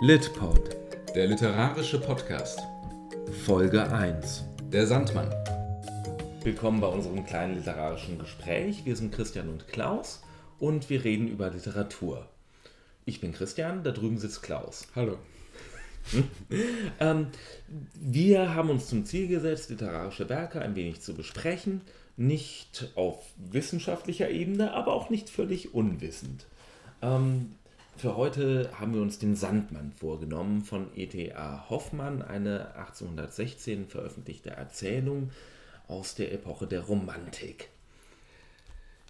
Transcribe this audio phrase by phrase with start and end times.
[0.00, 0.76] Litpod,
[1.14, 2.58] Der literarische Podcast.
[3.44, 4.42] Folge 1.
[4.72, 5.32] Der Sandmann.
[6.42, 8.84] Willkommen bei unserem kleinen literarischen Gespräch.
[8.84, 10.22] Wir sind Christian und Klaus
[10.58, 12.28] und wir reden über Literatur.
[13.04, 14.88] Ich bin Christian, da drüben sitzt Klaus.
[14.96, 15.16] Hallo.
[17.00, 17.28] Ähm,
[17.94, 21.80] wir haben uns zum Ziel gesetzt, literarische Werke ein wenig zu besprechen.
[22.16, 26.46] Nicht auf wissenschaftlicher Ebene, aber auch nicht völlig unwissend.
[27.00, 27.54] Ähm,
[27.96, 31.68] für heute haben wir uns den Sandmann vorgenommen von E.T.A.
[31.70, 35.30] Hoffmann, eine 1816 veröffentlichte Erzählung
[35.88, 37.70] aus der Epoche der Romantik.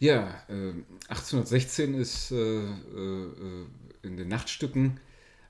[0.01, 0.73] Ja, äh,
[1.09, 3.67] 1816 ist äh, äh,
[4.03, 5.01] in den Nachtstücken,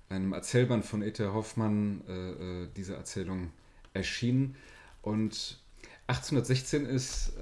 [0.08, 1.24] einem Erzählband von E.T.
[1.26, 3.50] Hoffmann, äh, äh, diese Erzählung
[3.94, 4.56] erschienen.
[5.02, 5.58] Und
[6.06, 7.32] 1816 ist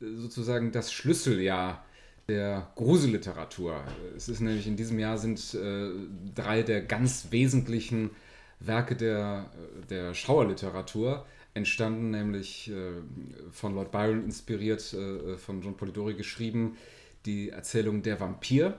[0.00, 1.85] äh, sozusagen das Schlüsseljahr
[2.28, 3.84] der Gruselliteratur.
[4.16, 5.90] Es ist nämlich in diesem Jahr sind äh,
[6.34, 8.10] drei der ganz wesentlichen
[8.58, 9.50] Werke der,
[9.90, 13.02] der Schauerliteratur entstanden, nämlich äh,
[13.50, 16.76] von Lord Byron inspiriert, äh, von John Polidori geschrieben,
[17.24, 18.78] die Erzählung Der Vampir,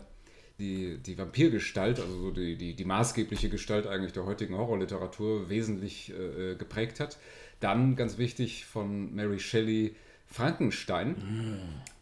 [0.59, 6.11] die, die Vampirgestalt, also so die, die, die maßgebliche Gestalt eigentlich der heutigen Horrorliteratur, wesentlich
[6.11, 7.17] äh, geprägt hat.
[7.59, 9.95] Dann, ganz wichtig, von Mary Shelley
[10.27, 11.15] Frankenstein,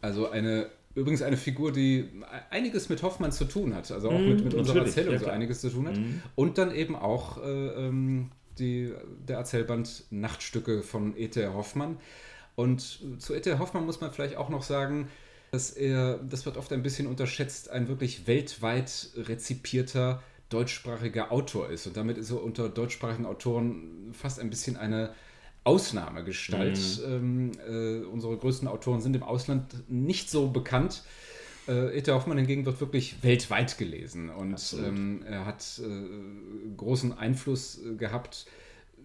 [0.02, 2.08] also eine Übrigens eine Figur, die
[2.48, 5.60] einiges mit Hoffmann zu tun hat, also auch mit, mit unserer Erzählung ja, so einiges
[5.60, 5.98] zu tun hat.
[6.34, 8.94] Und dann eben auch äh, ähm, die,
[9.28, 11.52] der Erzählband Nachtstücke von E.T.R.
[11.52, 11.98] Hoffmann.
[12.54, 13.58] Und zu E.T.R.
[13.58, 15.08] Hoffmann muss man vielleicht auch noch sagen,
[15.50, 21.86] dass er, das wird oft ein bisschen unterschätzt, ein wirklich weltweit rezipierter deutschsprachiger Autor ist.
[21.86, 25.12] Und damit ist er unter deutschsprachigen Autoren fast ein bisschen eine
[25.66, 27.02] Ausnahmegestalt.
[27.06, 31.02] Ähm, äh, unsere größten Autoren sind im Ausland nicht so bekannt.
[31.66, 32.12] Äh, E.T.
[32.12, 38.46] Hoffmann hingegen wird wirklich weltweit gelesen und ähm, er hat äh, großen Einfluss äh, gehabt.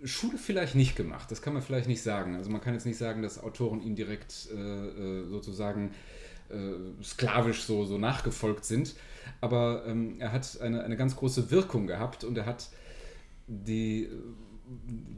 [0.04, 2.36] Schule vielleicht nicht gemacht, das kann man vielleicht nicht sagen.
[2.36, 5.92] Also man kann jetzt nicht sagen, dass Autoren ihm direkt äh, äh, sozusagen
[7.02, 8.96] sklavisch so, so nachgefolgt sind,
[9.40, 12.68] aber ähm, er hat eine, eine ganz große Wirkung gehabt und er hat
[13.48, 14.10] die,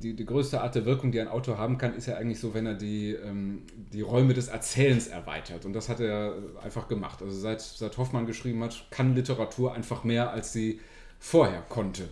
[0.04, 2.54] die, die größte Art der Wirkung, die ein Autor haben kann, ist ja eigentlich so,
[2.54, 5.66] wenn er die, ähm, die Räume des Erzählens erweitert.
[5.66, 7.22] Und das hat er einfach gemacht.
[7.22, 10.80] Also seit, seit Hoffmann geschrieben hat, kann Literatur einfach mehr, als sie
[11.20, 12.10] vorher konnte,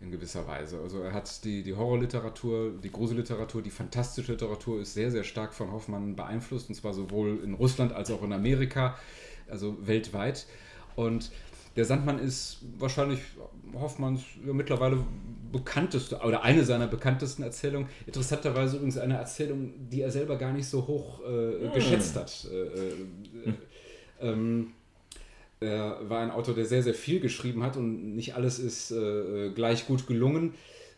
[0.00, 0.80] in gewisser Weise.
[0.80, 5.54] Also er hat die, die Horrorliteratur, die Gruselliteratur, die fantastische Literatur ist sehr, sehr stark
[5.54, 8.96] von Hoffmann beeinflusst, und zwar sowohl in Russland als auch in Amerika,
[9.48, 10.46] also weltweit.
[10.96, 11.30] Und
[11.76, 13.20] der Sandmann ist wahrscheinlich
[13.74, 14.98] Hoffmanns ja, mittlerweile
[15.52, 17.88] bekannteste oder eine seiner bekanntesten Erzählungen.
[18.06, 22.46] Interessanterweise übrigens eine Erzählung, die er selber gar nicht so hoch äh, geschätzt hat.
[22.50, 23.52] Äh, äh,
[24.20, 24.72] ähm,
[25.60, 29.50] er war ein Autor, der sehr, sehr viel geschrieben hat und nicht alles ist äh,
[29.50, 30.54] gleich gut gelungen.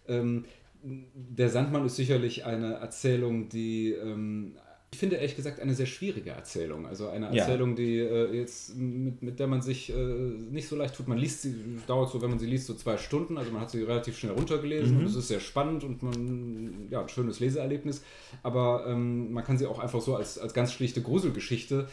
[0.06, 0.44] Ähm,
[0.82, 4.56] der Sandmann ist sicherlich eine Erzählung, die ähm,
[4.92, 6.86] ich finde ehrlich gesagt eine sehr schwierige Erzählung.
[6.86, 7.44] Also eine Ja.
[7.44, 11.08] Erzählung, die äh, jetzt mit, mit der man sich äh, nicht so leicht tut.
[11.08, 11.54] Man liest sie,
[11.86, 13.38] dauert so, wenn man sie liest, so zwei Stunden.
[13.38, 17.00] Also man hat sie relativ schnell runtergelesen und es ist sehr spannend und man, ja,
[17.00, 18.02] ein schönes Leseerlebnis.
[18.42, 21.88] Aber ähm, man kann sie auch einfach so als, als ganz schlichte Gruselgeschichte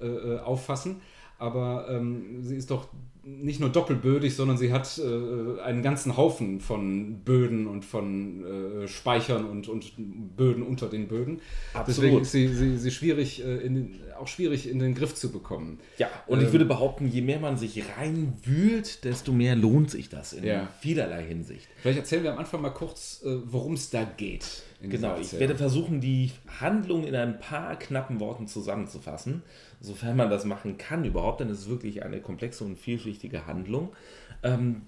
[0.00, 1.00] äh, äh, auffassen.
[1.38, 2.88] Aber ähm, sie ist doch
[3.26, 8.86] nicht nur doppelbödig, sondern sie hat äh, einen ganzen Haufen von Böden und von äh,
[8.88, 9.92] Speichern und, und
[10.36, 11.40] Böden unter den Böden.
[11.72, 11.88] Absolut.
[11.88, 15.32] Deswegen ist sie, sie, sie schwierig, äh, in den, auch schwierig in den Griff zu
[15.32, 15.78] bekommen.
[15.96, 20.10] Ja, und ich Ähm, würde behaupten, je mehr man sich reinwühlt, desto mehr lohnt sich
[20.10, 20.68] das in Ja.
[20.80, 21.66] vielerlei Hinsicht.
[21.80, 24.62] Vielleicht erzählen wir am Anfang mal kurz, äh, worum es da geht.
[24.82, 26.30] Genau, ich werde versuchen, die
[26.60, 29.42] Handlung in ein paar knappen Worten zusammenzufassen,
[29.80, 33.92] sofern man das machen kann überhaupt, denn es ist wirklich eine komplexe und vielschichtige Handlung.
[34.42, 34.82] Ähm,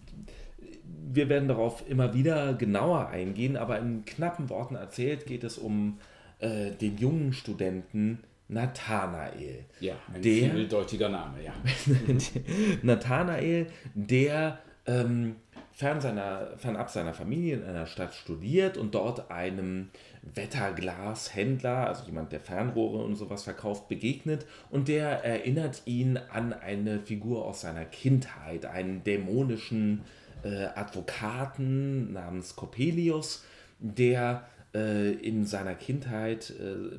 [1.08, 5.98] wir werden darauf immer wieder genauer eingehen, aber in knappen Worten erzählt geht es um
[6.38, 9.64] äh, den jungen Studenten Nathanael.
[9.80, 11.52] Ja, ein Der- vieldeutiger Name, ja.
[12.82, 15.36] Nathanael, der ähm,
[15.72, 19.88] fern seiner, fernab seiner Familie in einer Stadt studiert und dort einem
[20.34, 27.00] Wetterglashändler, also jemand, der Fernrohre und sowas verkauft, begegnet und der erinnert ihn an eine
[27.00, 30.02] Figur aus seiner Kindheit, einen dämonischen
[30.42, 33.44] äh, Advokaten namens Coppelius,
[33.78, 36.98] der äh, in seiner Kindheit äh,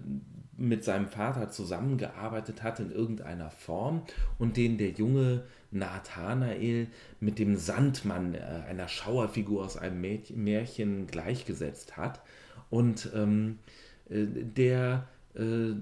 [0.58, 4.02] mit seinem Vater zusammengearbeitet hat in irgendeiner Form
[4.40, 6.88] und den der junge Nathanael
[7.20, 12.22] mit dem Sandmann, äh, einer Schauerfigur aus einem Märchen, gleichgesetzt hat.
[12.70, 13.60] Und ähm,
[14.10, 15.74] äh, der äh,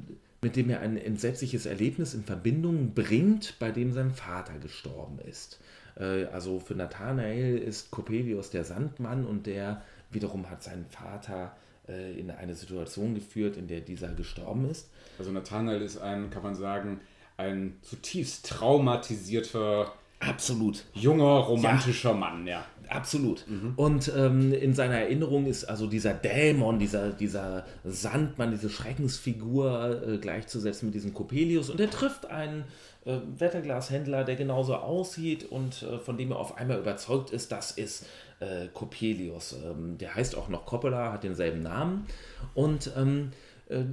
[0.45, 5.59] mit dem er ein entsetzliches Erlebnis in Verbindung bringt, bei dem sein Vater gestorben ist.
[5.97, 11.55] Äh, also für Nathanael ist Coppelius der Sandmann und der wiederum hat seinen Vater
[11.87, 14.87] äh, in eine Situation geführt, in der dieser gestorben ist.
[15.17, 16.99] Also Nathanael ist ein, kann man sagen,
[17.37, 19.91] ein zutiefst traumatisierter
[20.27, 20.83] Absolut.
[20.93, 22.15] Junger, romantischer ja.
[22.15, 22.65] Mann, ja.
[22.89, 23.45] Absolut.
[23.47, 23.73] Mhm.
[23.75, 30.17] Und ähm, in seiner Erinnerung ist also dieser Dämon, dieser, dieser Sandmann, diese Schreckensfigur äh,
[30.17, 31.69] gleichzusetzen mit diesem Coppelius.
[31.69, 32.65] Und er trifft einen
[33.05, 37.71] äh, Wetterglashändler, der genauso aussieht und äh, von dem er auf einmal überzeugt ist, das
[37.71, 38.05] ist
[38.39, 39.55] äh, Coppelius.
[39.63, 42.05] Ähm, der heißt auch noch Coppola, hat denselben Namen.
[42.53, 43.31] Und ähm,
[43.69, 43.83] äh,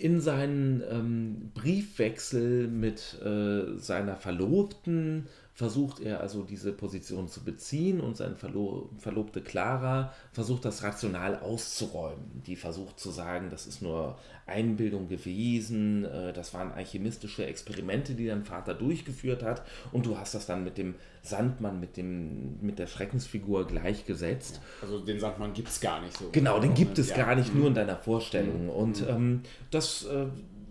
[0.00, 8.00] in seinen ähm, Briefwechsel mit äh, seiner Verlobten versucht er also diese Position zu beziehen
[8.00, 12.42] und seine Verlo Verlobte Clara versucht das rational auszuräumen.
[12.46, 18.26] Die versucht zu sagen, das ist nur Einbildung gewesen, äh, das waren alchemistische Experimente, die
[18.26, 22.78] dein Vater durchgeführt hat und du hast das dann mit dem Sandmann, mit, dem, mit
[22.78, 24.60] der Schreckensfigur gleichgesetzt.
[24.82, 26.30] Also den Sandmann gibt es gar nicht so.
[26.32, 27.16] Genau, den gibt es ja.
[27.16, 28.64] gar nicht, nur in deiner Vorstellung.
[28.64, 28.70] Mhm.
[28.70, 29.08] Und mhm.
[29.08, 29.40] ähm,
[29.70, 30.26] das äh,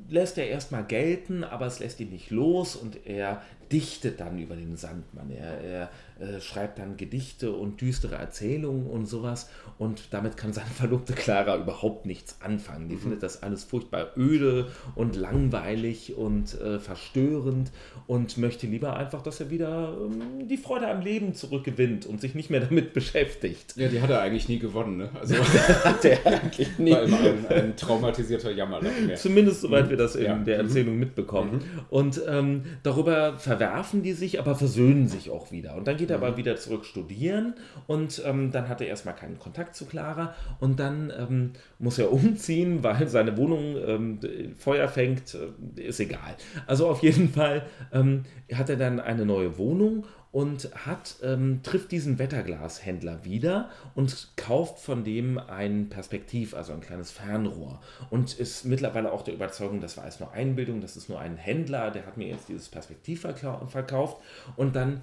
[0.10, 4.56] lässt er erstmal gelten, aber es lässt ihn nicht los und er dichtet dann über
[4.56, 5.32] den Sandmann.
[5.32, 5.90] Er, er
[6.22, 9.50] äh, schreibt dann Gedichte und düstere Erzählungen und sowas.
[9.80, 12.90] Und damit kann seine Verlobte Clara überhaupt nichts anfangen.
[12.90, 13.00] Die mhm.
[13.00, 17.72] findet das alles furchtbar öde und langweilig und äh, verstörend
[18.06, 22.36] und möchte lieber einfach, dass er wieder ähm, die Freude am Leben zurückgewinnt und sich
[22.36, 23.76] nicht mehr damit beschäftigt.
[23.76, 24.98] Ja, die hat er eigentlich nie gewonnen.
[24.98, 25.10] Ne?
[25.20, 25.36] Also
[25.84, 26.92] hat er eigentlich nie.
[26.92, 29.18] War immer ein, ein traumatisierter Jammerlapp.
[29.18, 29.90] Zumindest soweit mhm.
[29.90, 30.36] wir das in ja.
[30.36, 30.68] der mhm.
[30.68, 31.00] Erzählung mhm.
[31.00, 31.64] mitbekommen.
[31.90, 35.76] Und ähm, darüber verwerfen die sich, aber versöhnen sich auch wieder.
[35.76, 36.24] Und dann geht er mhm.
[36.24, 37.56] aber wieder zurück studieren
[37.88, 42.12] und ähm, dann hat er erstmal keinen Kontakt zu Clara und dann ähm, muss er
[42.14, 44.20] umziehen, weil seine Wohnung ähm,
[44.58, 45.36] Feuer fängt,
[45.78, 46.36] äh, ist egal.
[46.68, 48.24] Also auf jeden Fall ähm,
[48.54, 54.80] hat er dann eine neue Wohnung und hat, ähm, trifft diesen Wetterglashändler wieder und kauft
[54.80, 57.82] von dem ein Perspektiv, also ein kleines Fernrohr.
[58.10, 61.36] Und ist mittlerweile auch der Überzeugung, das war alles nur Einbildung, das ist nur ein
[61.36, 64.22] Händler, der hat mir jetzt dieses Perspektiv verkauft.
[64.56, 65.02] Und dann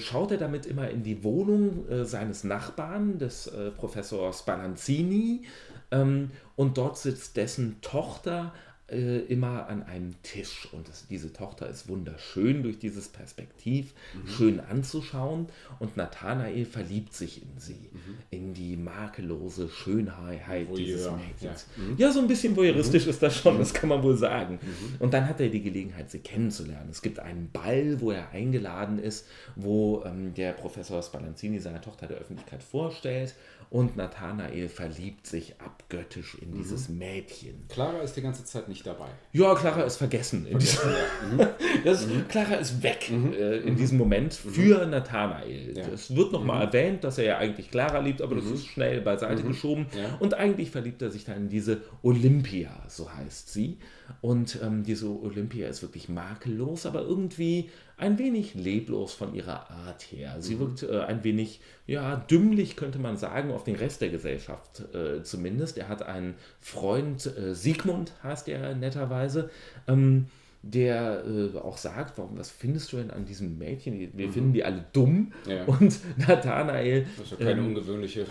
[0.00, 5.44] schaut er damit immer in die Wohnung äh, seines Nachbarn, des äh, Professors Balanzini.
[5.90, 8.52] Ähm, und dort sitzt dessen Tochter
[8.88, 10.68] äh, immer an einem Tisch.
[10.72, 14.28] Und das, diese Tochter ist wunderschön durch dieses Perspektiv, mhm.
[14.28, 15.48] schön anzuschauen.
[15.80, 18.18] Und Nathanael verliebt sich in sie, mhm.
[18.30, 20.76] in die makellose Schönheit Voyeur.
[20.76, 21.66] dieses Mädchens.
[21.76, 21.82] Ja.
[21.82, 21.94] Mhm.
[21.98, 22.12] ja.
[22.12, 23.10] so ein bisschen voyeuristisch mhm.
[23.10, 24.60] ist das schon, das kann man wohl sagen.
[24.62, 24.96] Mhm.
[25.00, 26.90] Und dann hat er die Gelegenheit, sie kennenzulernen.
[26.90, 32.06] Es gibt einen Ball, wo er eingeladen ist, wo ähm, der Professor Spallanzini seine Tochter
[32.06, 33.34] der Öffentlichkeit vorstellt
[33.70, 36.58] und Nathanael verliebt sich abgöttisch in mhm.
[36.58, 37.64] dieses Mädchen.
[37.68, 39.08] Clara ist die ganze Zeit nicht dabei.
[39.32, 40.46] Ja, Clara ist vergessen.
[40.46, 40.90] vergessen
[41.38, 41.44] ja.
[41.44, 41.48] mhm.
[41.84, 42.28] das, mhm.
[42.28, 43.32] Clara ist weg mhm.
[43.32, 43.76] äh, in mhm.
[43.76, 44.50] diesem Moment mhm.
[44.50, 45.76] für Nathanael.
[45.76, 45.88] Ja.
[45.88, 49.42] Es wird nochmal erwähnt, dass er ja eigentlich Clara liebt, aber das ist schnell beiseite
[49.42, 49.86] geschoben.
[49.96, 50.16] Ja.
[50.20, 53.78] Und eigentlich verliebt er sich dann in diese Olympia, so heißt sie.
[54.20, 60.02] Und ähm, diese Olympia ist wirklich makellos, aber irgendwie ein wenig leblos von ihrer Art
[60.02, 60.36] her.
[60.40, 60.60] Sie mhm.
[60.60, 65.22] wirkt äh, ein wenig, ja, dümmlich könnte man sagen, auf den Rest der Gesellschaft äh,
[65.22, 65.78] zumindest.
[65.78, 69.50] Er hat einen Freund, äh, Sigmund heißt er netterweise,
[69.88, 70.26] ähm,
[70.62, 74.10] der äh, auch sagt, warum, was findest du denn an diesem Mädchen?
[74.14, 74.32] Wir mhm.
[74.32, 75.32] finden die alle dumm.
[75.46, 75.64] Ja.
[75.64, 77.06] Und Nathanael.
[77.16, 78.26] Das ist ja keine ähm, ungewöhnliche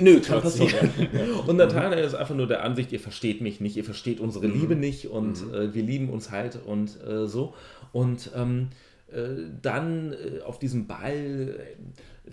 [0.00, 0.90] Nö, kann passieren.
[1.46, 4.74] Und Nathanael ist einfach nur der Ansicht, ihr versteht mich nicht, ihr versteht unsere Liebe
[4.74, 4.80] mhm.
[4.80, 5.54] nicht und mhm.
[5.54, 7.54] äh, wir lieben uns halt und äh, so.
[7.92, 8.68] Und ähm,
[9.12, 9.28] äh,
[9.62, 11.56] dann äh, auf diesem Ball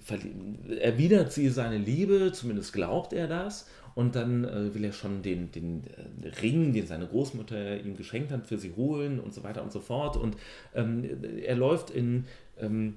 [0.10, 3.67] äh, erwidert sie seine Liebe, zumindest glaubt er das.
[3.95, 5.83] Und dann äh, will er schon den, den
[6.41, 9.79] Ring, den seine Großmutter ihm geschenkt hat, für sie holen und so weiter und so
[9.79, 10.17] fort.
[10.17, 10.36] Und
[10.74, 11.07] ähm,
[11.45, 12.25] er läuft in
[12.60, 12.95] ähm,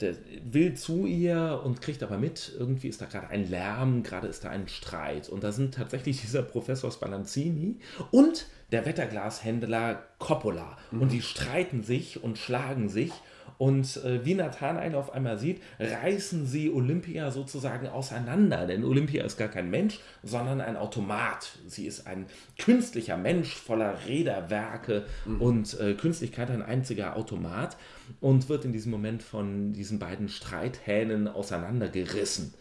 [0.00, 0.14] der
[0.44, 4.44] will zu ihr und kriegt aber mit, irgendwie ist da gerade ein Lärm, gerade ist
[4.44, 5.28] da ein Streit.
[5.28, 7.76] Und da sind tatsächlich dieser Professor Spallanzini
[8.10, 10.76] und der Wetterglashändler Coppola.
[10.90, 11.02] Mhm.
[11.02, 13.12] Und die streiten sich und schlagen sich.
[13.58, 18.66] Und äh, wie Nathanael auf einmal sieht, reißen sie Olympia sozusagen auseinander.
[18.66, 21.58] Denn Olympia ist gar kein Mensch, sondern ein Automat.
[21.66, 25.42] Sie ist ein künstlicher Mensch voller Räderwerke mhm.
[25.42, 27.76] und äh, Künstlichkeit, ein einziger Automat.
[28.20, 32.54] Und wird in diesem Moment von diesen beiden Streithähnen auseinandergerissen.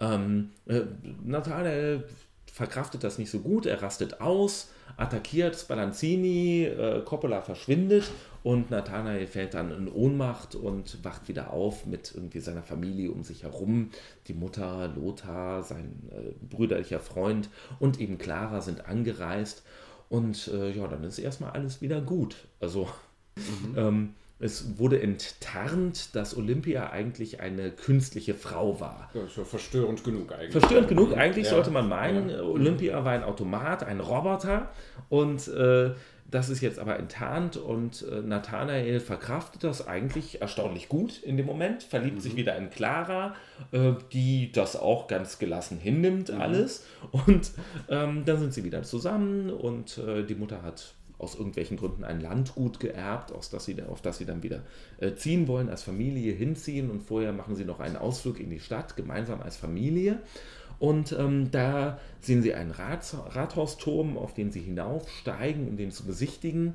[0.00, 0.80] Ähm, äh,
[1.24, 2.04] Nathanael
[2.58, 8.10] verkraftet das nicht so gut, er rastet aus, attackiert Spallanzini, äh, Coppola verschwindet
[8.48, 13.22] und Nathanael fällt dann in Ohnmacht und wacht wieder auf mit irgendwie seiner Familie um
[13.22, 13.90] sich herum.
[14.26, 19.64] Die Mutter, Lothar, sein äh, brüderlicher Freund und eben Clara sind angereist
[20.08, 22.36] Und äh, ja, dann ist erstmal alles wieder gut.
[22.58, 22.88] Also
[23.36, 23.74] mhm.
[23.76, 29.10] ähm, es wurde enttarnt, dass Olympia eigentlich eine künstliche Frau war.
[29.12, 30.52] Das ist ja verstörend genug eigentlich.
[30.52, 31.50] Verstörend genug, eigentlich ja.
[31.50, 32.40] sollte man meinen, ja.
[32.40, 34.70] Olympia war ein Automat, ein Roboter
[35.10, 35.90] und äh,
[36.30, 41.46] das ist jetzt aber enttarnt und äh, Nathanael verkraftet das eigentlich erstaunlich gut in dem
[41.46, 42.20] Moment, verliebt mhm.
[42.20, 43.34] sich wieder in Clara,
[43.72, 46.40] äh, die das auch ganz gelassen hinnimmt, mhm.
[46.40, 46.86] alles.
[47.10, 47.52] Und
[47.88, 52.20] ähm, dann sind sie wieder zusammen und äh, die Mutter hat aus irgendwelchen Gründen ein
[52.20, 54.62] Landgut geerbt, aus das sie, auf das sie dann wieder
[54.98, 58.60] äh, ziehen wollen, als Familie hinziehen und vorher machen sie noch einen Ausflug in die
[58.60, 60.20] Stadt, gemeinsam als Familie.
[60.78, 66.04] Und ähm, da sehen sie einen Rat Rathausturm, auf den sie hinaufsteigen, um den zu
[66.04, 66.74] besichtigen.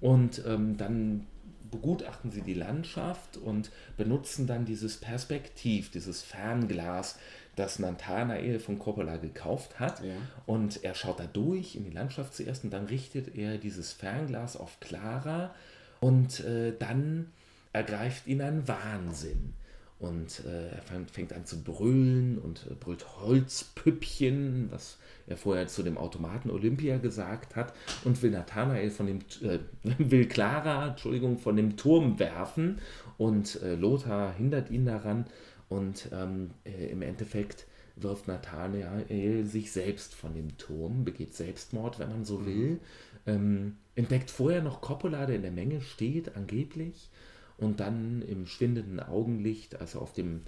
[0.00, 1.26] Und ähm, dann
[1.70, 7.18] begutachten sie die Landschaft und benutzen dann dieses Perspektiv, dieses Fernglas,
[7.56, 10.02] das Nathanael von Coppola gekauft hat.
[10.02, 10.14] Ja.
[10.46, 14.56] Und er schaut da durch in die Landschaft zuerst und dann richtet er dieses Fernglas
[14.56, 15.54] auf Clara
[16.00, 17.26] und äh, dann
[17.72, 19.52] ergreift ihn ein Wahnsinn.
[20.00, 25.82] Und äh, er fängt an zu brüllen und äh, brüllt Holzpüppchen, was er vorher zu
[25.82, 29.58] dem Automaten Olympia gesagt hat, und will Nathanael von dem, äh,
[29.98, 32.78] will Clara, Entschuldigung, von dem Turm werfen.
[33.18, 35.26] Und äh, Lothar hindert ihn daran.
[35.68, 42.08] Und ähm, äh, im Endeffekt wirft Nathanael sich selbst von dem Turm, begeht Selbstmord, wenn
[42.08, 42.46] man so mhm.
[42.46, 42.80] will.
[43.26, 47.10] Ähm, entdeckt vorher noch Coppola, der in der Menge steht, angeblich
[47.60, 50.42] und dann im schwindenden Augenlicht, als er auf dem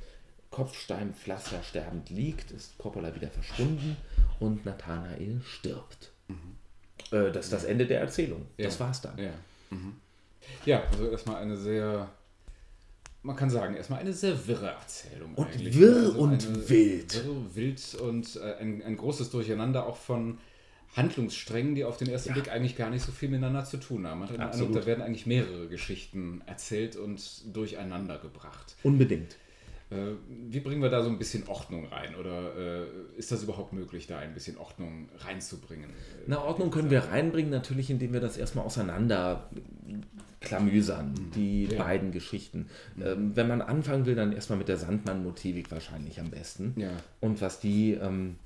[0.50, 3.96] Kopfsteinpflaster sterbend liegt, ist Coppola wieder verschwunden
[4.40, 6.12] und Nathanael stirbt.
[6.28, 7.16] Mhm.
[7.16, 8.46] Äh, das ist das Ende der Erzählung.
[8.56, 8.66] Ja.
[8.66, 9.18] Das war's dann.
[9.18, 9.32] Ja.
[9.70, 9.94] Mhm.
[10.66, 12.10] ja, also erstmal eine sehr,
[13.22, 15.34] man kann sagen, erstmal eine sehr wirre Erzählung.
[15.34, 15.78] Und eigentlich.
[15.78, 17.24] wirr also und wild.
[17.24, 20.38] Wirr, wild und äh, ein, ein großes Durcheinander auch von
[20.94, 22.34] Handlungssträngen, die auf den ersten ja.
[22.34, 24.20] Blick eigentlich gar nicht so viel miteinander zu tun haben.
[24.20, 27.20] Man hat Eindruck, da werden eigentlich mehrere Geschichten erzählt und
[27.54, 28.76] durcheinander gebracht.
[28.82, 29.36] Unbedingt.
[29.90, 30.14] Äh,
[30.48, 32.14] wie bringen wir da so ein bisschen Ordnung rein?
[32.14, 35.90] Oder äh, ist das überhaupt möglich, da ein bisschen Ordnung reinzubringen?
[36.26, 39.50] Na, Ordnung können wir reinbringen, natürlich, indem wir das erstmal auseinander
[40.40, 41.30] klamüsern, mhm.
[41.34, 41.82] die ja.
[41.82, 42.66] beiden Geschichten.
[42.96, 43.02] Mhm.
[43.06, 46.74] Ähm, wenn man anfangen will, dann erstmal mit der Sandmann-Motivik wahrscheinlich am besten.
[46.76, 46.90] Ja.
[47.20, 48.36] Und was die ähm,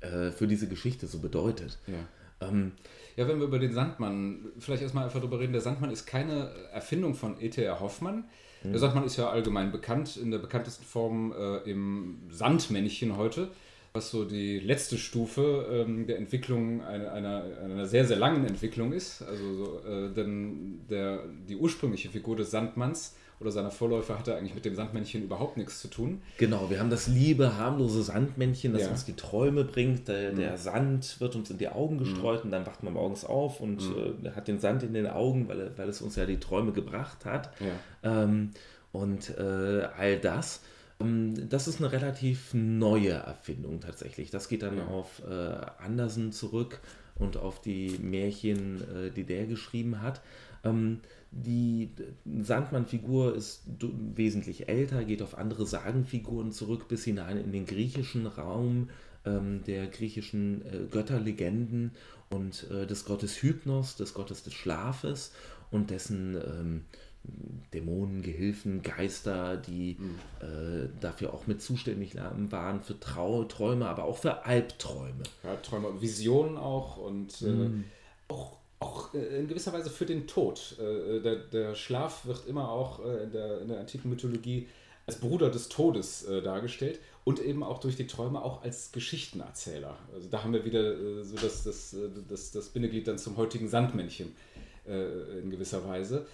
[0.00, 1.78] äh, für diese Geschichte so bedeutet.
[1.86, 2.48] Ja.
[2.48, 2.72] Ähm,
[3.16, 6.50] ja, wenn wir über den Sandmann vielleicht erstmal einfach drüber reden, der Sandmann ist keine
[6.72, 7.80] Erfindung von E.T.R.
[7.80, 8.24] Hoffmann.
[8.62, 8.78] Der mhm.
[8.78, 13.48] Sandmann ist ja allgemein bekannt, in der bekanntesten Form äh, im Sandmännchen heute,
[13.92, 18.92] was so die letzte Stufe ähm, der Entwicklung einer, einer, einer, sehr, sehr langen Entwicklung
[18.92, 19.22] ist.
[19.22, 24.54] Also so, äh, denn der, die ursprüngliche Figur des Sandmanns oder seiner Vorläufer hatte eigentlich
[24.54, 26.22] mit dem Sandmännchen überhaupt nichts zu tun.
[26.38, 28.90] Genau, wir haben das liebe, harmlose Sandmännchen, das ja.
[28.90, 30.08] uns die Träume bringt.
[30.08, 30.56] Der, der, mhm.
[30.56, 32.46] Sand wird uns in die Augen gestreut mhm.
[32.46, 34.26] und dann wacht man morgens auf und mhm.
[34.26, 37.24] äh, hat den Sand in den Augen, weil, weil es uns ja die Träume gebracht
[37.24, 37.50] hat.
[37.60, 38.24] Ja.
[38.24, 38.50] Ähm,
[38.92, 40.60] und äh, all das.
[41.00, 44.30] Ähm, das ist eine relativ neue Erfindung tatsächlich.
[44.30, 44.86] Das geht dann ja.
[44.86, 46.80] auf äh, Andersen zurück
[47.16, 50.20] und auf die Märchen, äh, die der geschrieben hat.
[50.64, 51.00] Ähm,
[51.30, 51.90] die
[52.24, 53.64] Sandmann-Figur ist
[54.14, 58.88] wesentlich älter, geht auf andere Sagenfiguren zurück, bis hinein in den griechischen Raum
[59.24, 61.92] ähm, der griechischen äh, Götterlegenden
[62.30, 65.32] und äh, des Gottes Hypnos, des Gottes des Schlafes
[65.70, 66.84] und dessen ähm,
[67.74, 70.14] Dämonen, Gehilfen, Geister, die mhm.
[70.40, 75.24] äh, dafür auch mit zuständig waren, für Trau Träume, aber auch für Albträume.
[75.42, 77.84] Ja, Träume, Visionen auch und mhm.
[78.28, 80.76] auch auch äh, in gewisser Weise für den Tod.
[80.78, 84.68] Äh, der, der Schlaf wird immer auch äh, in, der, in der antiken Mythologie
[85.06, 89.96] als Bruder des Todes dargestellt und eben auch durch die Träume auch als Geschichtenerzähler.
[90.12, 91.96] Also da haben wir wieder so das, das,
[92.28, 94.36] das, das Bindeglied dann zum heutigen Sandmännchen
[94.84, 96.26] in gewisser Weise.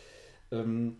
[0.51, 0.97] Ähm,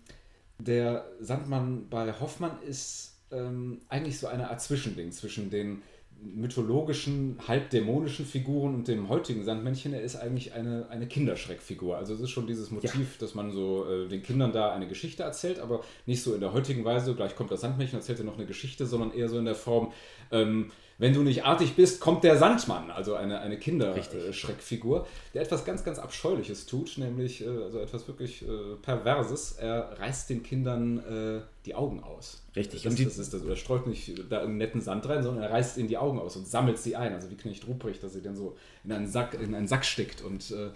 [0.59, 5.83] der Sandmann bei Hoffmann ist ähm, eigentlich so eine Art Zwischending zwischen den
[6.23, 11.97] mythologischen, halb dämonischen Figuren und dem heutigen Sandmännchen, er ist eigentlich eine, eine Kinderschreckfigur.
[11.97, 13.21] Also es ist schon dieses Motiv, ja.
[13.21, 16.53] dass man so äh, den Kindern da eine Geschichte erzählt, aber nicht so in der
[16.53, 19.45] heutigen Weise, gleich kommt das Sandmännchen, erzählt er noch eine Geschichte, sondern eher so in
[19.45, 19.93] der Form,
[20.33, 25.65] ähm, wenn du nicht artig bist, kommt der Sandmann, also eine, eine Kinderschreckfigur, der etwas
[25.65, 29.53] ganz, ganz Abscheuliches tut, nämlich äh, also etwas wirklich äh, Perverses.
[29.53, 32.43] Er reißt den Kindern äh, die Augen aus.
[32.55, 32.83] Richtig.
[32.83, 33.43] Das, das ist das.
[33.43, 36.37] Er streut nicht da einen netten Sand rein, sondern er reißt ihnen die Augen aus
[36.37, 37.15] und sammelt sie ein.
[37.15, 40.23] Also wie Knecht Ruprecht, dass sie dann so in einen Sack, in einen Sack steckt
[40.23, 40.71] und äh,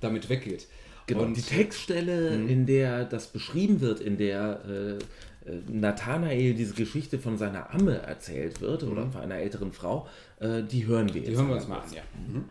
[0.00, 0.68] damit weggeht.
[1.06, 2.50] Genau, und die Textstelle, mh.
[2.50, 4.92] in der das beschrieben wird, in der äh,
[5.48, 8.92] äh, Nathanael diese Geschichte von seiner Amme erzählt wird mhm.
[8.92, 10.06] oder von einer älteren Frau,
[10.38, 11.30] äh, die hören wir jetzt.
[11.30, 12.02] Die hören wir uns mal an, ja.
[12.26, 12.44] Mhm.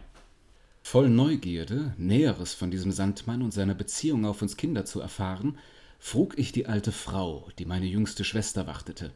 [0.82, 5.58] Voll Neugierde, Näheres von diesem Sandmann und seiner Beziehung auf uns Kinder zu erfahren,
[6.00, 9.12] frug ich die alte Frau, die meine jüngste Schwester wartete,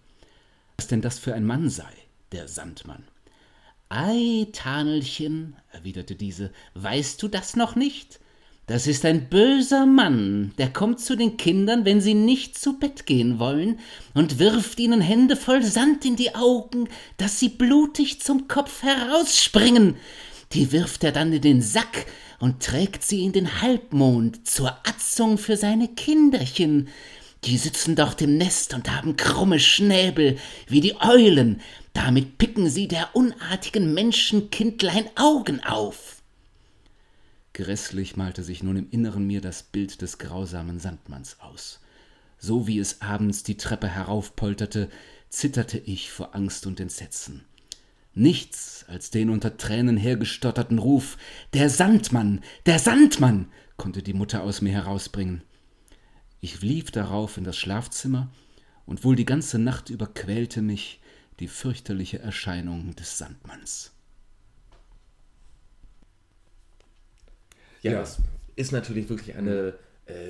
[0.78, 1.92] was denn das für ein Mann sei,
[2.32, 3.04] der Sandmann.
[3.90, 8.20] Ei, Tanelchen, erwiderte diese, weißt du das noch nicht?
[8.68, 13.06] Das ist ein böser Mann, der kommt zu den Kindern, wenn sie nicht zu Bett
[13.06, 13.80] gehen wollen,
[14.14, 19.98] und wirft ihnen Hände voll Sand in die Augen, dass sie blutig zum Kopf herausspringen.
[20.54, 22.06] Die wirft er dann in den Sack
[22.42, 26.90] und trägt sie in den Halbmond zur Atzung für seine Kinderchen.
[27.46, 31.62] Die sitzen dort im Nest und haben krumme Schnäbel wie die Eulen,
[31.94, 36.22] damit picken sie der unartigen Menschenkindlein Augen auf.
[37.54, 41.80] Grässlich malte sich nun im Inneren mir das Bild des grausamen Sandmanns aus.
[42.40, 44.90] So wie es abends die Treppe heraufpolterte,
[45.30, 47.46] zitterte ich vor Angst und Entsetzen.
[48.14, 51.18] Nichts als den unter Tränen hergestotterten Ruf
[51.54, 52.42] Der Sandmann.
[52.66, 53.52] Der Sandmann.
[53.78, 55.44] konnte die Mutter aus mir herausbringen.
[56.40, 58.30] Ich lief darauf in das Schlafzimmer,
[58.86, 61.00] und wohl die ganze Nacht über quälte mich
[61.40, 63.92] die fürchterliche Erscheinung des Sandmanns.
[67.82, 68.00] Ja, ja.
[68.00, 68.18] das
[68.56, 69.76] ist natürlich wirklich eine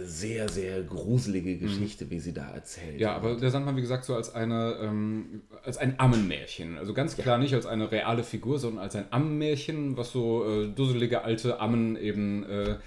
[0.04, 2.10] sehr, sehr gruselige Geschichte, mhm.
[2.12, 3.00] wie sie da erzählt.
[3.00, 6.78] Ja, aber der Sandmann, wie gesagt, so als eine, ähm, als ein Ammenmärchen.
[6.78, 7.44] Also ganz klar ja.
[7.44, 11.96] nicht als eine reale Figur, sondern als ein Ammenmärchen, was so äh, dusselige alte Ammen
[11.96, 12.78] eben äh,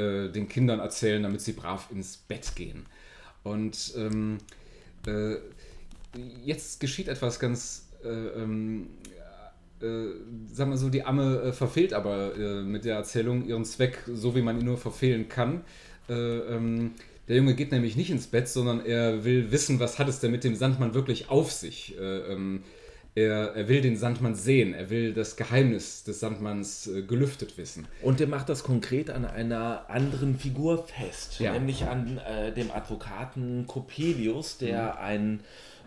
[0.00, 2.86] äh, den Kindern erzählen, damit sie brav ins Bett gehen.
[3.42, 4.38] Und ähm,
[5.06, 5.36] äh,
[6.44, 8.88] jetzt geschieht etwas ganz äh, ähm,
[9.82, 10.06] äh,
[10.52, 14.34] sagen wir so, die Amme äh, verfehlt aber äh, mit der Erzählung ihren Zweck, so
[14.36, 15.62] wie man ihn nur verfehlen kann.
[16.08, 16.92] Äh, ähm,
[17.28, 20.30] der Junge geht nämlich nicht ins Bett, sondern er will wissen, was hat es denn
[20.30, 21.96] mit dem Sandmann wirklich auf sich.
[21.98, 22.64] Äh, ähm,
[23.14, 27.86] er, er, will den Sandmann sehen, er will das Geheimnis des Sandmanns äh, gelüftet wissen.
[28.00, 31.52] Und er macht das konkret an einer anderen Figur fest, ja.
[31.52, 32.20] nämlich an
[32.56, 34.98] dem Advokaten Coppelius, der mhm.
[34.98, 35.40] ein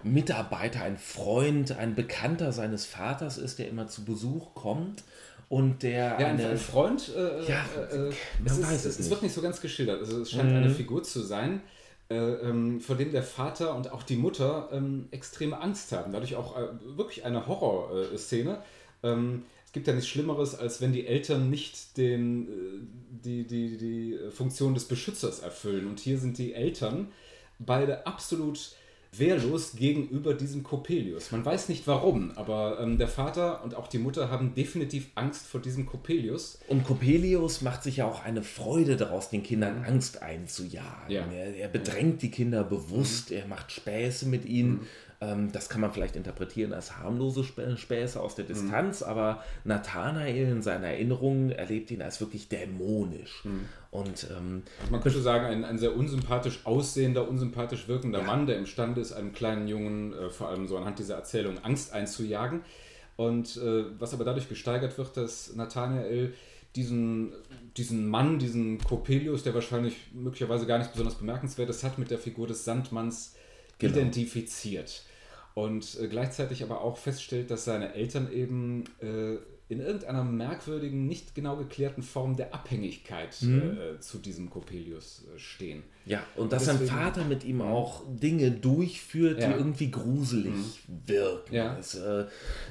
[0.03, 5.04] Mitarbeiter, ein Freund, ein Bekannter seines Vaters ist, der immer zu Besuch kommt
[5.49, 8.12] und der ja, eine, ein Freund äh, ja, äh,
[8.45, 9.99] es, ist, es, es wird nicht so ganz geschildert.
[9.99, 10.58] Also es scheint mhm.
[10.58, 11.62] eine Figur zu sein
[12.10, 16.12] äh, ähm, vor dem der Vater und auch die Mutter ähm, extreme Angst haben.
[16.12, 18.62] Dadurch auch äh, wirklich eine Horrorszene.
[19.03, 23.77] Ähm, es gibt ja nichts Schlimmeres als wenn die Eltern nicht den äh, die, die,
[23.77, 25.88] die Funktion des Beschützers erfüllen.
[25.88, 27.08] Und hier sind die Eltern
[27.58, 28.75] beide absolut
[29.19, 31.32] wehrlos gegenüber diesem Coppelius.
[31.32, 35.45] Man weiß nicht warum, aber ähm, der Vater und auch die Mutter haben definitiv Angst
[35.45, 36.60] vor diesem Coppelius.
[36.67, 39.86] Und Coppelius macht sich ja auch eine Freude daraus, den Kindern mhm.
[39.86, 41.10] Angst einzujagen.
[41.10, 41.25] Ja.
[41.32, 43.38] Er, er, bedrängt die Kinder bewusst, mhm.
[43.38, 44.71] er macht Späße mit ihnen.
[44.71, 44.88] Mhm.
[45.26, 49.08] Ähm, das kann man vielleicht interpretieren als harmlose Späße aus der Distanz, mhm.
[49.08, 53.44] aber Nathanael in seiner Erinnerung erlebt ihn als wirklich dämonisch.
[53.44, 53.66] Mhm.
[53.92, 58.26] Und, ähm, also man könnte sagen, ein, ein sehr unsympathisch aussehender, unsympathisch wirkender ja.
[58.26, 61.94] Mann, der imstande ist, einem kleinen Jungen, äh, vor allem so anhand dieser Erzählung, Angst
[61.94, 62.62] einzujagen.
[63.16, 66.34] Und äh, was aber dadurch gesteigert wird, dass Nathanael
[66.76, 67.32] diesen,
[67.78, 72.20] diesen Mann, diesen Coppelius, der wahrscheinlich möglicherweise gar nicht besonders bemerkenswert ist, hat mit der
[72.20, 73.36] Figur des Sandmanns
[73.80, 73.94] genau.
[73.94, 75.04] identifiziert.
[75.56, 79.38] Und äh, gleichzeitig aber auch feststellt, dass seine Eltern eben äh,
[79.68, 83.78] in irgendeiner merkwürdigen, nicht genau geklärten Form der Abhängigkeit mhm.
[83.78, 85.84] äh, zu diesem Coppelius äh, stehen.
[86.08, 89.48] Ja, und dass Deswegen, sein Vater mit ihm auch Dinge durchführt, ja.
[89.48, 91.02] die irgendwie gruselig mhm.
[91.08, 91.56] wirken.
[91.56, 91.78] Ja.
[91.80, 92.26] Es, äh,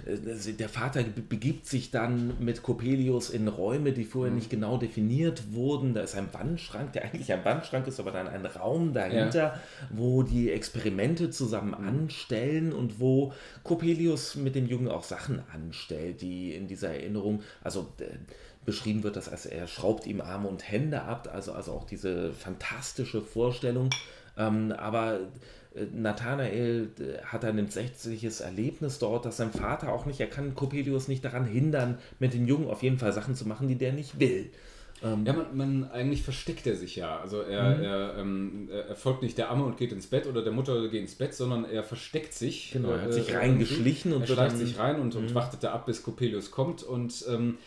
[0.06, 4.38] der Vater begibt sich dann mit Coppelius in Räume, die vorher mhm.
[4.38, 5.94] nicht genau definiert wurden.
[5.94, 9.60] Da ist ein Wandschrank, der eigentlich ein Wandschrank ist, aber dann ein Raum dahinter, ja.
[9.90, 11.88] wo die Experimente zusammen mhm.
[11.88, 13.32] anstellen und wo
[13.64, 17.88] Coppelius mit dem Jungen auch Sachen anstellt, die in dieser Erinnerung, also
[18.64, 22.32] beschrieben wird das als er schraubt ihm Arme und Hände ab, also, also auch diese
[22.32, 23.90] fantastische Vorstellung.
[24.36, 25.20] Ähm, aber
[25.74, 30.54] äh, Nathanael äh, hat ein entsetzliches Erlebnis dort, dass sein Vater auch nicht, er kann
[30.54, 33.92] Coppelius nicht daran hindern, mit dem Jungen auf jeden Fall Sachen zu machen, die der
[33.92, 34.50] nicht will.
[35.02, 37.18] Ähm, ja, man, man, eigentlich versteckt er sich ja.
[37.18, 37.82] Also er, mhm.
[37.82, 41.02] er, ähm, er, folgt nicht der Amme und geht ins Bett oder der Mutter geht
[41.02, 42.70] ins Bett, sondern er versteckt sich.
[42.72, 45.34] Genau, er hat sich äh, reingeschlichen und er schleicht sich rein und, und mhm.
[45.34, 47.58] wartet da ab, bis Coppelius kommt und ähm,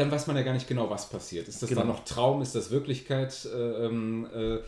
[0.00, 1.46] dann weiß man ja gar nicht genau, was passiert.
[1.46, 1.82] Ist das genau.
[1.82, 2.40] dann noch Traum?
[2.40, 3.46] Ist das Wirklichkeit?
[3.54, 4.58] Äh, ähm, äh,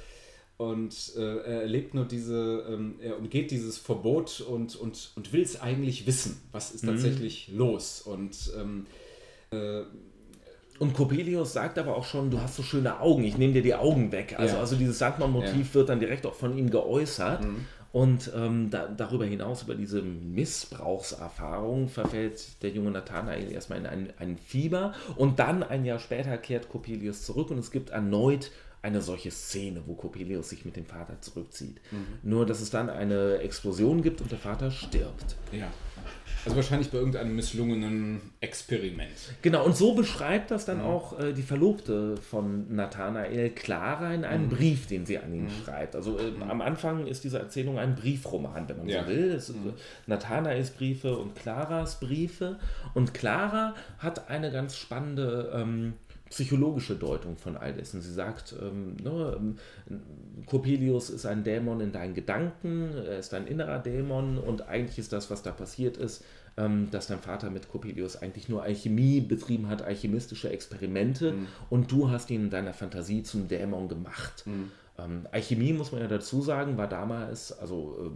[0.59, 5.41] und äh, er erlebt nur diese, ähm, er umgeht dieses Verbot und, und, und will
[5.41, 6.41] es eigentlich wissen.
[6.53, 6.89] Was ist mhm.
[6.89, 8.03] tatsächlich los?
[8.03, 8.87] Und ähm,
[9.51, 9.83] äh,
[10.79, 13.75] und Coppelius sagt aber auch schon, du hast so schöne Augen, ich nehme dir die
[13.75, 14.35] Augen weg.
[14.37, 14.61] Also, ja.
[14.61, 15.75] also dieses Sandmann-Motiv ja.
[15.75, 17.45] wird dann direkt auch von ihm geäußert.
[17.45, 17.67] Mhm.
[17.93, 24.13] Und ähm, da, darüber hinaus, über diese Missbrauchserfahrung, verfällt der junge Nathanael erstmal in ein,
[24.19, 24.95] ein Fieber.
[25.17, 28.51] Und dann, ein Jahr später, kehrt Coppelius zurück und es gibt erneut
[28.83, 31.81] eine solche Szene, wo Coppelius sich mit dem Vater zurückzieht.
[31.93, 32.19] Mhm.
[32.23, 35.37] Nur, dass es dann eine Explosion gibt und der Vater stirbt.
[35.53, 35.73] Ja.
[36.45, 39.13] Also wahrscheinlich bei irgendeinem misslungenen Experiment.
[39.43, 40.85] Genau, und so beschreibt das dann mhm.
[40.85, 44.51] auch äh, die Verlobte von Nathanael, Clara, in einem mhm.
[44.51, 45.65] Brief, den sie an ihn mhm.
[45.65, 45.95] schreibt.
[45.95, 46.43] Also äh, mhm.
[46.43, 49.05] am Anfang ist diese Erzählung ein Briefroman, wenn man ja.
[49.05, 49.31] so will.
[49.31, 49.75] Es sind mhm.
[50.09, 52.59] Nathanaels Briefe und Claras Briefe.
[52.95, 55.93] Und Clara hat eine ganz spannende ähm,
[56.33, 58.01] psychologische Deutung von all dessen.
[58.01, 59.57] Sie sagt, ähm, ne, ähm,
[60.47, 65.13] Coppelius ist ein Dämon in deinen Gedanken, er ist ein innerer Dämon und eigentlich ist
[65.13, 66.25] das, was da passiert ist,
[66.57, 71.47] ähm, dass dein Vater mit Coppelius eigentlich nur Alchemie betrieben hat, alchemistische Experimente mhm.
[71.69, 74.45] und du hast ihn in deiner Fantasie zum Dämon gemacht.
[74.47, 74.71] Mhm.
[74.99, 78.11] Ähm, Alchemie, muss man ja dazu sagen, war damals, also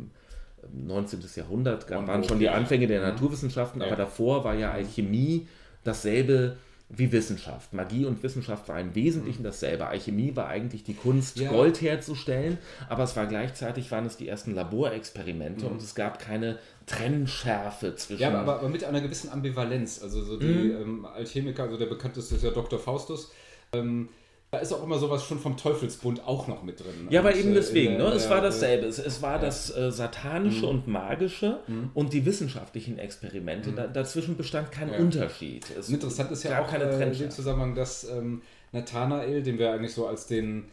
[0.72, 1.20] 19.
[1.20, 3.09] Ähm, Jahrhundert, waren schon die Anfänge der mhm.
[3.09, 3.88] Naturwissenschaften, ja.
[3.88, 5.46] aber davor war ja Alchemie
[5.85, 6.57] dasselbe
[6.88, 7.72] wie Wissenschaft.
[7.72, 9.46] Magie und Wissenschaft war im Wesentlichen mhm.
[9.46, 9.87] dasselbe.
[9.87, 11.51] Alchemie war eigentlich die Kunst, ja.
[11.51, 15.72] Gold herzustellen, aber es war gleichzeitig waren es die ersten Laborexperimente mhm.
[15.72, 18.22] und es gab keine Trennschärfe zwischen.
[18.22, 20.01] Ja, aber, aber mit einer gewissen Ambivalenz.
[20.03, 20.83] Also so die mhm.
[20.83, 22.79] ähm, Alchemiker, also der bekannteste ist ja Dr.
[22.79, 23.33] Faustus.
[23.72, 24.09] Ähm,
[24.50, 27.09] da ist auch immer sowas schon vom Teufelsbund auch noch mit drin.
[27.11, 28.14] Ja, aber eben äh, deswegen, der, ne?
[28.14, 28.87] es war dasselbe.
[28.87, 29.42] Es, es war ja.
[29.42, 30.70] das äh, Satanische mhm.
[30.70, 31.90] und Magische mhm.
[31.94, 33.72] und die wissenschaftlichen Experimente.
[33.72, 33.76] Mhm.
[33.76, 34.98] Da, dazwischen bestand kein ja.
[34.98, 35.66] Unterschied.
[35.76, 39.72] Es Interessant ist ja auch keine äh, in dem Zusammenhang, dass ähm, Nathanael, den wir
[39.72, 40.66] eigentlich so als den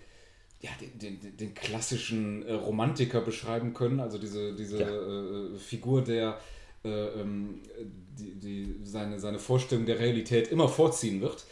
[0.61, 4.87] ja, den, den, den klassischen äh, Romantiker beschreiben können, also diese, diese ja.
[4.87, 6.37] äh, Figur, der
[6.85, 7.59] äh, ähm,
[8.17, 11.43] die, die seine, seine Vorstellung der Realität immer vorziehen wird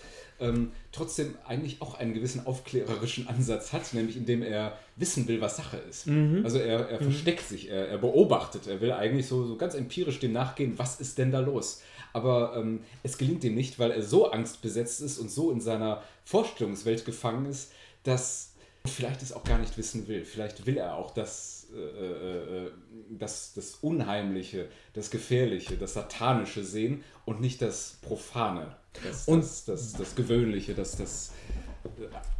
[0.41, 5.57] ähm, trotzdem eigentlich auch einen gewissen aufklärerischen Ansatz hat, nämlich indem er wissen will, was
[5.57, 6.07] Sache ist.
[6.07, 6.41] Mhm.
[6.43, 7.11] Also er, er mhm.
[7.11, 10.99] versteckt sich, er, er, beobachtet, er will eigentlich so, so ganz empirisch dem nachgehen, was
[10.99, 11.81] ist denn da los?
[12.13, 16.03] Aber ähm, es gelingt ihm nicht, weil er so angstbesetzt ist und so in seiner
[16.25, 17.71] Vorstellungswelt gefangen ist,
[18.03, 18.51] dass
[18.85, 20.25] vielleicht es auch gar nicht wissen will.
[20.25, 22.71] Vielleicht will er auch das, äh, äh, äh,
[23.09, 28.75] das, das Unheimliche, das Gefährliche, das Satanische sehen und nicht das Profane.
[29.03, 31.31] Das, und das, das, das Gewöhnliche, das, das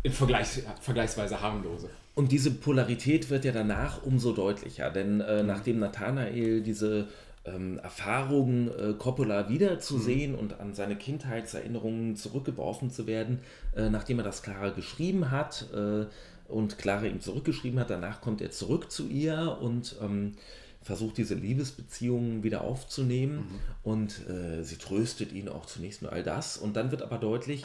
[0.03, 1.89] im Vergleich, vergleichsweise harmlose.
[2.13, 5.47] Und diese Polarität wird ja danach umso deutlicher, denn äh, mhm.
[5.47, 7.07] nachdem Nathanael diese
[7.45, 10.39] ähm, Erfahrung, äh, Coppola wiederzusehen mhm.
[10.39, 13.39] und an seine Kindheitserinnerungen zurückgeworfen zu werden,
[13.75, 16.05] äh, nachdem er das Clara geschrieben hat äh,
[16.51, 20.33] und Clara ihm zurückgeschrieben hat, danach kommt er zurück zu ihr und ähm,
[20.83, 23.37] versucht diese Liebesbeziehungen wieder aufzunehmen.
[23.37, 23.59] Mhm.
[23.83, 26.57] und äh, sie tröstet ihn auch zunächst nur all das.
[26.57, 27.63] Und dann wird aber deutlich,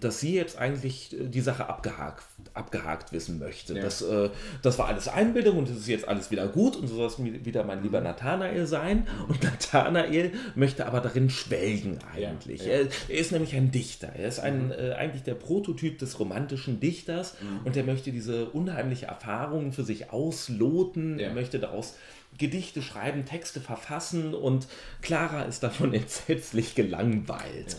[0.00, 3.74] dass sie jetzt eigentlich äh, die Sache abgehakt, abgehakt wissen möchte.
[3.74, 3.82] Ja.
[3.82, 4.30] Das, äh,
[4.62, 7.44] das war alles Einbildung und es ist jetzt alles wieder gut und so soll es
[7.44, 8.04] wieder mein lieber mhm.
[8.04, 12.66] Nathanael sein und Nathanael möchte aber darin schwelgen eigentlich.
[12.66, 12.88] Ja, ja.
[13.08, 14.72] Er, ist nämlich ein Dichter, er ist ein, mhm.
[14.72, 17.66] äh, eigentlich der Prototyp des romantischen Dichters mhm.
[17.66, 21.94] und er möchte diese unheimliche Erfahrungen für sich ausloten, er möchte daraus
[22.38, 24.66] Gedichte schreiben, Texte verfassen und
[25.02, 27.76] Clara ist davon entsetzlich gelangweilt.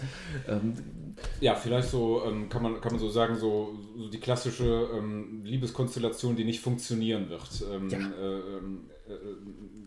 [0.47, 0.73] Ja, ähm,
[1.39, 5.41] ja vielleicht so ähm, kann, man, kann man so sagen, so, so die klassische ähm,
[5.43, 7.63] Liebeskonstellation, die nicht funktionieren wird.
[7.71, 7.99] Ähm, ja.
[7.99, 9.13] Äh, ähm, äh,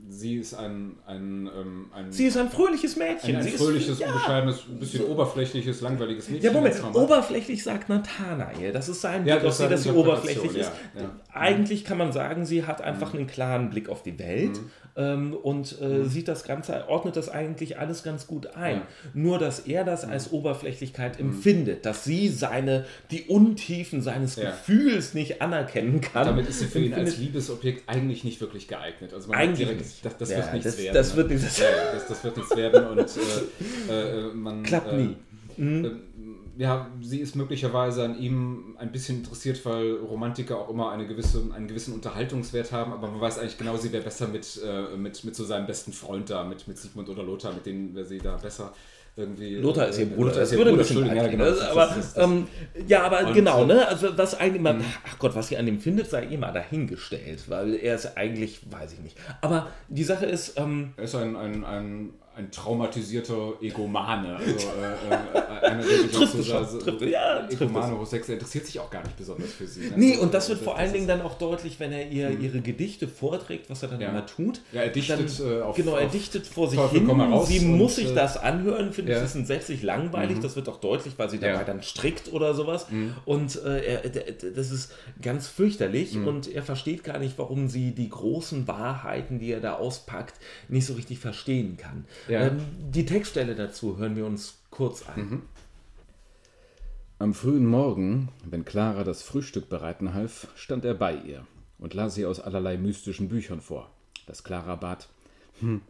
[0.08, 3.36] sie ist ein, ein, ähm, ein, Sie ist ein fröhliches Mädchen.
[3.36, 5.08] Ein, ein fröhliches, ist, unbescheidenes, ein bisschen so.
[5.08, 6.46] oberflächliches, langweiliges Mädchen.
[6.46, 8.72] Ja, Moment, oberflächlich sagt Nathanael.
[8.72, 10.72] Das ist sein Blick auf sie, dass sie oberflächlich ist.
[10.98, 11.10] Ja.
[11.32, 13.20] Eigentlich kann man sagen, sie hat einfach mhm.
[13.20, 14.52] einen klaren Blick auf die Welt.
[14.52, 16.08] Mhm ähm, und äh, mhm.
[16.08, 18.78] sieht das Ganze, ordnet das eigentlich alles ganz gut ein.
[18.78, 18.86] Ja.
[19.14, 20.12] Nur, dass er das mhm.
[20.12, 21.28] als Oberflächlichkeit mhm.
[21.28, 24.50] empfindet, dass sie seine, die Untiefen seines ja.
[24.50, 26.26] Gefühls nicht anerkennen kann.
[26.26, 29.14] Damit ist sie für ihn als Liebesobjekt eigentlich nicht wirklich geeignet.
[29.14, 30.94] Also eigentlich direkt, das, das ja, wird nichts das, werden.
[30.94, 32.98] Das wird, nichts, das, das, wird nichts werden und
[33.88, 34.62] äh, äh, man...
[34.64, 35.16] Klappt nie.
[35.58, 35.84] Äh, mhm.
[35.84, 36.00] Ähm,
[36.56, 41.42] ja, sie ist möglicherweise an ihm ein bisschen interessiert, weil Romantiker auch immer eine gewisse,
[41.54, 45.22] einen gewissen Unterhaltungswert haben, aber man weiß eigentlich genau, sie wäre besser mit, äh, mit,
[45.22, 48.18] mit so seinem besten Freund da, mit, mit Sigmund oder Lothar, mit denen wäre sie
[48.18, 48.72] da besser.
[49.16, 50.26] Irgendwie, Lothar ist ihr äh, Bruder.
[50.26, 51.44] Lothar ist ihr Bruder, Entschuldigung, ja, genau.
[51.44, 52.46] Das, aber, das, das, ähm,
[52.86, 53.86] ja, aber genau, ne?
[53.86, 54.84] Also was eigentlich mal, mhm.
[55.06, 58.60] ach Gott, was sie an ihm findet, sei ihr mal dahingestellt, weil er ist eigentlich,
[58.70, 59.16] weiß ich nicht.
[59.40, 64.36] Aber die Sache ist, ähm, er ist ein, ein, ein ein traumatisierter Egomane.
[64.36, 68.90] Also, äh, äh, einer, der trifft so, so, trifft, ja, Egomane, Homosexuell interessiert sich auch
[68.90, 69.88] gar nicht besonders für sie.
[69.88, 69.92] Ne?
[69.96, 72.40] Nee, und das wird vor allen Dingen dann auch deutlich, wenn er ihr hm.
[72.40, 74.10] ihre Gedichte vorträgt, was er dann ja.
[74.10, 74.60] immer tut.
[74.72, 77.10] Ja, er dichtet dann, äh, auf Genau, er dichtet vor sich hin.
[77.44, 79.18] Sie muss sich äh, das anhören, finde ja.
[79.18, 80.38] ich, das ist entsetzlich langweilig.
[80.38, 80.42] Mhm.
[80.42, 81.64] Das wird auch deutlich, weil sie dabei ja.
[81.64, 82.88] dann strickt oder sowas.
[82.90, 83.14] Mhm.
[83.24, 84.10] Und äh, er,
[84.54, 86.28] das ist ganz fürchterlich mhm.
[86.28, 90.34] und er versteht gar nicht, warum sie die großen Wahrheiten, die er da auspackt,
[90.68, 92.04] nicht so richtig verstehen kann.
[92.28, 92.48] Ja.
[92.48, 92.60] Ähm,
[92.90, 95.20] die Textstelle dazu hören wir uns kurz an.
[95.20, 95.42] Mhm.
[97.18, 101.46] Am frühen Morgen, wenn Clara das Frühstück bereiten half, stand er bei ihr
[101.78, 103.90] und las sie aus allerlei mystischen Büchern vor.
[104.26, 105.08] Das Clara bat:
[105.60, 105.80] hm,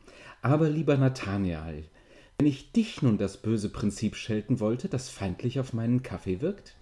[0.41, 1.85] Aber lieber Nathaniel,
[2.39, 6.77] wenn ich dich nun das böse Prinzip schelten wollte, das feindlich auf meinen Kaffee wirkt?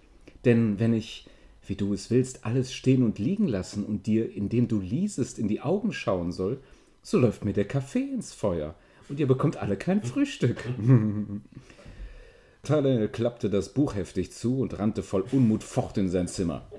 [0.45, 1.27] Denn wenn ich,
[1.65, 5.47] wie du es willst, alles stehen und liegen lassen und dir, indem du liesest, in
[5.47, 6.61] die Augen schauen soll,
[7.01, 8.75] so läuft mir der Kaffee ins Feuer
[9.09, 10.63] und ihr bekommt alle kein Frühstück.
[12.63, 16.69] Tale klappte das Buch heftig zu und rannte voll Unmut fort in sein Zimmer.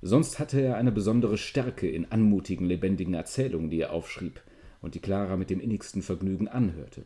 [0.00, 4.40] Sonst hatte er eine besondere Stärke in anmutigen, lebendigen Erzählungen, die er aufschrieb
[4.80, 7.04] und die Clara mit dem innigsten Vergnügen anhörte.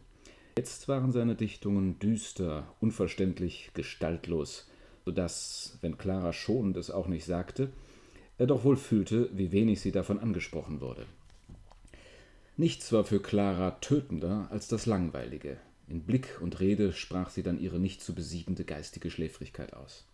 [0.59, 4.69] Jetzt waren seine Dichtungen düster, unverständlich, gestaltlos,
[5.07, 7.71] so dass, wenn Clara schonend es auch nicht sagte,
[8.37, 11.07] er doch wohl fühlte, wie wenig sie davon angesprochen wurde.
[12.63, 15.57] Nichts war für Clara tötender als das Langweilige.
[15.89, 20.07] In Blick und Rede sprach sie dann ihre nicht zu besiegende geistige Schläfrigkeit aus.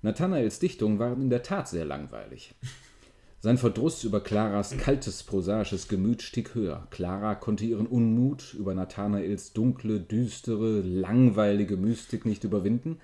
[0.00, 2.54] Nathanaels Dichtungen waren in der Tat sehr langweilig.
[3.40, 6.86] Sein Verdruss über Claras kaltes, prosaisches Gemüt stieg höher.
[6.88, 12.98] Clara konnte ihren Unmut über Nathanaels dunkle, düstere, langweilige Mystik nicht überwinden,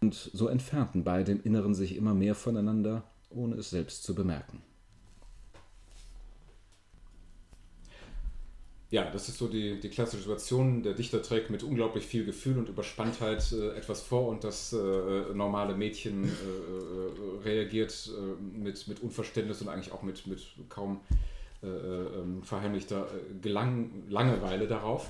[0.00, 4.62] und so entfernten beide im Inneren sich immer mehr voneinander, ohne es selbst zu bemerken.
[8.94, 10.84] Ja, das ist so die, die klassische Situation.
[10.84, 14.76] Der Dichter trägt mit unglaublich viel Gefühl und Überspanntheit äh, etwas vor und das äh,
[15.34, 21.00] normale Mädchen äh, äh reagiert äh, mit, mit Unverständnis und eigentlich auch mit, mit kaum
[21.64, 23.08] äh, ähm, verheimlichter
[23.42, 25.08] Gelang Langeweile darauf.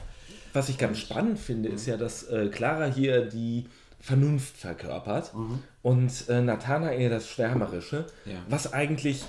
[0.54, 3.66] Was ich ganz spannend finde, ist ja, dass Clara hier die
[4.00, 5.58] Vernunft verkörpert mhm.
[5.82, 8.38] und Nathanael das Schwärmerische, ja.
[8.48, 9.24] was eigentlich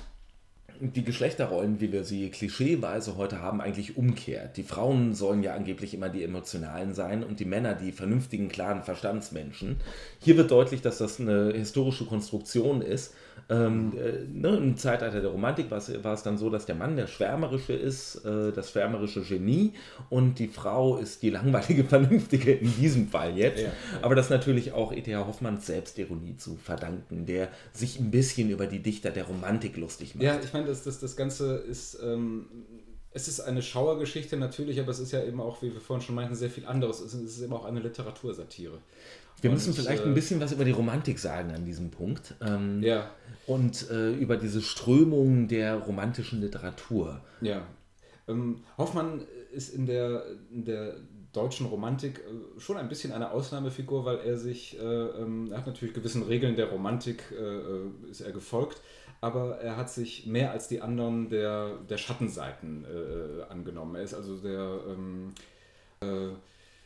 [0.79, 4.57] die Geschlechterrollen, wie wir sie klischeeweise heute haben, eigentlich umkehrt.
[4.57, 8.83] Die Frauen sollen ja angeblich immer die emotionalen sein und die Männer die vernünftigen, klaren
[8.83, 9.77] Verstandsmenschen.
[10.19, 13.13] Hier wird deutlich, dass das eine historische Konstruktion ist
[13.47, 17.05] ähm, äh, ne, Im Zeitalter der Romantik war es, dann so, dass der Mann der
[17.05, 19.73] Schwärmerische ist, äh, das schwärmerische Genie
[20.09, 23.61] und die Frau ist die langweilige Vernünftige in diesem Fall jetzt.
[23.61, 23.73] Ja, ja.
[24.01, 25.27] Aber das natürlich auch E.T.H.
[25.27, 30.23] Hoffmanns Selbstironie zu verdanken, der sich ein bisschen über die Dichter der Romantik lustig macht.
[30.23, 31.99] Ja, ich meine, das, das, das Ganze ist.
[32.03, 32.47] Ähm
[33.15, 36.15] es ist eine Schauergeschichte natürlich, aber es ist ja eben auch, wie wir vorhin schon
[36.15, 36.99] meinten, sehr viel anderes.
[36.99, 38.77] Es ist eben auch eine Literatursatire.
[39.41, 42.35] Wir müssen vielleicht äh, ein bisschen was über die Romantik sagen an diesem Punkt.
[42.41, 43.11] Ähm, ja.
[43.47, 47.21] Und äh, über diese Strömung der romantischen Literatur.
[47.41, 47.61] Ja.
[48.27, 49.21] Ähm, Hoffmann
[49.51, 50.95] ist in der, in der
[51.35, 55.67] deutschen Romantik äh, schon ein bisschen eine Ausnahmefigur, weil er sich, äh, ähm, er hat
[55.67, 58.81] natürlich gewissen Regeln der Romantik, äh, äh, ist er gefolgt,
[59.21, 62.85] aber er hat sich mehr als die anderen der, der Schattenseiten
[63.49, 63.95] angenommen.
[63.95, 65.33] Er ist also der ähm,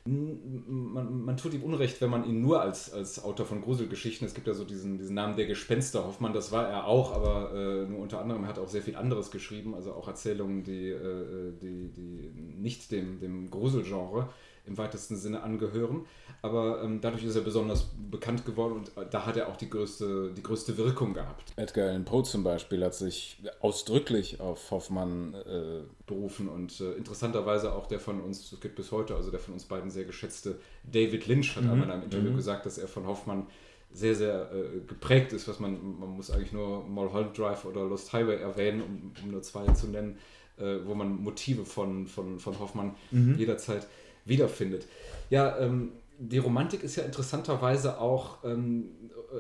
[0.06, 4.34] man, man, tut ihm Unrecht, wenn man ihn nur als, als Autor von Gruselgeschichten, es
[4.34, 7.86] gibt ja so diesen, diesen Namen der Gespenster, Hoffmann, das war er auch, aber äh,
[7.86, 11.54] nur unter anderem hat er auch sehr viel anderes geschrieben, also auch Erzählungen, die, äh,
[11.62, 14.30] die, die nicht dem, dem Gruselgenre
[14.70, 16.06] im weitesten Sinne angehören.
[16.42, 19.70] Aber ähm, dadurch ist er besonders bekannt geworden und äh, da hat er auch die
[19.70, 21.52] größte, die größte Wirkung gehabt.
[21.58, 27.74] Edgar Allan Poe zum Beispiel hat sich ausdrücklich auf Hoffmann äh, berufen und äh, interessanterweise
[27.74, 30.60] auch der von uns, es gibt bis heute, also der von uns beiden sehr geschätzte
[30.90, 31.72] David Lynch hat mhm.
[31.72, 32.38] einmal in einem Interview mhm.
[32.38, 33.48] gesagt, dass er von Hoffmann
[33.92, 38.14] sehr, sehr äh, geprägt ist, was man, man muss eigentlich nur Mulholland Drive oder Lost
[38.14, 40.18] Highway erwähnen, um, um nur zwei zu nennen,
[40.58, 43.36] äh, wo man Motive von, von, von Hoffmann mhm.
[43.38, 43.88] jederzeit
[44.26, 44.86] wiederfindet.
[45.30, 48.92] Ja, ähm, die Romantik ist ja interessanterweise auch, ähm,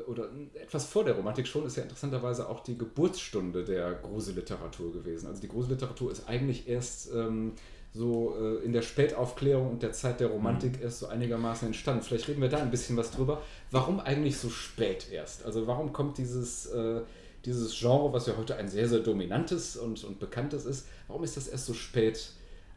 [0.08, 5.28] oder etwas vor der Romantik schon, ist ja interessanterweise auch die Geburtsstunde der Gruselliteratur gewesen.
[5.28, 7.54] Also die Gruselliteratur ist eigentlich erst ähm,
[7.94, 10.84] so äh, in der Spätaufklärung und der Zeit der Romantik mhm.
[10.84, 12.04] erst so einigermaßen entstanden.
[12.04, 13.42] Vielleicht reden wir da ein bisschen was drüber.
[13.72, 15.46] Warum eigentlich so spät erst?
[15.46, 17.02] Also warum kommt dieses, äh,
[17.46, 21.36] dieses Genre, was ja heute ein sehr, sehr dominantes und, und bekanntes ist, warum ist
[21.36, 22.32] das erst so spät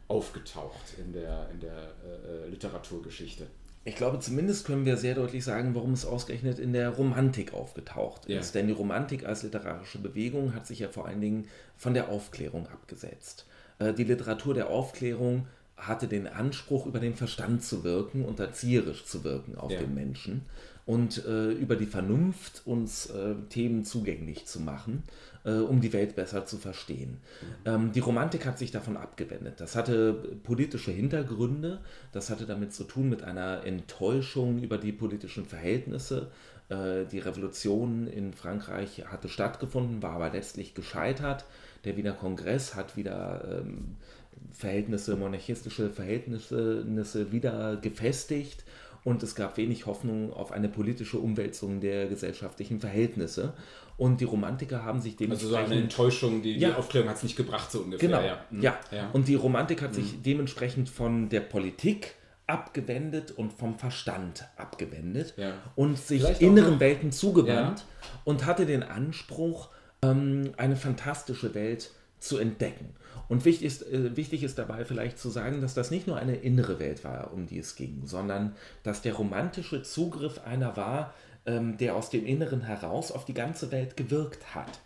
[0.07, 3.47] aufgetaucht in der, in der äh, äh, Literaturgeschichte.
[3.85, 8.29] Ich glaube, zumindest können wir sehr deutlich sagen, warum es ausgerechnet in der Romantik aufgetaucht
[8.29, 8.39] ja.
[8.39, 8.55] ist.
[8.55, 12.67] Denn die Romantik als literarische Bewegung hat sich ja vor allen Dingen von der Aufklärung
[12.67, 13.45] abgesetzt.
[13.79, 19.05] Äh, die Literatur der Aufklärung hatte den Anspruch, über den Verstand zu wirken und erzieherisch
[19.05, 19.79] zu wirken auf Ja.
[19.79, 20.45] den Menschen
[20.85, 25.03] und äh, über die Vernunft uns äh, Themen zugänglich zu machen,
[25.45, 27.17] äh, um die Welt besser zu verstehen.
[27.65, 29.55] Ähm, die Romantik hat sich davon abgewendet.
[29.59, 31.79] Das hatte politische Hintergründe,
[32.11, 36.31] das hatte damit zu tun mit einer Enttäuschung über die politischen Verhältnisse.
[36.69, 41.45] Äh, die Revolution in Frankreich hatte stattgefunden, war aber letztlich gescheitert.
[41.85, 43.97] Der Wiener Kongress hat wieder ähm,
[44.51, 48.63] Verhältnisse, monarchistische Verhältnisse wieder gefestigt
[49.03, 53.53] und es gab wenig Hoffnung auf eine politische Umwälzung der gesellschaftlichen Verhältnisse.
[53.97, 56.69] Und die Romantiker haben sich Also so eine dementsprechend Enttäuschung, die, Ja.
[56.69, 58.07] die Aufklärung hat es nicht gebracht, so ungefähr.
[58.09, 58.27] Genau, ja.
[58.27, 58.45] ja.
[58.49, 58.61] Mhm.
[58.91, 59.09] Ja.
[59.13, 62.15] Und die Romantik hat sich dementsprechend von der Politik
[62.47, 65.53] abgewendet und vom Verstand abgewendet Ja.
[65.75, 67.85] und sich Vielleicht inneren Welten zugewandt
[68.25, 69.69] und hatte den Anspruch,
[70.01, 72.89] ähm, eine fantastische Welt zu entdecken.
[73.29, 76.35] Und wichtig ist, äh, wichtig ist dabei vielleicht zu sagen, dass das nicht nur eine
[76.35, 81.13] innere Welt war, um die es ging, sondern dass der romantische Zugriff einer war,
[81.45, 84.79] ähm, der aus dem Inneren heraus auf die ganze Welt gewirkt hat.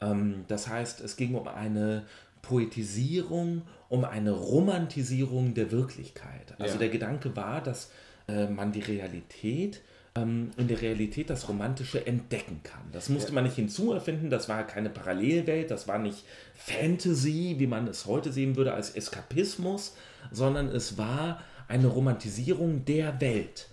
[0.00, 2.04] Ähm, das heißt, es ging um eine
[2.42, 6.54] Poetisierung, um eine Romantisierung der Wirklichkeit.
[6.58, 6.80] Also Ja.
[6.80, 7.90] der Gedanke war, dass
[8.28, 9.80] äh, man die Realität
[10.14, 12.82] ähm, in der Realität das Romantische entdecken kann.
[12.92, 17.86] Das musste man nicht hinzuerfinden, das war keine Parallelwelt, das war nicht Fantasy, wie man
[17.88, 19.96] es heute sehen würde als Eskapismus,
[20.30, 23.68] sondern es war eine Romantisierung der Welt.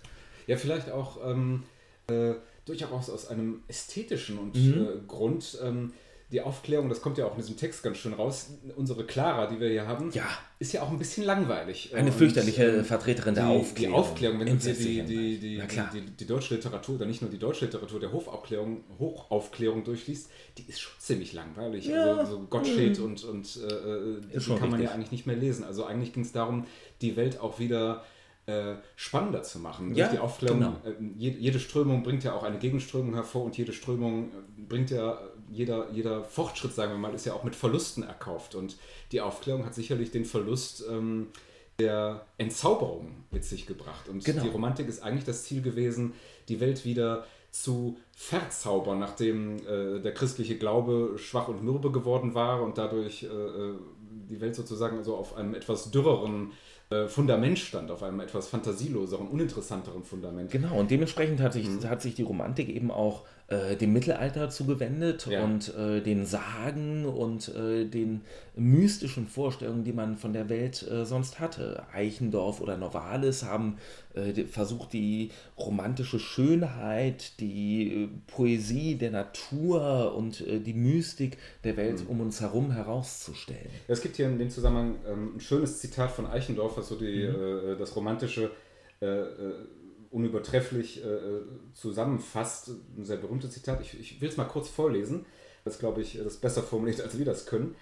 [0.47, 1.63] Ja, vielleicht auch ähm,
[2.09, 4.81] äh, durchaus aus einem ästhetischen und Mhm.
[4.83, 5.57] äh, Grund.
[5.63, 5.93] Ähm,
[6.31, 8.51] die Aufklärung, das kommt ja auch in diesem Text ganz schön raus.
[8.75, 10.27] Unsere Clara, die wir hier haben, Ja.
[10.59, 11.95] ist ja auch ein bisschen langweilig.
[11.95, 13.95] Eine Und, fürchterliche ähm, Vertreterin der die, Aufklärung.
[13.95, 17.23] Die Aufklärung, wenn du dir die, die, die, die, die, die deutsche Literatur, oder nicht
[17.23, 21.87] nur die deutsche Literatur, der Hochaufklärung, Hochaufklärung durchliest, die ist schon ziemlich langweilig.
[21.87, 22.17] Ja.
[22.17, 25.35] Also so Gottsched und, und äh, die Ist schon kann man ja eigentlich nicht mehr
[25.35, 25.63] lesen.
[25.63, 26.67] Also eigentlich ging es darum,
[27.01, 28.03] die Welt auch wieder
[28.49, 29.93] äh, spannender zu machen.
[29.93, 30.75] Ja, Durch die Aufklärung, genau.
[30.83, 35.19] äh, jede, Strömung bringt ja auch eine Gegenströmung hervor und jede Strömung äh, bringt ja,
[35.51, 38.55] jeder, jeder Fortschritt, sagen wir mal, ist ja auch mit Verlusten erkauft.
[38.55, 38.77] Und
[39.11, 41.27] die Aufklärung hat sicherlich den Verlust ähm,
[41.79, 44.09] der Entzauberung mit sich gebracht.
[44.09, 44.43] Und Genau.
[44.43, 46.13] die Romantik ist eigentlich das Ziel gewesen,
[46.49, 52.61] die Welt wieder zu verzaubern, nachdem äh, der christliche Glaube schwach und mürbe geworden war
[52.61, 53.73] und dadurch äh, äh,
[54.29, 56.51] die Welt sozusagen so auf einem etwas dürreren
[56.91, 60.51] äh, Fundament stand, auf einem etwas fantasieloseren, uninteressanteren Fundament.
[60.51, 65.25] Genau, und dementsprechend hat sich, hat sich die Romantik eben auch äh, dem Mittelalter zugewendet
[65.27, 65.43] Ja.
[65.43, 68.21] und äh, den Sagen und äh, den
[68.55, 71.83] mystischen Vorstellungen, die man von der Welt äh, sonst hatte.
[71.93, 73.77] Eichendorff oder Novalis haben
[74.13, 82.21] äh, versucht, die romantische Schönheit, die Poesie der Natur und die Mystik der Welt um
[82.21, 83.69] uns herum herauszustellen.
[83.87, 87.27] Es gibt hier in dem Zusammenhang ähm, ein schönes Zitat von Eichendorff, was so die,
[87.27, 87.77] Mhm.
[87.79, 88.51] das Romantische
[90.11, 91.41] unübertrefflich äh,
[91.73, 92.71] zusammenfasst.
[92.97, 93.81] Ein sehr berühmtes Zitat.
[93.81, 95.25] Ich, ich will es mal kurz vorlesen.
[95.65, 97.75] Das glaube ich, das besser formuliert, als wir das können.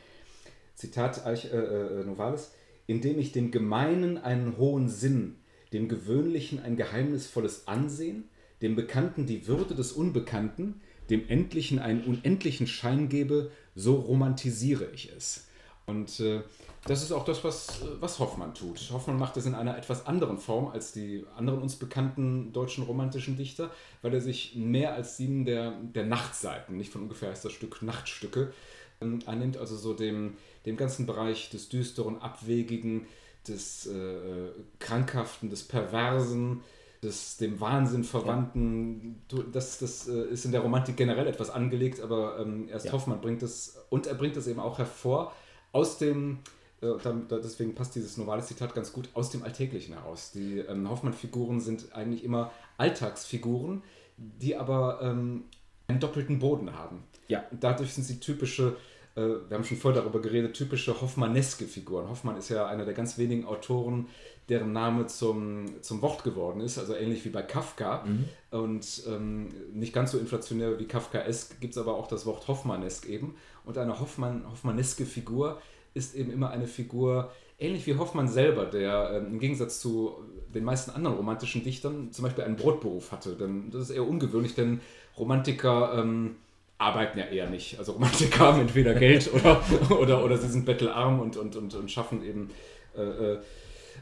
[0.75, 2.51] Zitat Eich, äh, äh, Novalis.
[2.85, 5.35] Indem ich dem Gemeinen einen hohen Sinn,
[5.73, 8.29] dem Gewöhnlichen ein geheimnisvolles Ansehen,
[8.61, 15.11] dem Bekannten die Würde des Unbekannten, dem Endlichen einen unendlichen Schein gebe, so romantisiere ich
[15.15, 15.47] es.
[15.85, 16.41] Und äh,
[16.87, 18.89] das ist auch das, was, was Hoffmann tut.
[18.91, 23.37] Hoffmann macht es in einer etwas anderen Form als die anderen uns bekannten deutschen romantischen
[23.37, 23.69] Dichter,
[24.01, 27.81] weil er sich mehr als sieben der, der Nachtseiten, nicht von ungefähr heißt das Stück
[27.81, 28.53] Nachtstücke,
[29.01, 33.05] ähm, annimmt, also so dem, dem ganzen Bereich des Düsteren, Abwegigen,
[33.47, 36.61] des äh, Krankhaften, des Perversen,
[37.03, 39.21] des dem Wahnsinn verwandten.
[39.27, 42.93] Du, Das, das äh, ist in der Romantik generell etwas angelegt, aber ähm, erst Ja.
[42.93, 45.33] Hoffmann bringt es, und er bringt es eben auch hervor
[45.71, 46.39] aus dem,
[46.81, 50.31] deswegen passt dieses normale Zitat ganz gut, aus dem Alltäglichen heraus.
[50.31, 53.81] Die ähm, Hoffmann-Figuren sind eigentlich immer Alltagsfiguren,
[54.17, 55.45] die aber ähm,
[55.87, 57.03] einen doppelten Boden haben.
[57.27, 57.43] Ja.
[57.59, 58.75] Dadurch sind sie typische,
[59.15, 62.09] äh, wir haben schon vorher darüber geredet, typische Hoffmanneske Figuren.
[62.09, 64.07] Hoffmann ist ja einer der ganz wenigen Autoren,
[64.47, 68.05] deren Name zum, zum Wort geworden ist, also ähnlich wie bei Kafka.
[68.51, 73.07] Und ähm, nicht ganz so inflationär wie Kafkaesk gibt es aber auch das Wort Hoffmannesk
[73.07, 73.35] eben.
[73.65, 75.59] Und eine Hoffmann, Hoffmanneske Figur
[75.97, 80.15] ist eben immer eine Figur, ähnlich wie Hoffmann selber, der ähm, im Gegensatz zu
[80.53, 83.35] den meisten anderen romantischen Dichtern zum Beispiel einen Brotberuf hatte.
[83.35, 84.79] Denn das ist eher ungewöhnlich, denn
[85.17, 86.35] Romantiker ähm,
[86.77, 87.79] arbeiten ja eher nicht.
[87.79, 89.61] Also Romantiker haben entweder Geld oder,
[89.99, 92.49] oder, oder sie sind bettelarm und, und, und, und schaffen eben.
[92.95, 93.37] Äh,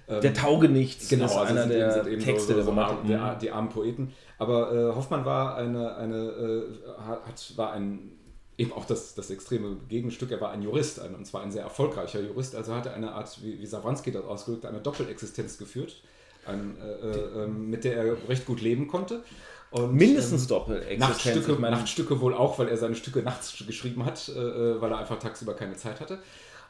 [0.07, 2.71] äh, Der Taugenichts Genau, ist also einer sind der eben, sind eben Texte so, so,
[2.71, 4.13] der so arm, der, die armen Poeten.
[4.37, 6.63] Aber äh, Hoffmann war eine, eine äh,
[7.07, 8.11] hat, war ein
[8.57, 11.63] eben auch das, das extreme Gegenstück, er war ein Jurist, ein, und zwar ein sehr
[11.63, 16.01] erfolgreicher Jurist, also hat er eine Art, wie, wie Savransky das ausgedrückt, eine Doppelexistenz geführt,
[16.45, 19.23] ein, äh, äh, ähm, mit der er recht gut leben konnte.
[19.71, 20.99] Und, Mindestens ähm, Doppelexistenz.
[20.99, 24.99] Nachtstücke, Nachtstücke wohl auch, weil er seine Stücke nachts geschrieben hat, äh, äh weil er
[24.99, 26.19] einfach tagsüber keine Zeit hatte.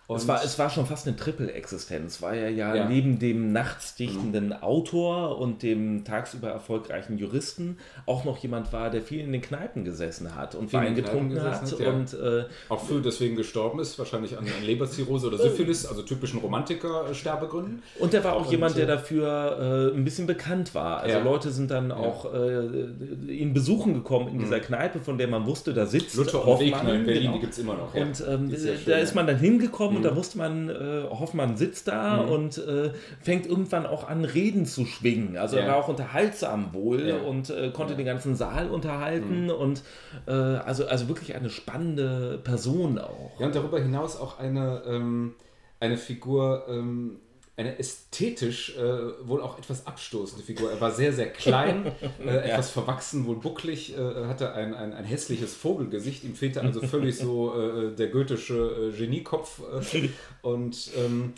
[0.08, 3.52] Und es, war, es war schon fast eine Triple-Existenz, weil er ja, ja, neben dem
[3.52, 4.54] nachts dichtenden mhm.
[4.54, 9.84] Autor und dem tagsüber erfolgreichen Juristen auch noch jemand war, der viel in den Kneipen
[9.84, 11.64] gesessen hat und Wein getrunken hat.
[11.64, 11.90] hat ja.
[11.90, 16.40] und, äh, auch früh deswegen gestorben ist, wahrscheinlich an, an Leberzirrhose oder Syphilis, also typischen
[16.40, 17.82] Romantiker-Sterbegründen.
[18.00, 21.00] Und er war auch und, jemand, der äh, dafür äh, ein bisschen bekannt war.
[21.00, 21.24] Also ja.
[21.24, 22.86] Leute sind dann auch äh,
[23.28, 24.62] ihn besuchen gekommen in dieser mhm.
[24.62, 27.34] Kneipe, von der man wusste, da sitzt Luther und Wegner in Berlin, genau.
[27.34, 27.96] die gibt es immer noch.
[27.96, 30.06] Und ähm, da ist man dann hingekommen mhm.
[30.06, 32.30] und da wusste man, äh, Hoffmann sitzt da mhm.
[32.30, 32.92] und äh,
[33.22, 35.38] fängt irgendwann auch an, Reden zu schwingen.
[35.38, 35.64] Also ja.
[35.64, 37.18] er war auch unterhaltsam wohl ja.
[37.18, 37.98] und äh, konnte ja.
[37.98, 39.52] den ganzen Saal unterhalten mhm.
[39.52, 39.84] und
[40.28, 43.40] äh, also, also wirklich eine spannende Person auch.
[43.40, 45.34] Ja, und darüber hinaus auch eine, ähm,
[45.80, 47.18] eine Figur, ähm,
[47.58, 50.72] eine ästhetisch äh, wohl auch etwas abstoßende Figur.
[50.72, 51.86] Er war sehr, sehr klein,
[52.20, 52.34] äh, ja.
[52.42, 56.24] etwas verwachsen, wohl bucklig, äh, hatte ein, ein, ein hässliches Vogelgesicht.
[56.26, 59.62] Ihm fehlte also völlig so äh, der goethische äh, Geniekopf.
[59.94, 60.10] Äh,
[60.42, 61.34] und ähm,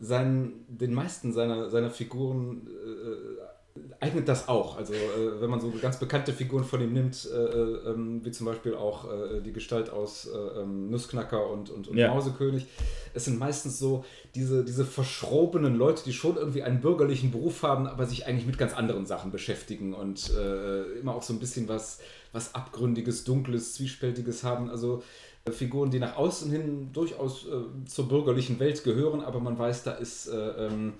[0.00, 2.66] sein, den meisten seiner, seiner Figuren
[4.00, 4.76] eignet das auch.
[4.76, 8.46] Also äh, wenn man so ganz bekannte Figuren von ihm nimmt, äh, äh, wie zum
[8.46, 12.12] Beispiel auch äh, die Gestalt aus äh, ähm, Nussknacker und, und, und ja.
[12.12, 12.66] Mausekönig,
[13.14, 14.04] es sind meistens so
[14.34, 18.58] diese, diese verschrobenen Leute, die schon irgendwie einen bürgerlichen Beruf haben, aber sich eigentlich mit
[18.58, 22.00] ganz anderen Sachen beschäftigen und äh, immer auch so ein bisschen was,
[22.32, 24.70] was Abgründiges, Dunkles, Zwiespältiges haben.
[24.70, 25.02] Also
[25.50, 27.46] Figuren, die nach außen hin durchaus
[27.86, 30.92] zur bürgerlichen Welt gehören, aber man weiß, da ist ähm,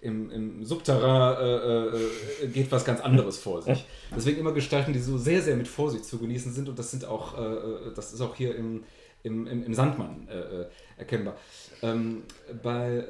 [0.00, 3.84] im, im Subterrain äh, äh, geht was ganz anderes vor sich.
[4.16, 7.04] Deswegen immer Gestalten, die so sehr, sehr mit Vorsicht zu genießen sind und das sind
[7.04, 8.84] auch, äh, äh das ist auch hier im,
[9.26, 10.66] im, im, Sandmann äh, äh,
[10.96, 11.36] erkennbar.
[11.82, 12.22] Ähm,
[12.62, 13.04] bei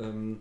[0.00, 0.38] ähm,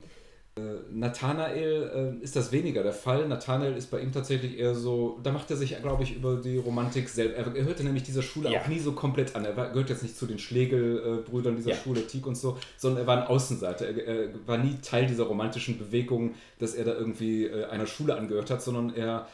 [0.57, 0.61] äh,
[0.91, 3.27] Nathanael äh, ist das weniger der Fall.
[3.27, 6.57] Nathanael ist bei ihm tatsächlich eher so, da macht er sich, glaube ich, über die
[6.57, 7.37] Romantik selbst.
[7.37, 8.61] Er, er hörte nämlich dieser Schule ja.
[8.61, 9.45] auch nie so komplett an.
[9.45, 11.75] Er war, gehört jetzt nicht zu den Schlegel-Brüdern dieser ja.
[11.75, 13.85] Schule, Tiek und so, sondern er war ein Außenseiter.
[13.85, 18.15] Er, er, war nie Teil dieser romantischen Bewegung, dass er da irgendwie äh, einer Schule
[18.15, 19.27] angehört hat, sondern er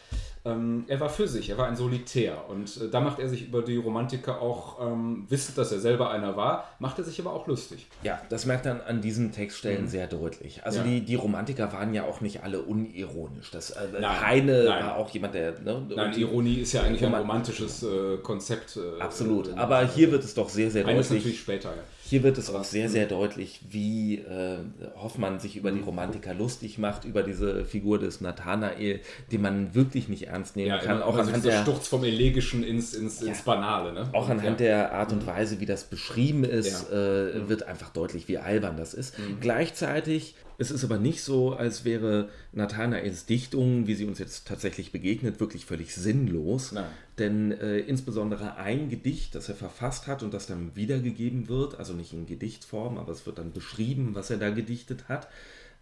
[0.45, 2.49] ähm, er war für sich, er war ein Solitär.
[2.49, 6.09] Und äh, da macht er sich über die Romantiker auch, ähm, wissend, dass er selber
[6.09, 7.87] einer war, macht er sich aber auch lustig.
[8.03, 9.87] Ja, das merkt man an diesen Textstellen mhm.
[9.87, 10.65] sehr deutlich.
[10.65, 10.85] Also ja.
[10.85, 13.51] die, die Romantiker waren ja auch nicht alle unironisch.
[13.51, 14.85] Das, äh, nein, Heine nein.
[14.85, 15.59] war auch jemand, der...
[15.61, 18.77] Ne, nein, Ironie ist ja eigentlich ein romantisches äh, Konzept.
[18.77, 21.09] Äh, Absolut, aber hier wird es doch sehr, sehr deutlich.
[21.09, 21.83] natürlich später, ja.
[22.05, 24.57] Hier wird es auch sehr, sehr deutlich, wie äh,
[24.95, 25.83] Hoffmann sich über die.
[25.83, 28.99] Romantiker lustig macht, über diese Figur des Nathanael,
[29.31, 31.01] den man wirklich nicht ernst nehmen ja, kann.
[31.01, 33.93] Auch also anhand der Sturz vom Elegischen ins, ins, ja, ins Banale.
[33.93, 34.09] Ne?
[34.13, 34.65] Auch anhand ja.
[34.65, 35.27] der Art und mhm.
[35.27, 37.49] Weise, wie das beschrieben ist, äh, mhm.
[37.49, 39.17] wird einfach deutlich, wie albern das ist.
[39.19, 39.39] Mhm.
[39.39, 44.91] Gleichzeitig es ist aber nicht so, als wäre Nathanaels Dichtung, wie sie uns jetzt tatsächlich
[44.91, 46.71] begegnet, wirklich völlig sinnlos.
[46.71, 46.85] Nein.
[47.20, 51.93] Denn äh, insbesondere ein Gedicht, das er verfasst hat und das dann wiedergegeben wird, also
[51.93, 55.28] nicht in Gedichtform, aber es wird dann beschrieben, was er da gedichtet hat,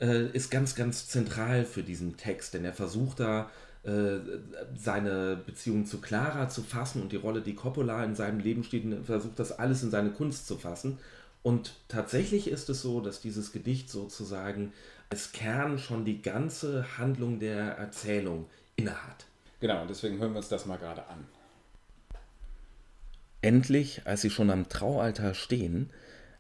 [0.02, 2.54] äh, ist ganz, ganz zentral für diesen Text.
[2.54, 3.50] Denn er versucht da
[3.84, 4.20] äh,
[4.76, 8.84] seine Beziehung zu Clara zu fassen und die Rolle, die Coppola in seinem Leben steht,
[8.84, 11.00] und versucht das alles in seine Kunst zu fassen.
[11.44, 14.74] Und tatsächlich ist es so, dass dieses Gedicht sozusagen
[15.10, 19.26] als Kern schon die ganze Handlung der Erzählung innehat.
[19.62, 21.26] Genau, deswegen hören wir uns das mal gerade an.
[23.42, 25.92] Endlich, als sie schon am Traualtar stehen,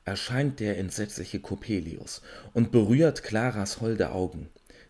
[0.05, 2.21] erscheint der entsetzliche Coppelius
[2.53, 4.49] und berührt Claras holde Augen.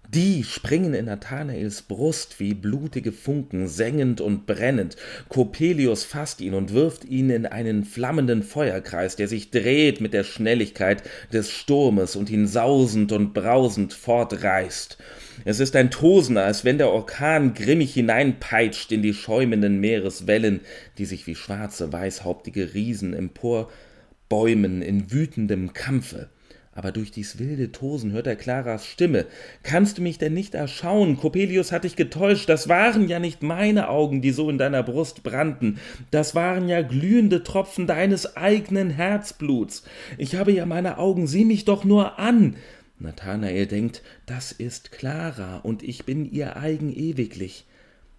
[0.10, 4.98] Die springen in Nathanaels Brust wie blutige Funken, sengend und brennend.
[5.30, 10.26] Coppelius fasst ihn und wirft ihn in einen flammenden Feuerkreis, der sich dreht mit der
[10.26, 14.98] Schnelligkeit des Sturmes und ihn sausend und brausend fortreißt.
[15.46, 20.62] Es ist ein Tosen, als wenn der Orkan grimmig hineinpeitscht in die schäumenden Meereswellen,
[20.98, 26.30] die sich wie schwarze, weißhauptige Riesen emporbäumen in wütendem Kampfe
[26.74, 29.26] aber durch dies wilde Tosen hört er Claras Stimme.
[29.62, 31.18] Kannst du mich denn nicht erschauen?
[31.18, 32.48] Coppelius hat dich getäuscht.
[32.48, 35.80] Das waren ja nicht meine Augen, die so in deiner Brust brannten.
[36.12, 39.84] Das waren ja glühende Tropfen deines eigenen Herzbluts.
[40.18, 42.56] Ich habe ja meine Augen, sieh mich doch nur an.
[43.02, 47.66] Nathanael denkt, das ist Clara und ich bin ihr eigen ewiglich.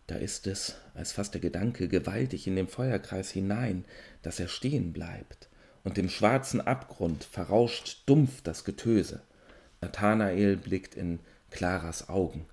[0.07, 3.85] Da ist es, als fasst der Gedanke gewaltig in den Feuerkreis hinein,
[4.22, 5.49] dass er stehen bleibt
[5.85, 9.22] und im schwarzen Abgrund verrauscht dumpf das Getöse.
[9.80, 11.18] Nathanael blickt in
[11.51, 12.47] Claras Augen,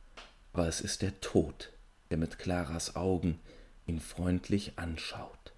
[0.54, 1.72] aber es ist der Tod,
[2.10, 3.40] der mit Claras Augen
[3.86, 5.54] ihn freundlich anschaut.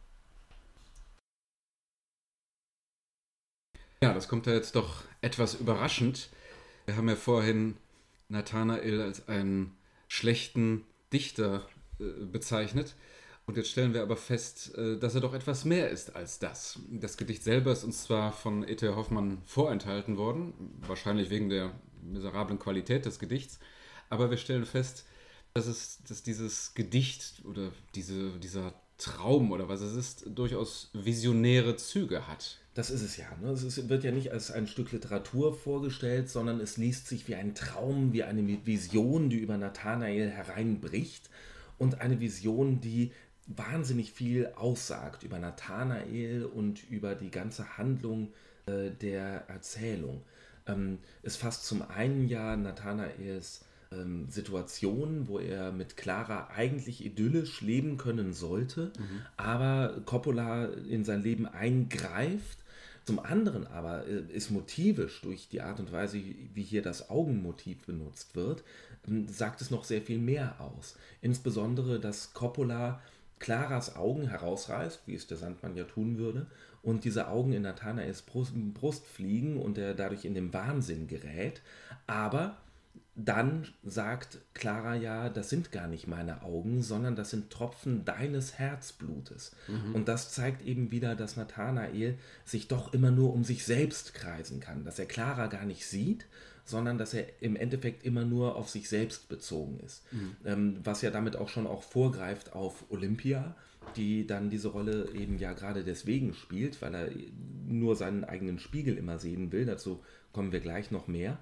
[4.04, 6.30] Ja, das kommt ja jetzt doch etwas überraschend.
[6.92, 7.78] Wir haben ja vorhin
[8.28, 9.78] Nathanael als einen
[10.10, 10.84] schlechten
[11.14, 11.66] Dichter
[12.00, 12.96] äh, bezeichnet.
[13.46, 16.80] Und jetzt stellen wir aber fest, äh, dass er doch etwas mehr ist als das.
[16.90, 18.90] Das Gedicht selber ist uns zwar von E.T.
[18.90, 20.54] Hoffmann vorenthalten worden,
[20.86, 21.72] wahrscheinlich wegen der
[22.04, 23.58] miserablen Qualität des Gedichts,
[24.10, 25.06] aber wir stellen fest,
[25.54, 31.78] dass, es, dass dieses Gedicht oder diese, dieser Traum oder was es ist, durchaus visionäre
[31.78, 32.61] Züge hat.
[32.74, 33.26] Das ist es ja.
[33.42, 33.50] Ne?
[33.50, 37.36] Es ist, wird ja nicht als ein Stück Literatur vorgestellt, sondern es liest sich wie
[37.36, 41.30] ein Traum, wie eine Vision, die über Nathanael hereinbricht.
[41.78, 43.12] Und eine Vision, die
[43.48, 48.32] wahnsinnig viel aussagt über Nathanael und über die ganze Handlung
[48.66, 50.24] äh, der Erzählung.
[50.68, 57.62] Ähm, es fasst zum einen ja Nathanaels ähm, Situation, wo er mit Clara eigentlich idyllisch
[57.62, 59.22] leben können sollte, mhm.
[59.38, 62.61] aber Coppola in sein Leben eingreift.
[63.04, 66.22] Zum anderen aber äh, ist motivisch durch die Art und Weise,
[66.54, 68.64] wie hier das Augenmotiv benutzt wird,
[69.08, 70.96] ähm, sagt es noch sehr viel mehr aus.
[71.22, 73.02] Insbesondere, dass Coppola
[73.40, 76.46] Claras Augen herausreißt, wie es der Sandmann ja tun würde,
[76.84, 81.62] und diese Augen in Nathanaels Brust, Brust fliegen und er dadurch in den Wahnsinn gerät.
[82.08, 82.58] Aber
[83.16, 88.58] dann sagt Clara ja, das sind gar nicht meine Augen, sondern das sind Tropfen deines
[88.58, 89.52] Herzblutes.
[89.68, 89.96] Mhm.
[89.96, 94.62] Und das zeigt eben wieder, dass Nathanael sich doch immer nur um sich selbst kreisen
[94.62, 96.26] kann, dass er Clara gar nicht sieht,
[96.64, 100.04] sondern dass er im Endeffekt immer nur auf sich selbst bezogen ist.
[100.14, 100.36] Mhm.
[100.46, 103.56] Ähm, was ja damit auch schon auch vorgreift auf Olympia,
[103.98, 107.10] die dann diese Rolle eben ja gerade deswegen spielt, weil er
[107.68, 109.66] nur seinen eigenen Spiegel immer sehen will.
[109.66, 110.02] Dazu
[110.32, 111.40] kommen wir gleich noch mehr.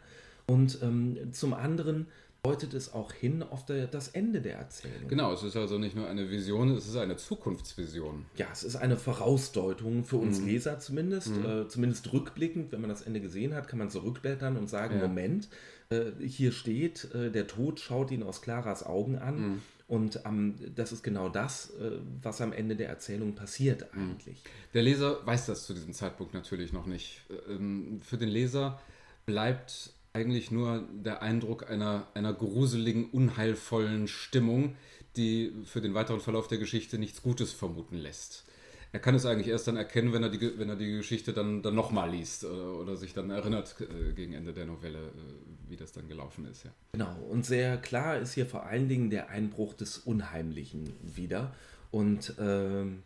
[0.50, 2.08] Und ähm, zum anderen
[2.42, 5.08] deutet es auch hin auf der, das Ende der Erzählung.
[5.10, 8.26] Genau, es ist also nicht nur eine Vision, es ist eine Zukunftsvision.
[8.38, 10.48] Ja, es ist eine Vorausdeutung für uns mhm.
[10.48, 11.46] Leser zumindest, mhm.
[11.46, 15.08] äh, zumindest rückblickend, wenn man das Ende gesehen hat, kann man zurückblättern und sagen, ja.
[15.08, 15.50] Moment,
[15.90, 19.42] äh, hier steht, äh, der Tod schaut ihn aus Claras Augen an.
[19.42, 19.62] Mhm.
[19.90, 24.12] Und ähm, das ist genau das, äh, was am Ende der Erzählung passiert mhm.
[24.12, 24.44] eigentlich.
[24.74, 27.22] Der Leser weiß das zu diesem Zeitpunkt natürlich noch nicht.
[27.50, 28.80] Ähm, für den Leser
[29.26, 34.76] bleibt eigentlich nur der Eindruck einer, einer gruseligen, unheilvollen Stimmung,
[35.16, 38.46] die für den weiteren Verlauf der Geschichte nichts Gutes vermuten lässt.
[38.92, 41.62] Er kann es eigentlich erst dann erkennen, wenn er die, wenn er die Geschichte dann,
[41.62, 45.70] dann nochmal liest oder, äh, oder, sich dann erinnert äh, gegen Ende der Novelle, äh,
[45.70, 46.64] wie das dann gelaufen ist.
[46.64, 46.72] Ja.
[46.94, 51.54] Genau, und sehr klar ist hier vor allen Dingen der Einbruch des Unheimlichen wieder.
[51.92, 53.04] Und ähm,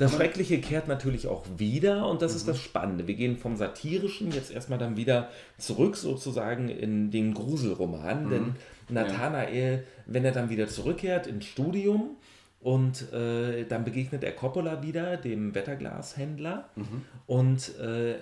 [0.00, 2.36] das Schreckliche kehrt natürlich auch wieder und das mhm.
[2.38, 3.06] ist das Spannende.
[3.06, 5.28] Wir gehen vom Satirischen jetzt erstmal dann wieder
[5.58, 8.30] zurück sozusagen in den Gruselroman, mhm.
[8.30, 8.54] denn
[8.88, 12.16] Nathanael, wenn er dann wieder zurückkehrt ins Studium
[12.60, 17.02] und äh, dann begegnet er Coppola wieder, dem Wetterglashändler mhm.
[17.26, 18.14] und äh,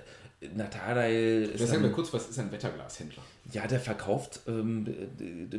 [0.56, 1.56] Nathanael...
[1.56, 3.22] Sag mir kurz, was ist ein Wetterglashändler?
[3.52, 4.84] Ja, der verkauft ähm,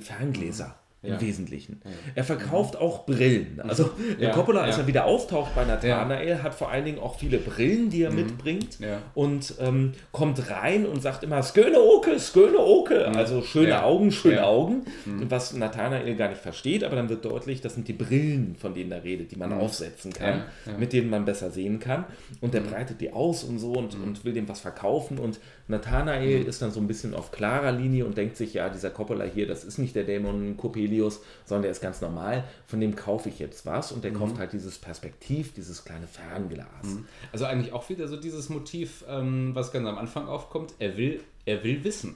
[0.01, 0.75] Ferngläser.
[1.01, 1.21] Mhm im ja.
[1.21, 1.81] Wesentlichen.
[1.83, 1.91] Ja.
[2.15, 2.81] Er verkauft mhm.
[2.81, 3.61] auch Brillen.
[3.65, 4.31] Also ja.
[4.31, 8.03] Coppola, als er wieder auftaucht bei Nathanael, hat vor allen Dingen auch viele Brillen, die
[8.03, 8.17] er mhm.
[8.17, 8.79] mitbringt
[9.13, 13.07] und ähm, kommt rein und sagt immer Sköne Oke, Sköne Oke.
[13.09, 13.15] Mhm.
[13.15, 14.83] Also schöne Augen, schöne Augen.
[15.05, 15.31] Mhm.
[15.31, 18.91] Was Nathanael gar nicht versteht, aber dann wird deutlich, das sind die Brillen, von denen
[18.91, 19.59] er redet, die man mhm.
[19.59, 20.43] aufsetzen kann,
[20.77, 22.05] mit denen man besser sehen kann.
[22.41, 22.67] Und er mhm.
[22.67, 25.39] breitet die aus und so und, und will dem was verkaufen und
[25.69, 29.23] Nathanael ist dann so ein bisschen auf klarer Linie und denkt sich, ja, dieser Coppola
[29.23, 30.57] hier, das ist nicht der Dämon
[30.89, 34.17] Coppelius, sondern der ist ganz normal, von dem kaufe ich jetzt was und der mhm.
[34.17, 36.67] kauft halt dieses Perspektiv, dieses kleine Fernglas.
[36.83, 37.05] Mhm.
[37.31, 41.21] Also eigentlich auch wieder so dieses Motiv, ähm, was ganz am Anfang aufkommt, er will,
[41.45, 42.15] er will wissen.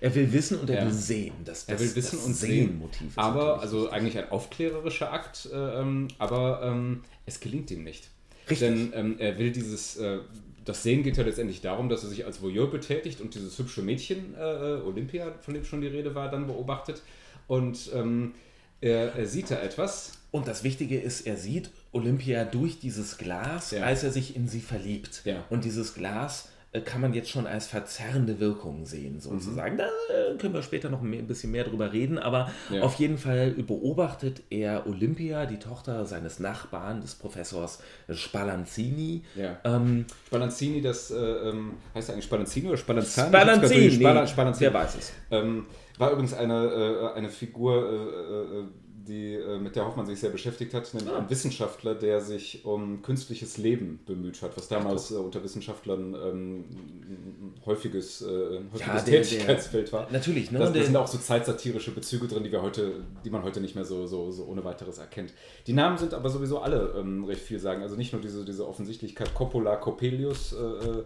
[0.00, 0.84] Er will wissen und er ja.
[0.86, 1.34] will sehen.
[1.44, 2.78] Das, das, er will wissen und sehen.
[2.78, 8.08] Motiv aber, also eigentlich ein aufklärerischer Akt, äh, ähm, aber ähm, es gelingt ihm nicht.
[8.50, 8.58] Richtig.
[8.58, 10.18] Denn ähm, er will dieses, äh,
[10.64, 13.82] das Sehen geht ja letztendlich darum, dass er sich als Voyeur betätigt und dieses hübsche
[13.82, 17.02] Mädchen, äh, Olympia, von dem schon die Rede war, dann beobachtet.
[17.46, 18.34] Und ähm,
[18.80, 20.12] er, er, sieht da etwas.
[20.30, 23.82] Und das Wichtige ist, er sieht Olympia durch dieses Glas, ja.
[23.82, 25.22] als er sich in sie verliebt.
[25.24, 25.44] Ja.
[25.50, 26.48] Und dieses Glas
[26.80, 29.74] kann man jetzt schon als verzerrende Wirkung sehen, sozusagen.
[29.74, 29.78] Mhm.
[29.78, 32.82] Da äh, können wir später noch ein bisschen mehr drüber reden, aber ja.
[32.82, 39.22] auf jeden Fall beobachtet er Olympia, die Tochter seines Nachbarn, des Professors Spallanzini.
[39.36, 39.58] Ja.
[39.64, 43.28] Ähm, Spallanzini, das äh, ähm, heißt eigentlich Spallanzini oder Spallanzani?
[43.28, 43.90] Spallanzini,
[44.26, 44.60] Spallanzini.
[44.60, 45.12] Wer weiß es.
[45.30, 45.66] Ähm,
[45.98, 48.64] war übrigens eine, äh, eine Figur, äh, äh,
[49.06, 51.18] die, äh, mit der Hoffmann sich sehr beschäftigt hat, nämlich ah.
[51.18, 56.64] ein Wissenschaftler, der sich um künstliches Leben bemüht hat, was damals äh, unter Wissenschaftlern ähm,
[57.06, 60.08] ein häufiges, äh, häufiges ja, der, Tätigkeitsfeld war.
[60.10, 60.58] Natürlich, ne?
[60.58, 62.92] Da, da sind auch so zeitsatirische Bezüge drin, die wir heute,
[63.24, 65.32] die man heute nicht mehr so, so, so ohne weiteres erkennt.
[65.66, 67.82] Die Namen sind aber sowieso alle ähm, recht viel sagen.
[67.82, 71.04] Also nicht nur diese, diese Offensichtlichkeit Coppola, Coppelius, äh, äh,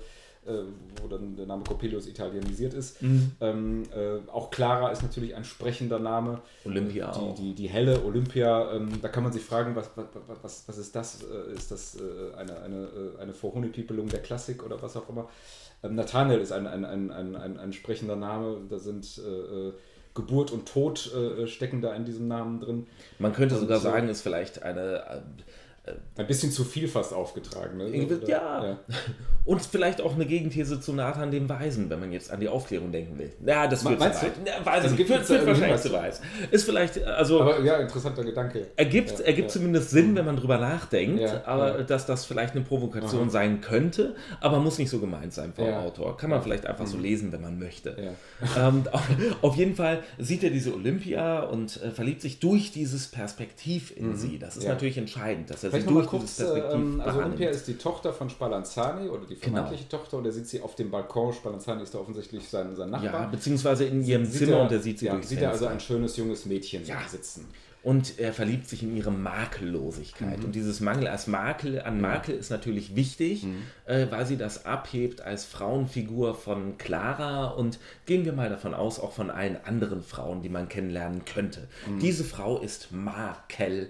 [1.02, 3.02] wo dann der Name Coppelius italienisiert ist.
[3.02, 3.32] Mhm.
[3.40, 6.40] Ähm, äh, auch Clara ist natürlich ein sprechender Name.
[6.64, 7.34] Olympia die, auch.
[7.34, 10.06] Die, die helle Olympia, ähm, da kann man sich fragen, was, was,
[10.42, 11.22] was, was ist das?
[11.22, 15.28] Äh, ist das äh, eine, eine, äh, eine Vorhoneypiepelung der Klassik oder was auch immer?
[15.82, 19.72] Ähm, Nathanael ist ein, ein, ein, ein, ein, ein sprechender Name, da sind äh, äh,
[20.14, 22.86] Geburt und Tod äh, stecken da in diesem Namen drin.
[23.20, 25.22] Man könnte Und sogar so- sagen, ist vielleicht eine.
[26.16, 27.78] Ein bisschen zu viel fast aufgetragen.
[27.78, 27.88] Ne?
[27.88, 28.78] Irgendwie- ja.
[29.44, 32.92] Und vielleicht auch eine Gegenthese zu Nathan dem Weisen, wenn man jetzt an die Aufklärung
[32.92, 33.32] denken will.
[33.46, 34.26] Ja, das führt zu Meinst du?
[34.26, 34.32] weit.
[34.46, 35.82] Ja, weiß Also gibt es wahrscheinlich irgendwas?
[35.82, 36.20] zu weit.
[36.50, 38.66] Ist vielleicht, also Aber ja, interessanter Gedanke.
[38.76, 39.52] ergibt, Ja, ergibt ja.
[39.54, 41.82] zumindest Sinn, wenn man drüber nachdenkt, Ja, aber ja.
[41.84, 43.30] dass das vielleicht eine Provokation Aha.
[43.30, 45.80] sein könnte, aber muss nicht so gemeint sein vom Ja.
[45.80, 46.16] Autor.
[46.18, 47.96] Kann man vielleicht einfach so lesen, wenn man möchte.
[47.98, 48.10] Ja.
[48.68, 48.84] Ähm,
[49.42, 54.16] auf, jeden Fall sieht er diese Olympia und äh, verliebt sich durch dieses Perspektiv in
[54.16, 54.38] sie.
[54.38, 54.70] Das ist Ja.
[54.70, 57.40] natürlich entscheidend, dass er Vielleicht nochmal kurz, äh, ähm, also Olympia wahrnimmt.
[57.56, 59.56] ist die Tochter von Spallanzani oder die Genau.
[59.56, 62.90] vermeintliche Tochter und da sieht sie auf dem Balkon, Spallanzani ist da offensichtlich sein, sein
[62.90, 63.22] Nachbar.
[63.22, 65.50] Ja, beziehungsweise in ihrem Sieht Zimmer er- und er sieht sie ja, durchs sieht er
[65.50, 65.74] also Fenster.
[65.74, 66.96] ein schönes junges Mädchen Ja.
[67.08, 67.46] sitzen.
[67.84, 70.44] Und er verliebt sich in ihre Makellosigkeit.
[70.44, 73.46] Und dieses Mangel als Makel an Makel ist natürlich wichtig,
[73.86, 78.98] äh, weil sie das abhebt als Frauenfigur von Clara und gehen wir mal davon aus,
[78.98, 81.68] auch von allen anderen Frauen, die man kennenlernen könnte.
[82.02, 83.86] Diese Frau ist makellos.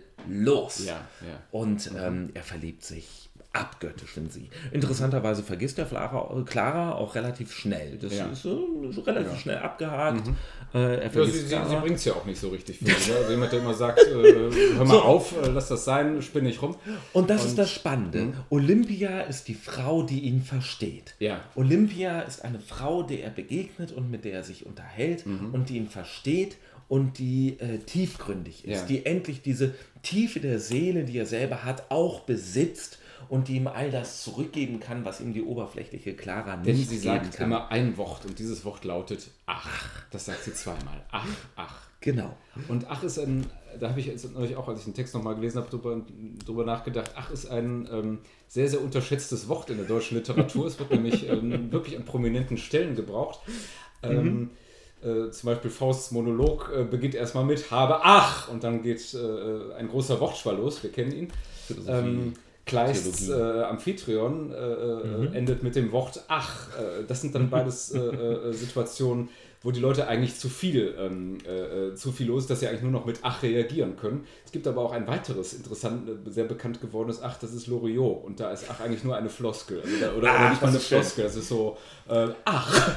[0.87, 1.41] Ja, ja.
[1.51, 4.51] Und ähm, er verliebt sich abgöttisch in sie.
[4.73, 7.97] Interessanterweise vergisst der Clara, Clara auch relativ schnell.
[8.01, 8.27] Das Ja.
[8.27, 10.29] ist so, so relativ schnell abgehakt.
[10.75, 12.89] Äh, er Ja, sie sie, sie bringt es ja auch nicht so richtig viel.
[13.17, 14.13] Also jemand, der immer sagt, äh,
[14.77, 15.01] hör mal So.
[15.03, 16.77] auf, äh, lass das sein, spinn nicht rum.
[17.15, 18.35] Und das ist Und- das Spannende.
[18.51, 21.15] Olympia ist die Frau, die ihn versteht.
[21.19, 21.41] Ja.
[21.55, 25.79] Olympia ist eine Frau, der er begegnet und mit der er sich unterhält und die
[25.79, 26.59] ihn versteht
[26.89, 28.87] und die äh, tiefgründig ist, Ja.
[28.87, 33.67] die endlich diese Tiefe der Seele, die er selber hat, auch besitzt und die ihm
[33.67, 37.47] all das zurückgeben kann, was ihm die oberflächliche Clara Denn nicht sie geben sagt kann.
[37.47, 40.05] immer ein Wort und dieses Wort lautet ach.
[40.11, 41.05] Das sagt sie zweimal.
[41.11, 41.27] Ach,
[41.57, 41.83] ach.
[42.01, 42.35] Genau.
[42.69, 43.45] Und ach ist ein,
[43.81, 46.01] da habe ich jetzt neulich auch, als ich den Text nochmal gelesen habe, drüber,
[46.47, 50.67] drüber nachgedacht, ach ist ein ähm, sehr, sehr unterschätztes Wort in der deutschen Literatur.
[50.69, 53.41] es wird nämlich ähm, wirklich an prominenten Stellen gebraucht.
[54.05, 54.51] Ähm,
[55.03, 59.75] äh, zum Beispiel Fausts Monolog äh, beginnt erstmal mit habe ach und dann geht äh,
[59.77, 61.33] ein großer Wortschwall los, wir kennen ihn.
[61.87, 62.35] Ähm,
[62.69, 63.63] Kleists äh.
[63.63, 66.69] Amphitryon äh, äh, endet mit dem Wort ach.
[66.77, 69.31] Äh, das sind dann beides äh, äh, Situationen,
[69.63, 72.69] wo die Leute eigentlich zu viel, ähm, äh, äh, zu viel los ist, dass sie
[72.69, 74.25] eigentlich nur noch mit ach reagieren können.
[74.45, 78.25] Es gibt aber auch ein weiteres interessant, äh, sehr bekannt gewordenes ach, das ist Loriot.
[78.25, 79.81] Und da ist ach eigentlich nur eine Floskel.
[79.83, 80.79] Also oder, oder Ach, nicht mal eine.
[80.79, 81.77] Floskel, das ist so
[82.09, 82.91] äh, ach.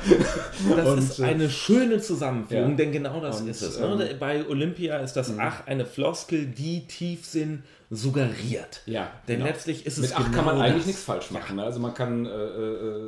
[0.75, 2.75] Das Und, ist äh, eine schöne Zusammenführung, ja.
[2.77, 3.77] denn genau das Und, ist es.
[3.77, 4.15] ähm, Ne?
[4.19, 8.81] Bei Olympia ist das Ach eine Floskel, die Tiefsinn suggeriert.
[8.85, 9.49] Ja, Denn genau.
[9.49, 10.85] letztlich ist es Mit 8 genau kann man eigentlich das.
[10.87, 11.55] nichts falsch machen.
[11.57, 11.63] Ne?
[11.63, 12.29] Also man kann, äh,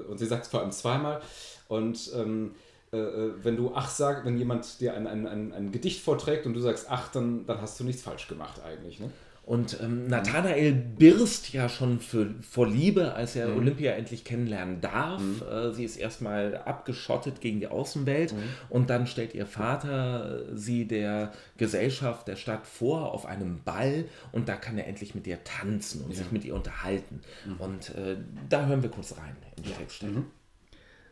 [0.09, 1.21] und sie sagt es vor allem zweimal,
[1.69, 2.62] und ähm, äh, äh,
[3.43, 6.59] wenn du ach sagst, wenn jemand dir ein, ein, ein, ein Gedicht vorträgt und du
[6.59, 8.99] sagst ach, dann, dann hast du nichts falsch gemacht eigentlich.
[8.99, 9.09] Ne?
[9.45, 13.41] Und ähm, Nathanael birst ja schon für, vor Liebe, als Mhm.
[13.41, 15.21] er Olympia endlich kennenlernen darf.
[15.41, 18.37] Äh, sie ist erstmal abgeschottet gegen die Außenwelt Mhm.
[18.69, 24.05] und dann stellt ihr Vater äh, sie der Gesellschaft der Stadt vor auf einem Ball
[24.31, 27.19] und da kann er endlich mit ihr tanzen und sich mit ihr unterhalten.
[27.45, 27.55] Mhm.
[27.57, 28.15] Und äh,
[28.47, 30.23] da hören wir kurz rein in die Textstelle.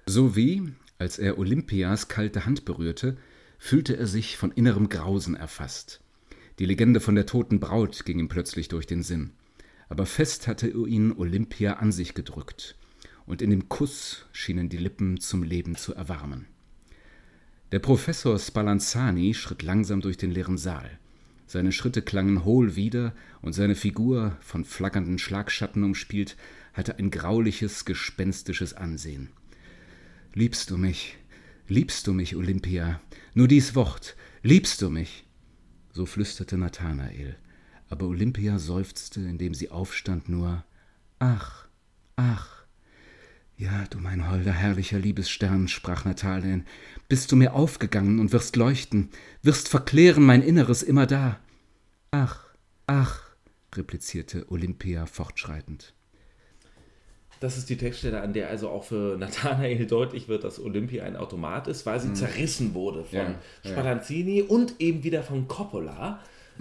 [0.05, 0.71] So wie,
[1.01, 3.17] als er Olympias kalte Hand berührte,
[3.57, 5.99] fühlte er sich von innerem Grausen erfasst.
[6.59, 9.31] Die Legende von der toten Braut ging ihm plötzlich durch den Sinn.
[9.89, 12.75] Aber fest hatte ihn Olympia an sich gedrückt,
[13.25, 16.45] und in dem Kuss schienen die Lippen zum Leben zu erwarmen.
[17.71, 20.99] Der Professor Spallanzani schritt langsam durch den leeren Saal.
[21.47, 26.37] Seine Schritte klangen hohl wieder, und seine Figur, von flackernden Schlagschatten umspielt,
[26.73, 29.31] hatte ein grauliches, gespenstisches Ansehen.
[30.33, 31.17] Liebst du mich?
[31.67, 33.01] Liebst du mich, Olympia?
[33.33, 34.15] Nur dies Wort.
[34.43, 35.25] Liebst du mich?
[35.91, 37.35] So flüsterte Nathanael.
[37.89, 40.63] Aber Olympia seufzte, indem sie aufstand, nur
[41.19, 41.67] Ach,
[42.15, 42.63] ach.
[43.57, 46.63] Ja, du mein holder, herrlicher Liebesstern, sprach Nathanael,
[47.09, 49.09] bist du mir aufgegangen und wirst leuchten,
[49.43, 51.41] wirst verklären mein Inneres immer da.
[52.11, 52.55] Ach,
[52.87, 53.21] ach,
[53.75, 55.93] replizierte Olympia fortschreitend.
[57.41, 61.17] Das ist die Textstelle, an der also auch für Nathanael deutlich wird, dass Olympia ein
[61.17, 63.71] Automat ist, weil sie zerrissen wurde von Ja, ja.
[63.71, 66.19] Spallanzini und eben wieder von Coppola.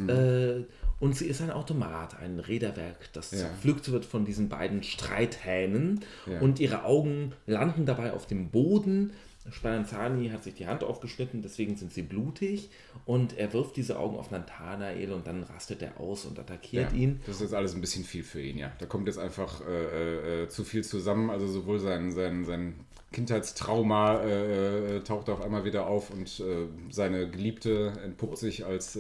[0.08, 0.64] Äh,
[1.00, 3.38] Und sie ist ein Automat, ein Räderwerk, das Ja.
[3.38, 6.00] zerpflückt wird von diesen beiden Streithähnen.
[6.26, 6.40] Ja.
[6.40, 9.12] Und ihre Augen landen dabei auf dem Boden.
[9.48, 12.70] Spallanzani hat sich die Hand aufgeschnitten, deswegen sind sie blutig.
[13.06, 16.98] Und er wirft diese Augen auf Nathanael und dann rastet er aus und attackiert Ja,
[16.98, 17.20] ihn.
[17.26, 18.70] Das ist jetzt alles ein bisschen viel für ihn, ja.
[18.78, 21.30] Da kommt jetzt einfach äh, äh, zu viel zusammen.
[21.30, 22.74] Also sowohl sein, sein, sein
[23.12, 28.98] Kindheitstrauma äh, äh, taucht auf einmal wieder auf und äh, seine Geliebte entpuppt sich als,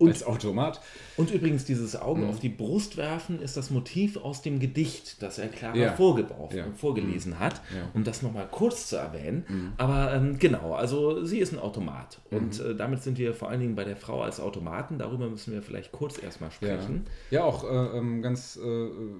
[0.00, 0.80] äh, als Automat.
[1.16, 2.00] Und übrigens, dieses Mhm.
[2.00, 5.86] Augen auf die Brust werfen ist das Motiv aus dem Gedicht, das er Clara Ja.
[5.86, 6.66] Ja.
[6.76, 7.84] vorgelesen hat, Ja.
[7.84, 7.90] Mhm.
[7.94, 9.72] um das nochmal kurz zu erwähnen.
[9.76, 12.20] Aber ähm, genau, also sie ist ein Automat.
[12.30, 12.70] Und Mhm.
[12.70, 14.98] äh, damit sind wir vor allen Dingen bei der Frau als Automaten.
[14.98, 17.06] Darüber müssen wir vielleicht kurz erstmal sprechen.
[17.30, 18.66] ja auch äh, ähm, ganz äh,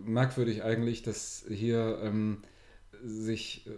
[0.04, 2.38] merkwürdig eigentlich, dass hier ähm,
[3.04, 3.70] sich äh,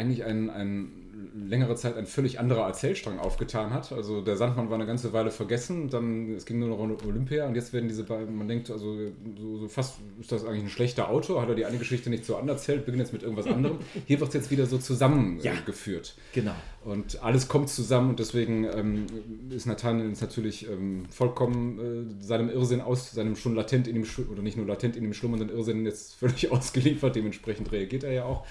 [0.00, 1.00] eigentlich ein, ein
[1.34, 3.92] längere Zeit ein völlig anderer Erzählstrang aufgetan hat.
[3.92, 7.46] Also der Sandmann war eine ganze Weile vergessen, dann es ging nur noch um Olympia
[7.46, 8.96] und jetzt werden diese beiden, man denkt, also
[9.38, 12.24] so, so fast ist das eigentlich ein schlechter Autor, hat er die eine Geschichte nicht
[12.24, 13.78] so anders erzählt, beginnt jetzt mit irgendwas anderem.
[14.06, 15.44] Hier wird es jetzt wieder so zusammengeführt.
[15.44, 15.60] Ja.
[15.60, 16.14] Äh, geführt.
[16.32, 16.54] Genau.
[16.84, 19.06] Und alles kommt zusammen und deswegen ähm,
[19.50, 21.78] ist jetzt natürlich ähm, vollkommen
[22.20, 25.04] äh, seinem Irrsinn aus, seinem schon latent in ihm, schlu- oder nicht nur latent in
[25.04, 27.16] ihm schlummernden Irrsinn jetzt völlig ausgeliefert.
[27.16, 28.46] Dementsprechend reagiert er ja auch.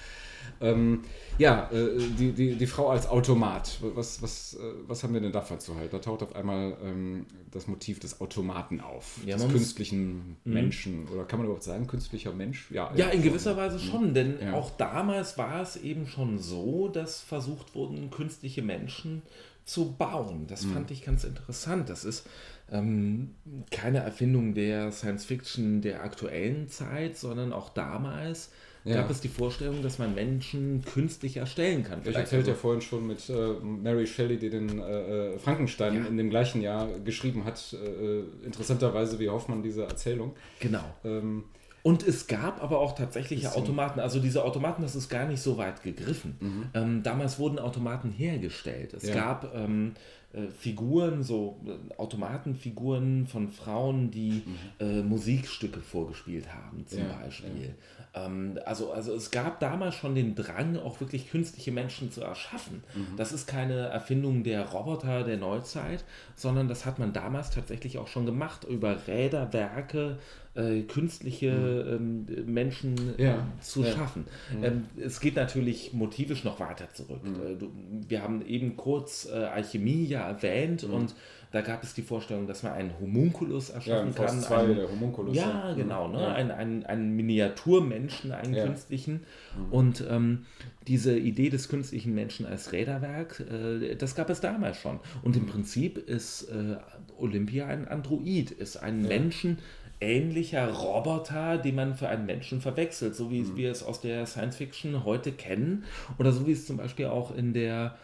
[0.60, 1.02] Ähm,
[1.38, 3.78] ja, äh, die, die, die Frau als Automat.
[3.94, 5.92] Was, was, äh, was haben wir denn davon zu halten?
[5.92, 9.18] Da taucht auf einmal ähm, das Motiv des Automaten auf.
[9.24, 11.08] Ja, des man muss- künstlichen Menschen.
[11.08, 12.70] Oder kann man überhaupt sagen, künstlicher Mensch?
[12.70, 13.22] Ja, in schon.
[13.22, 14.52] gewisser Weise schon, denn Ja.
[14.54, 19.22] auch damals war es eben schon so, dass versucht wurden, künstliche Menschen
[19.64, 20.46] zu bauen.
[20.48, 20.72] Das Mhm.
[20.72, 21.88] fand ich ganz interessant.
[21.88, 22.26] Das ist
[22.72, 23.34] ähm,
[23.72, 28.50] keine Erfindung der Science Fiction der aktuellen Zeit, sondern auch damals
[28.84, 28.96] Ja.
[28.96, 32.00] gab es die Vorstellung, dass man Menschen künstlich erstellen kann.
[32.04, 35.94] Ich erzählte ja also- vorhin schon mit äh, Mary Shelley, die den äh, äh, Frankenstein
[35.96, 36.04] Ja.
[36.06, 37.74] in dem gleichen Jahr geschrieben hat.
[37.74, 40.34] Äh, interessanterweise wie Hoffmann diese Erzählung.
[40.60, 40.84] Genau.
[41.04, 41.44] Ähm,
[41.82, 43.54] Und es gab aber auch tatsächliche.
[43.54, 44.00] Automaten.
[44.00, 46.36] Also diese Automaten, das ist gar nicht so weit gegriffen.
[46.40, 46.64] Mhm.
[46.74, 48.92] Ähm, damals wurden Automaten hergestellt.
[48.94, 49.14] Es Ja.
[49.14, 49.92] gab ähm,
[50.32, 54.42] äh, Figuren, so äh, Automatenfiguren von Frauen, die
[54.78, 57.06] äh, Musikstücke vorgespielt haben, zum Mhm.
[57.08, 57.74] Ja, Beispiel.
[58.14, 62.82] Ähm, also, also es gab damals schon den Drang, auch wirklich künstliche Menschen zu erschaffen.
[62.94, 63.16] Mhm.
[63.16, 66.04] Das ist keine Erfindung der Roboter der Neuzeit,
[66.34, 70.18] sondern das hat man damals tatsächlich auch schon gemacht, über Räderwerke
[70.56, 73.14] äh, künstliche ähm, Menschen Mhm.
[73.18, 73.92] Ja, äh, zu ja.
[73.92, 74.24] schaffen.
[74.60, 77.22] Ähm, es geht natürlich motivisch noch weiter zurück.
[77.22, 77.34] Mhm.
[77.34, 77.70] Äh, du,
[78.08, 80.94] wir haben eben kurz äh, Alchemie ja erwähnt Mhm.
[80.94, 81.14] und
[81.52, 84.40] da gab es die Vorstellung, dass man einen Homunculus ja, erschaffen in kann.
[84.40, 85.36] 2, einen- der Homunculus.
[85.36, 86.20] ja, genau, ne?
[86.20, 86.32] Ja.
[86.34, 88.64] Ein, ein, ein Miniaturmenschen, einen Ja.
[88.66, 89.24] künstlichen.
[89.70, 90.46] Und ähm,
[90.86, 95.00] diese Idee des künstlichen Menschen als Räderwerk, äh, das gab es damals schon.
[95.22, 95.42] Und Mhm.
[95.42, 96.76] im Prinzip ist äh,
[97.18, 99.58] Olympia ein Android, ist ein Menschen
[100.02, 103.30] ähnlicher Roboter, den man für einen Menschen verwechselt, so Mhm.
[103.30, 105.84] wie wir es aus der Science Fiction heute kennen
[106.18, 107.96] oder so wie es zum Beispiel auch in der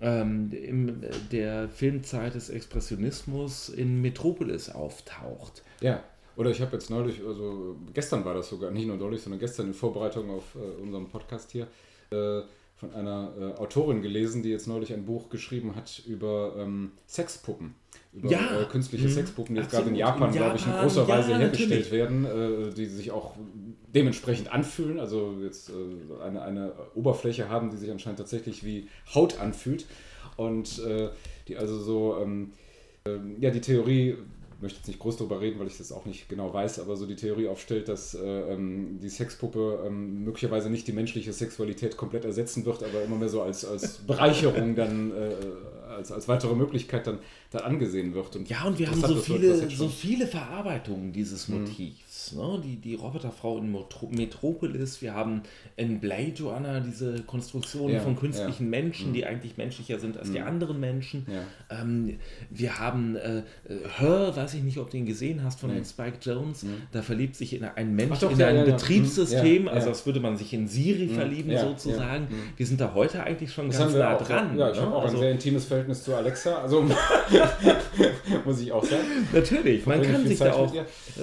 [0.00, 5.62] ähm, in der Filmzeit des Expressionismus in Metropolis auftaucht.
[5.80, 6.02] Ja.
[6.36, 9.68] Oder ich habe jetzt neulich, also gestern war das sogar, nicht nur neulich, sondern gestern
[9.68, 11.68] in Vorbereitung auf äh, unseren Podcast hier,
[12.10, 12.42] äh,
[12.76, 17.74] von einer äh, Autorin gelesen, die jetzt neulich ein Buch geschrieben hat über ähm, Sexpuppen.
[18.14, 18.60] Über Ja.
[18.62, 19.10] äh, künstliche Mhm.
[19.12, 19.96] Sexpuppen, die jetzt gerade in.
[19.96, 21.90] Japan, In glaube ich, in Japan, großer ja, Weise hergestellt natürlich.
[21.92, 23.34] werden, äh, die sich auch
[23.94, 25.72] dementsprechend anfühlen, also jetzt äh,
[26.24, 29.86] eine, eine Oberfläche haben, die sich anscheinend tatsächlich wie Haut anfühlt
[30.36, 31.08] und äh,
[31.48, 32.52] die also so, ähm,
[33.06, 34.10] ähm, ja, die Theorie,
[34.56, 36.96] ich möchte jetzt nicht groß darüber reden, weil ich das auch nicht genau weiß, aber
[36.96, 38.20] so die Theorie aufstellt, dass äh,
[38.52, 43.28] ähm, die Sexpuppe ähm, möglicherweise nicht die menschliche Sexualität komplett ersetzen wird, aber immer mehr
[43.28, 45.34] so als, als Bereicherung dann, äh,
[45.90, 47.18] als, als weitere Möglichkeit dann,
[47.54, 48.34] dann angesehen wird.
[48.36, 52.32] Und Ja, und wir haben so viele, so viele Verarbeitungen dieses Motivs.
[52.34, 52.60] Ne?
[52.64, 55.42] Die, die Roboterfrau in Motro- Metropolis, wir haben
[55.76, 58.70] in Blade Runner diese Konstruktion Ja, von künstlichen ja.
[58.70, 61.26] Menschen, die eigentlich menschlicher sind als die anderen Menschen.
[61.70, 61.80] Ja.
[61.82, 62.18] Ähm,
[62.50, 63.42] wir haben äh,
[63.98, 65.84] Her, weiß ich nicht, ob du ihn gesehen hast, von Nee.
[65.84, 66.64] Spike Jones.
[66.92, 68.64] Da verliebt sich in ein Mensch doch, in ein.
[68.64, 72.28] Betriebssystem, Mhm, also als würde man sich in Siri verlieben sozusagen.
[72.56, 74.56] Wir sind da heute eigentlich schon Das ganz nah auch, dran.
[74.58, 74.82] Ja, ich ne?
[74.82, 76.84] habe auch Also- ein sehr intimes Verhältnis zu Alexa, also
[78.44, 79.02] muss ich auch sagen.
[79.32, 80.74] Natürlich, man kann sich Zeit da auch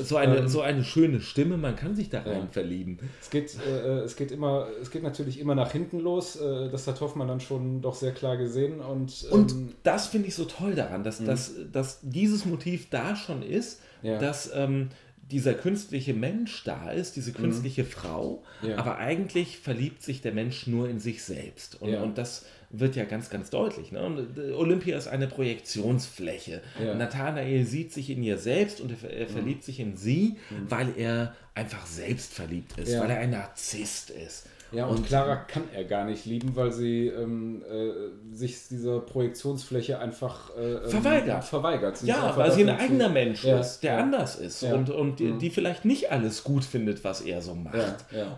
[0.03, 2.47] so eine, Ähm, so eine schöne Stimme, man kann sich da rein Ja.
[2.51, 2.99] verlieben.
[3.21, 6.35] Es geht, äh, es geht immer, es geht natürlich immer nach hinten los.
[6.35, 10.27] Äh, das hat Hoffmann dann schon doch sehr klar gesehen und, Und ähm, das finde
[10.27, 14.17] ich so toll daran, dass, dass, dass dieses Motiv da schon ist, Ja.
[14.17, 14.89] dass ähm,
[15.31, 18.77] dieser künstliche Mensch da ist, diese künstliche Frau, Ja.
[18.77, 21.81] aber eigentlich verliebt sich der Mensch nur in sich selbst.
[21.81, 22.01] Und, Ja.
[22.03, 23.91] und das wird ja ganz, ganz deutlich.
[23.91, 24.27] Ne?
[24.37, 26.61] Äh, Olympia ist eine Projektionsfläche.
[26.83, 26.95] Ja.
[26.95, 30.37] Nathanael sieht sich in ihr selbst und er, er verliebt sich in sie,
[30.69, 33.01] weil er einfach selbst verliebt ist, Ja.
[33.01, 34.47] weil er ein Narzisst ist.
[34.71, 39.99] Ja, und, Clara kann er gar nicht lieben, weil sie ähm, äh, sich dieser Projektionsfläche
[39.99, 41.43] einfach äh, ähm, Verweigert.
[41.43, 41.97] verweigert.
[41.97, 43.99] Sie Ja, weil sie ein eigener Mensch Ja, ist, der ja.
[43.99, 44.73] anders ist Ja.
[44.75, 47.75] und, und die, die vielleicht nicht alles gut findet, was er so macht.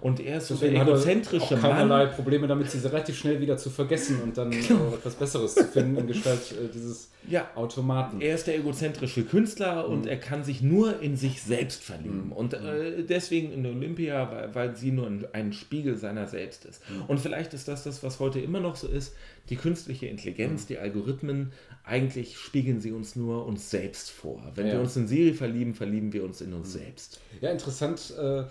[0.02, 2.16] Und er ist so Deswegen der hat er egozentrische auch keinerlei Mann.
[2.16, 5.98] Probleme damit, sie relativ schnell wieder zu vergessen und dann äh, etwas Besseres zu finden
[5.98, 7.50] in Gestalt äh, dieses Ja.
[7.56, 8.22] Automaten.
[8.22, 12.32] Er ist der egozentrische Künstler und er kann sich nur in sich selbst verlieben.
[12.32, 16.82] Und äh, deswegen in Olympia, weil, weil sie nur ein, ein Spiegel seiner selbst ist.
[17.08, 19.16] Und vielleicht ist das das, was heute immer noch so ist.
[19.50, 21.52] Die künstliche Intelligenz, die Algorithmen,
[21.84, 24.42] eigentlich spiegeln sie uns nur uns selbst vor.
[24.56, 24.74] Wenn Ja.
[24.74, 27.20] wir uns in Siri verlieben, verlieben wir uns in uns selbst.
[27.42, 28.14] Ja, interessant.
[28.18, 28.44] Äh,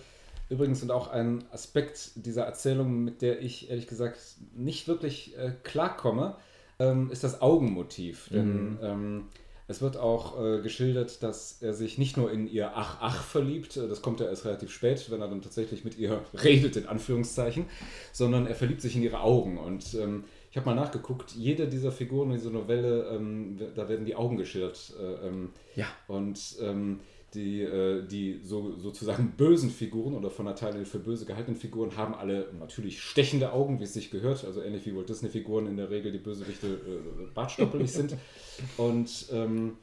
[0.50, 4.18] übrigens und auch ein Aspekt dieser Erzählung, mit der ich ehrlich gesagt
[4.54, 6.36] nicht wirklich äh, klarkomme,
[6.82, 8.28] ähm, ist das Augenmotiv.
[8.30, 9.24] Denn ähm,
[9.68, 13.88] es wird auch äh, geschildert, dass er sich nicht nur in ihr Ach-Ach verliebt, äh,
[13.88, 17.66] das kommt ja erst relativ spät, wenn er dann tatsächlich mit ihr redet, in Anführungszeichen,
[18.12, 19.58] sondern er verliebt sich in ihre Augen.
[19.58, 24.04] Und ähm, ich habe mal nachgeguckt, jede dieser Figuren in dieser Novelle, ähm, da werden
[24.04, 24.92] die Augen geschildert.
[25.00, 25.86] Äh, ähm, Ja.
[26.08, 27.00] und ähm,
[27.34, 32.14] die, äh, die so, sozusagen bösen Figuren oder von Nathaniel für böse gehaltenen Figuren haben
[32.14, 34.44] alle natürlich stechende Augen, wie es sich gehört.
[34.44, 38.16] Also ähnlich wie Walt Disney-Figuren in der Regel die Bösewichte äh, bartstoppelig sind.
[38.76, 39.76] Und ähm,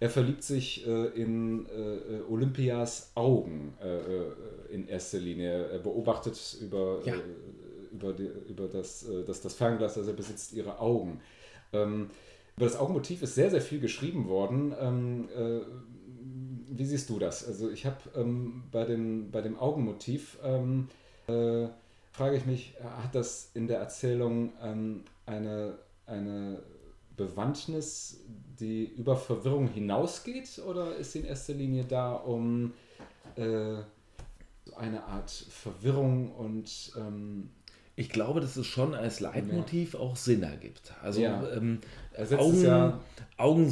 [0.00, 5.68] er verliebt sich äh, in äh, äh, Olympias Augen äh, in erster Linie.
[5.70, 7.14] Er beobachtet über, Ja.
[7.92, 11.20] über, die, über das, das, das Fernglas, das er besitzt, ihre Augen.
[11.72, 12.10] Ähm,
[12.56, 14.74] über das Augenmotiv ist sehr, sehr viel geschrieben worden.
[14.80, 15.60] Ähm, äh,
[16.78, 17.46] wie siehst du das?
[17.46, 20.88] Also ich habe ähm, bei, dem, bei dem Augenmotiv, ähm,
[21.28, 21.68] äh,
[22.12, 26.62] frage ich mich, hat das in der Erzählung ähm, eine, eine
[27.16, 28.20] Bewandtnis,
[28.58, 32.72] die über Verwirrung hinausgeht oder ist sie in erster Linie da, um
[33.36, 33.76] äh,
[34.76, 37.50] eine Art Verwirrung und ähm,
[37.96, 40.92] Ich glaube, dass es schon als Leitmotiv auch Sinn ergibt.
[41.02, 41.46] Also Ja.
[41.50, 41.80] ähm,
[42.38, 43.00] Augen, ja-
[43.36, 43.70] Augen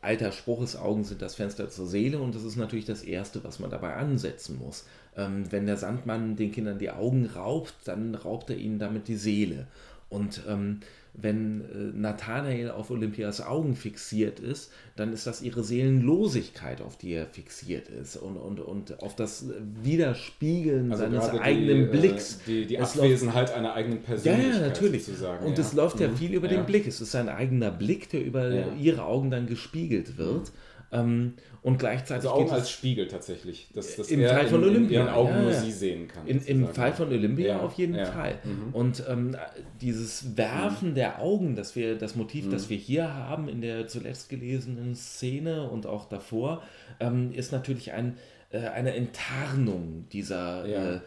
[0.00, 3.44] alter Spruch ist, Augen sind das Fenster zur Seele und das ist natürlich das Erste,
[3.44, 4.86] was man dabei ansetzen muss.
[5.16, 9.16] Ähm, wenn der Sandmann den Kindern die Augen raubt, dann raubt er ihnen damit die
[9.16, 9.66] Seele.
[10.08, 10.80] Und ähm,
[11.22, 17.12] wenn äh, Nathanael auf Olympias Augen fixiert ist, dann ist das ihre Seelenlosigkeit, auf die
[17.12, 19.46] er fixiert ist und, und, und auf das
[19.82, 22.34] Widerspiegeln seines gerade eigenen die, Blicks.
[22.34, 25.04] Äh, die, die Es Abwesenheit einer eigenen Ja, Persönlichkeit ja, natürlich.
[25.04, 25.46] sozusagen.
[25.46, 25.64] Und ja.
[25.64, 26.16] es läuft ja Mhm.
[26.16, 26.56] viel über Ja.
[26.58, 26.86] den Blick.
[26.86, 28.66] Es ist sein eigener Blick, der über Ja.
[28.78, 30.52] ihre Augen dann gespiegelt wird.
[30.92, 33.68] Ähm, und gleichzeitig Also Augen als Spiegel tatsächlich.
[33.74, 35.60] Dass, dass Im Fall von in, in Olympia, ihren Augen ja, nur ja.
[35.60, 36.26] sie sehen kann.
[36.26, 36.68] in, im.
[36.68, 37.94] Fall von Olympia Ja, auf jeden.
[38.06, 38.38] Fall.
[38.44, 38.74] Mhm.
[38.74, 39.36] Und ähm,
[39.80, 42.50] dieses Werfen der Augen, dass wir das Motiv, Mhm.
[42.50, 46.62] das wir hier haben in der zuletzt gelesenen Szene und auch davor,
[46.98, 48.16] ähm, ist natürlich ein,
[48.50, 51.00] äh, eine Enttarnung dieser äh,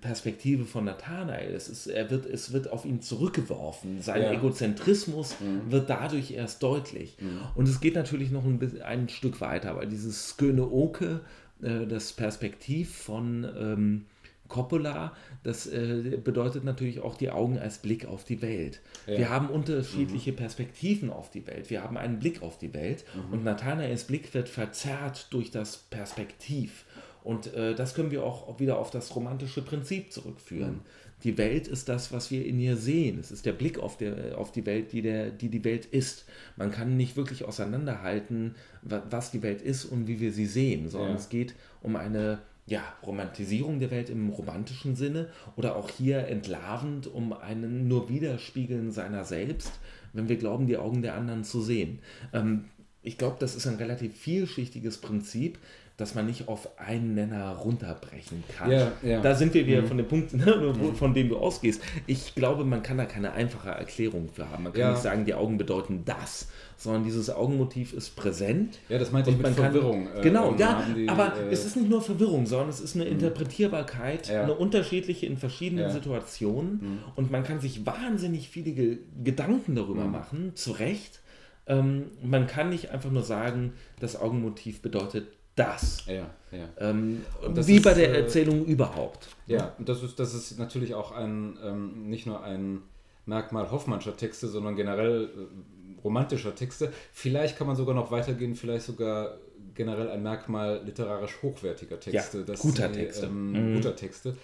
[0.00, 1.54] Perspektive von Nathanael.
[1.54, 4.02] Es, ist, er wird, es wird auf ihn zurückgeworfen.
[4.02, 4.32] Sein Ja.
[4.32, 5.36] Egozentrismus
[5.68, 7.16] wird dadurch erst deutlich.
[7.54, 11.20] Und es geht natürlich noch ein, ein Stück weiter, weil dieses Sköne Oke,
[11.62, 14.04] äh, das Perspektiv von ähm,
[14.48, 18.80] Coppola, das äh, bedeutet natürlich auch die Augen als Blick auf die Welt.
[19.06, 19.18] Ja.
[19.18, 21.70] Wir haben unterschiedliche Perspektiven auf die Welt.
[21.70, 26.84] Wir haben einen Blick auf die Welt und Nathanaels Blick wird verzerrt durch das Perspektiv.
[27.24, 30.80] Und äh, das können wir auch wieder auf das romantische Prinzip zurückführen.
[31.24, 33.18] Die Welt ist das, was wir in ihr sehen.
[33.18, 36.26] Es ist der Blick auf, der, auf die Welt, die, der, die die Welt ist.
[36.56, 40.88] Man kann nicht wirklich auseinanderhalten, wa- was die Welt ist und wie wir sie sehen,
[40.90, 41.16] sondern Ja.
[41.16, 47.06] es geht um eine ja, Romantisierung der Welt im romantischen Sinne oder auch hier entlarvend
[47.06, 49.72] um einen nur Widerspiegeln seiner selbst,
[50.12, 51.98] wenn wir glauben, die Augen der anderen zu sehen.
[52.34, 52.66] Ähm,
[53.02, 55.58] ich glaube, das ist ein relativ vielschichtiges Prinzip,
[55.96, 58.70] das man nicht auf einen Nenner runterbrechen kann.
[58.70, 59.20] Ja, ja.
[59.20, 61.80] Da sind wir wieder von dem Punkt, ne, wo- von dem du ausgehst.
[62.08, 64.64] Ich glaube, man kann da keine einfache Erklärung für haben.
[64.64, 64.90] Man kann Ja.
[64.90, 68.80] nicht sagen, die Augen bedeuten das, sondern dieses Augenmotiv ist präsent.
[68.88, 70.08] Ja, das meinte ich mit man kann- Verwirrung.
[70.16, 72.96] Äh, genau, ähm, ja, die, aber äh, es ist nicht nur Verwirrung, sondern es ist
[72.96, 74.42] eine Interpretierbarkeit, Ja.
[74.42, 75.92] eine unterschiedliche in verschiedenen.
[75.92, 81.20] Situationen und man kann sich wahnsinnig viele Ge Gedanken darüber machen, zu Recht.
[81.66, 86.04] Ähm, man kann nicht einfach nur sagen, das Augenmotiv bedeutet das.
[86.06, 86.68] Ja, ja.
[86.78, 87.24] Ähm,
[87.54, 89.28] das wie ist, bei der äh, Erzählung überhaupt.
[89.46, 92.82] Ja, und das ist, das ist natürlich auch ein, ähm, nicht nur ein
[93.26, 96.92] Merkmal Hoffmannscher Texte, sondern generell äh, romantischer Texte.
[97.12, 99.38] Vielleicht kann man sogar noch weitergehen, vielleicht sogar
[99.74, 102.44] generell ein Merkmal literarisch hochwertiger Texte.
[102.46, 103.26] Ja, guter sie, Texte.
[103.26, 103.74] Ähm, Mhm.
[103.76, 104.36] Guter Texte,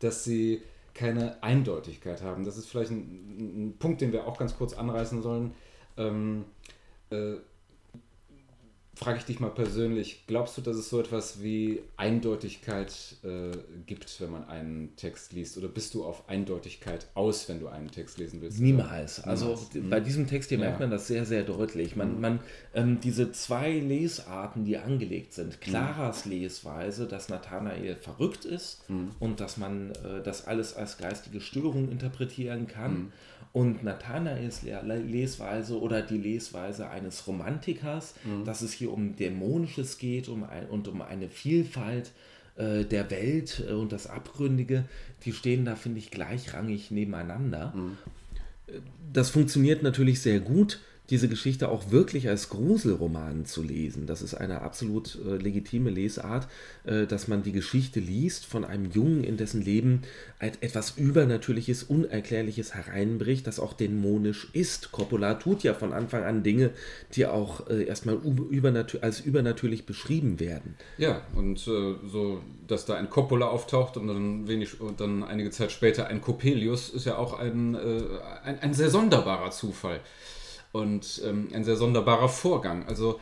[0.00, 0.62] dass sie
[0.94, 2.44] keine Eindeutigkeit haben.
[2.44, 5.52] Das ist vielleicht ein, ein Punkt, den wir auch ganz kurz anreißen sollen.
[5.96, 6.44] Ähm,
[7.10, 7.34] äh,
[8.98, 12.92] frage ich dich mal persönlich, glaubst du, dass es so etwas wie Eindeutigkeit
[13.22, 15.56] äh, gibt, wenn man einen Text liest?
[15.56, 18.60] Oder bist du auf Eindeutigkeit aus, wenn du einen Text lesen willst?
[18.60, 19.22] Niemals.
[19.22, 19.90] Also Niemals.
[19.90, 20.64] bei diesem Text hier Ja.
[20.66, 21.94] merkt man das sehr, sehr deutlich.
[21.96, 22.40] Man, man
[22.74, 28.82] ähm, diese zwei Lesarten, die angelegt sind, Claras Lesweise, dass Nathanael verrückt ist
[29.20, 33.12] und dass man äh, das alles als geistige Störung interpretieren kann.
[33.52, 40.28] Und Nathanaels Le- Lesweise oder die Lesweise eines Romantikers, dass es hier um Dämonisches geht
[40.28, 42.12] um ein, und um eine Vielfalt
[42.56, 44.84] äh, der Welt äh, und das Abgründige,
[45.24, 47.72] die stehen da, finde ich, gleichrangig nebeneinander.
[49.12, 50.80] Das funktioniert natürlich sehr gut,
[51.10, 54.06] diese Geschichte auch wirklich als Gruselroman zu lesen.
[54.06, 56.48] Das ist eine absolut äh, legitime Lesart,
[56.84, 60.02] äh, dass man die Geschichte liest von einem Jungen, in dessen Leben
[60.38, 64.92] et- etwas Übernatürliches, Unerklärliches hereinbricht, das auch dämonisch ist.
[64.92, 66.70] Coppola tut ja von Anfang an Dinge,
[67.14, 68.16] die auch äh, erstmal
[68.50, 70.74] übernatür als übernatürlich beschrieben werden.
[70.98, 75.50] Ja, und äh, so, dass da ein Coppola auftaucht und dann, wenig, und dann einige
[75.50, 78.02] Zeit später ein Coppelius, ist ja auch ein, äh,
[78.44, 80.00] ein, ein sehr sonderbarer Zufall
[80.78, 82.86] und ähm, ein sehr sonderbarer Vorgang.
[82.86, 83.20] Also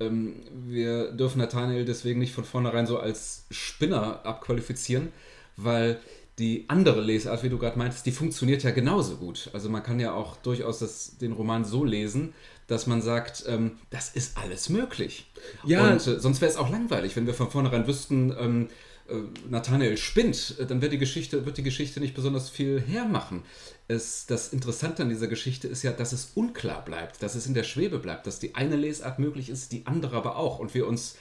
[0.00, 0.34] ähm,
[0.66, 5.12] wir dürfen Nathanael deswegen nicht von vornherein so als Spinner abqualifizieren,
[5.56, 6.00] weil
[6.38, 9.50] die andere Lesart, wie du gerade meintest, die funktioniert ja genauso gut.
[9.52, 12.34] Also man kann ja auch durchaus das, den Roman so lesen,
[12.66, 15.30] dass man sagt, ähm, das ist alles möglich.
[15.64, 15.92] Ja.
[15.92, 18.68] Und äh, sonst wäre es auch langweilig, wenn wir von vornherein wüssten, ähm,
[19.08, 19.16] äh,
[19.50, 23.42] Nathanael spinnt, äh, dann wird die Geschichte, wird die Geschichte nicht besonders viel hermachen.
[23.86, 27.52] Es, das Interessante an dieser Geschichte ist ja, dass es unklar bleibt, dass es in
[27.54, 30.58] der Schwebe bleibt, dass die eine Lesart möglich ist, die andere aber auch.
[30.58, 31.16] Und wir uns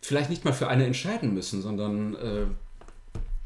[0.00, 2.46] vielleicht nicht mal für eine entscheiden müssen, sondern äh,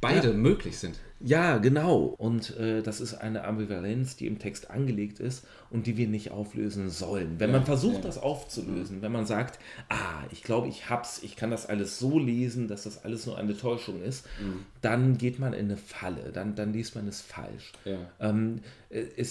[0.00, 0.34] beide Ja.
[0.34, 0.98] möglich sind.
[1.24, 2.04] Ja, genau.
[2.18, 6.30] Und äh, das ist eine Ambivalenz, die im Text angelegt ist und die wir nicht
[6.32, 7.36] auflösen sollen.
[7.38, 8.00] Wenn Ja, man versucht, ja.
[8.02, 9.58] das aufzulösen, wenn man sagt,
[9.88, 13.38] ah, ich glaube, ich hab's, ich kann das alles so lesen, dass das alles nur
[13.38, 14.64] eine Täuschung ist, Mhm.
[14.80, 17.72] dann geht man in eine Falle, dann, dann liest man es falsch.
[17.84, 17.98] Ja.
[18.20, 18.60] Ähm,
[18.90, 19.24] äh, äh,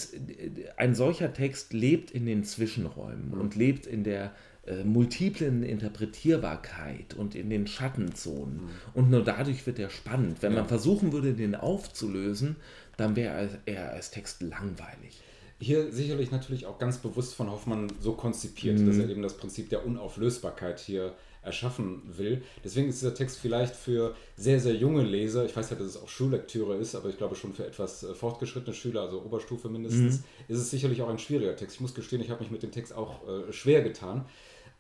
[0.78, 3.42] ein solcher Text lebt in den Zwischenräumen Mhm.
[3.42, 4.32] und lebt in der
[4.72, 8.62] äh, multiplen Interpretierbarkeit und in den Schattenzonen.
[8.94, 10.42] Und nur dadurch wird er spannend.
[10.42, 12.56] Wenn man versuchen würde, den aufzulösen,
[12.96, 15.22] dann wäre er als Text langweilig.
[15.60, 19.70] Hier sicherlich natürlich auch ganz bewusst von Hoffmann so konzipiert, dass er eben das Prinzip
[19.70, 21.14] der Unauflösbarkeit hier
[21.44, 22.44] erschaffen will.
[22.64, 25.98] Deswegen ist dieser Text vielleicht für sehr, sehr junge Leser, ich weiß ja, dass es
[25.98, 30.22] auch Schullektüre ist, aber ich glaube schon für etwas äh, fortgeschrittene Schüler, also Oberstufe mindestens,
[30.48, 31.76] ist es sicherlich auch ein schwieriger Text.
[31.76, 34.26] Ich muss gestehen, ich habe mich mit dem Text auch äh, schwer getan.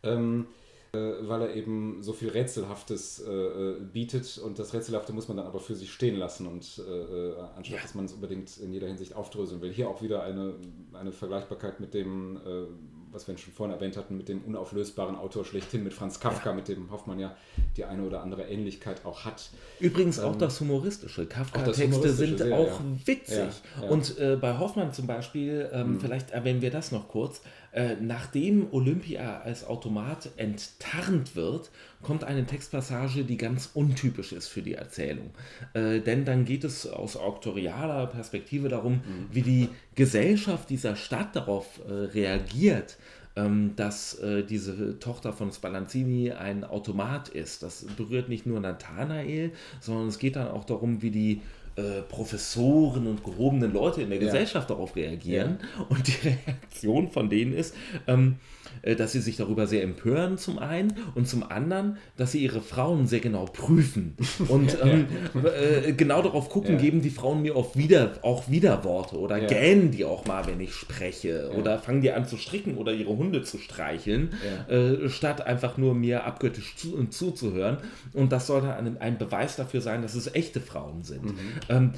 [0.03, 0.47] Ähm,
[0.93, 5.37] äh, weil er eben so viel Rätselhaftes äh, äh, bietet und das Rätselhafte muss man
[5.37, 7.81] dann aber für sich stehen lassen und äh, äh, anstatt Ja.
[7.81, 9.71] dass man es unbedingt in jeder Hinsicht aufdröseln will.
[9.71, 10.53] Hier auch wieder eine,
[10.91, 12.37] eine Vergleichbarkeit mit dem,
[13.11, 16.67] was wir schon vorhin erwähnt hatten, mit dem unauflösbaren Autor schlechthin, mit Franz Kafka, mit
[16.67, 17.35] dem Hoffmann ja
[17.77, 19.49] die eine oder andere Ähnlichkeit auch hat.
[19.79, 21.21] Übrigens auch das Humoristische.
[21.21, 22.85] Ähm, das Kafka-Texte Humoristische, sind sehr, auch ja.
[23.05, 23.37] witzig.
[23.37, 23.89] Ja, ja.
[23.89, 27.41] Und äh, bei Hoffmann zum Beispiel, ähm, vielleicht erwähnen wir das noch kurz,
[27.73, 34.61] äh, nachdem Olympia als Automat enttarnt wird, kommt eine Textpassage, die ganz untypisch ist für
[34.61, 35.31] die Erzählung.
[35.73, 39.01] Äh, denn dann geht es aus auktorialer Perspektive darum,
[39.31, 42.97] wie die Gesellschaft dieser Stadt darauf äh, reagiert,
[43.35, 47.63] ähm, dass äh, diese Tochter von Spallanzini ein Automat ist.
[47.63, 51.41] Das berührt nicht nur Nathanael, sondern es geht dann auch darum, wie die
[51.75, 54.25] äh, Professoren und gehobenen Leute in der Ja.
[54.25, 55.59] Gesellschaft darauf reagieren.
[55.89, 57.75] Und die Reaktion von denen ist,
[58.07, 58.60] ähm, äh,
[58.97, 63.07] dass sie sich darüber sehr empören, zum einen, und zum anderen, dass sie ihre Frauen
[63.07, 64.15] sehr genau prüfen
[64.47, 65.07] und ähm,
[65.43, 66.81] äh, genau darauf gucken, Ja.
[66.81, 69.47] geben die Frauen mir auch wieder, auch Widerworte oder Ja.
[69.47, 73.15] gähnen die auch mal, wenn ich spreche oder fangen die an zu stricken oder ihre
[73.15, 74.29] Hunde zu streicheln,
[74.67, 77.77] äh, statt einfach nur mir abgöttisch zu, äh, zuzuhören.
[78.13, 81.33] Und das soll dann ein, ein Beweis dafür sein, dass es echte Frauen sind.
[81.69, 81.91] Ähm,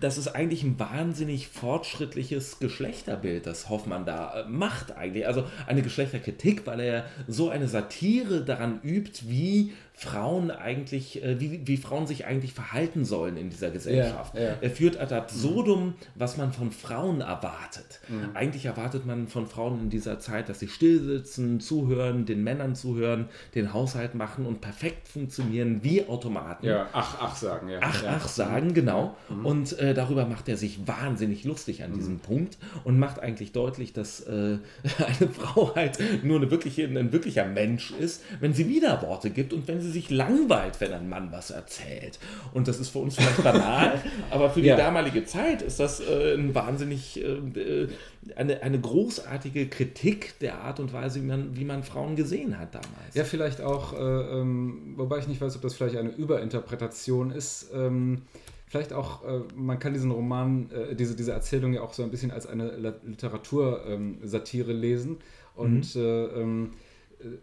[0.00, 5.26] das ist eigentlich ein wahnsinnig fortschrittliches Geschlechterbild, das Hoffmann da äh, macht eigentlich.
[5.26, 11.66] Also eine Geschlechterkritik, weil er so eine Satire daran übt, wie Frauen eigentlich, äh, wie,
[11.66, 14.34] wie Frauen sich eigentlich verhalten sollen in dieser Gesellschaft.
[14.34, 14.56] Ja, ja.
[14.60, 18.00] Er führt ad absurdum, was man von Frauen erwartet.
[18.34, 22.74] Eigentlich erwartet man von Frauen in dieser Zeit, dass sie still sitzen, zuhören, den Männern
[22.74, 27.78] zuhören, den Haushalt machen und perfekt funktionieren wie Automaten Ja, ach, ach sagen, ja.
[27.80, 28.14] ach, ja.
[28.16, 29.16] ach sagen, genau.
[29.44, 33.92] Und äh, darüber macht er sich wahnsinnig lustig an diesem Punkt und macht eigentlich deutlich,
[33.92, 34.58] dass äh,
[34.98, 39.68] eine Frau halt nur eine wirkliche, ein wirklicher Mensch ist, wenn sie Widerworte gibt und
[39.68, 42.18] wenn sie sich langweilt, wenn ein Mann was erzählt.
[42.52, 44.76] Und das ist für uns vielleicht banal, aber für die Ja.
[44.76, 47.24] damalige Zeit ist das äh, ein wahnsinnig äh,
[47.58, 47.88] äh,
[48.36, 52.74] eine, eine großartige Kritik der Art und Weise, wie man, wie man Frauen gesehen hat
[52.74, 53.14] damals.
[53.14, 57.68] Ja, vielleicht auch, äh, ähm, wobei ich nicht weiß, ob das vielleicht eine Überinterpretation ist.
[57.74, 58.22] Ähm,
[58.66, 62.10] vielleicht auch, äh, man kann diesen Roman, äh, diese, diese Erzählung ja auch so ein
[62.10, 62.72] bisschen als eine
[63.06, 65.18] Literatursatire lesen.
[65.56, 66.76] Und äh, ähm, äh,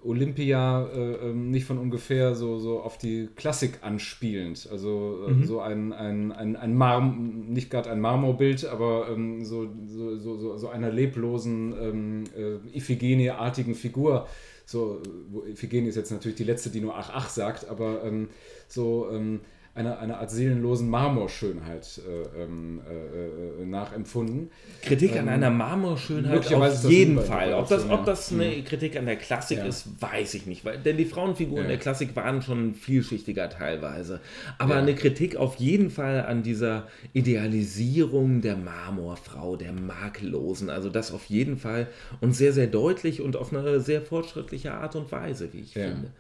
[0.04, 4.68] Olympia äh, ähm, nicht von ungefähr so, so auf die Klassik anspielend.
[4.72, 9.68] Also äh, so ein, ein, ein, ein Marm, nicht gerade ein Marmorbild, aber ähm, so,
[9.86, 14.28] so, so, so, einer leblosen ähm, äh, Iphigenie-artigen Figur.
[14.66, 18.04] So, äh, wo Iphigenie ist jetzt natürlich die letzte, die nur ach ach sagt, aber
[18.04, 18.30] ähm,
[18.68, 19.42] so ähm,
[19.74, 24.52] eine, eine Art seelenlosen Marmorschönheit äh, ähm, äh, äh, nachempfunden.
[24.82, 27.54] Kritik an einer Marmorschönheit auf jeden eine Fall.
[27.54, 28.38] Ob das, ob das ja.
[28.38, 29.66] eine Kritik an der Klassik Ja.
[29.66, 30.66] ist, weiß ich nicht.
[30.66, 31.70] Weil, denn die Frauenfiguren Ja.
[31.70, 34.20] der Klassik waren schon vielschichtiger teilweise.
[34.58, 40.70] Aber eine Kritik auf jeden Fall an dieser Idealisierung der Marmorfrau, der Makellosen.
[40.70, 41.88] Also das auf jeden Fall
[42.20, 46.12] und sehr, sehr deutlich und auf eine sehr fortschrittliche Art und Weise, wie ich finde.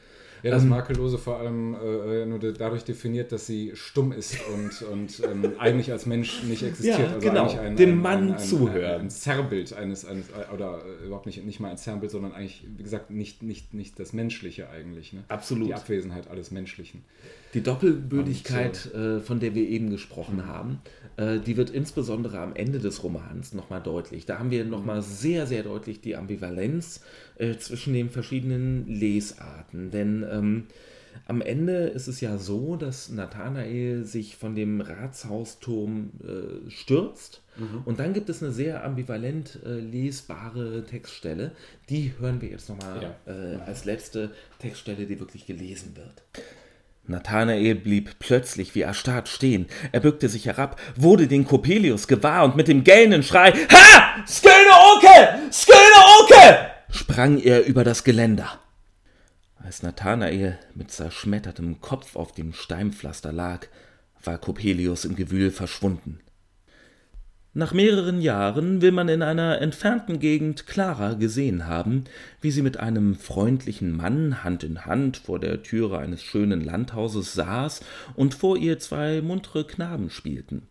[0.44, 4.38] Ja, das Ähm, Makellose vor allem äh, nur de- dadurch definiert, dass sie stumm ist
[4.54, 7.00] und, und ähm, eigentlich als Mensch nicht existiert.
[7.00, 7.50] Ja, also genau.
[7.52, 8.96] eigentlich Dem Mann zuhören.
[8.96, 12.34] Ein, ein Zerrbild eines, eines äh, oder äh, überhaupt nicht, nicht mal ein Zerrbild, sondern
[12.34, 15.14] eigentlich, wie gesagt, nicht, nicht, nicht das Menschliche eigentlich.
[15.14, 15.24] Ne?
[15.28, 15.68] Absolut.
[15.68, 17.04] Die Abwesenheit alles Menschlichen.
[17.54, 20.80] Die Doppelbödigkeit, äh, von der wir eben gesprochen haben,
[21.18, 24.26] äh, die wird insbesondere am Ende des Romans nochmal deutlich.
[24.26, 27.02] Da haben wir nochmal sehr, sehr deutlich die Ambivalenz
[27.38, 29.92] äh, zwischen den verschiedenen Lesarten.
[29.92, 30.68] Denn ähm,
[31.28, 37.42] am Ende ist es ja so, dass Nathanael sich von dem Ratshausturm äh, stürzt.
[37.84, 41.52] Und dann gibt es eine sehr ambivalent äh, lesbare Textstelle.
[41.90, 43.32] Die hören wir jetzt nochmal Ja.
[43.32, 46.24] äh, als letzte Textstelle, die wirklich gelesen wird.
[47.12, 49.68] Nathanael blieb plötzlich wie erstarrt stehen.
[49.92, 54.24] Er bückte sich herab, wurde den Coppelius gewahr und mit dem gellenden Schrei Ha!
[54.26, 55.52] Skölne Oke!
[55.52, 55.80] Skölne
[56.22, 56.72] Oke!
[56.90, 58.60] sprang er über das Geländer.
[59.64, 63.68] Als Nathanael mit zerschmettertem Kopf auf dem Steinpflaster lag,
[64.24, 66.20] war Coppelius im Gewühl verschwunden.
[67.54, 72.06] Nach mehreren Jahren will man in einer entfernten Gegend Clara gesehen haben,
[72.40, 77.34] wie sie mit einem freundlichen Mann Hand in Hand vor der Türe eines schönen Landhauses
[77.34, 77.82] saß
[78.16, 80.62] und vor ihr zwei muntere Knaben spielten.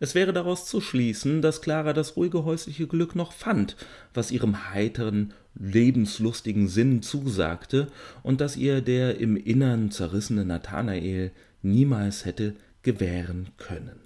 [0.00, 3.76] Es wäre daraus zu schließen, dass Clara das ruhige häusliche Glück noch fand,
[4.12, 7.86] was ihrem heiteren, lebenslustigen Sinn zusagte
[8.22, 13.98] und dass ihr der im Innern zerrissene Nathanael niemals hätte gewähren können.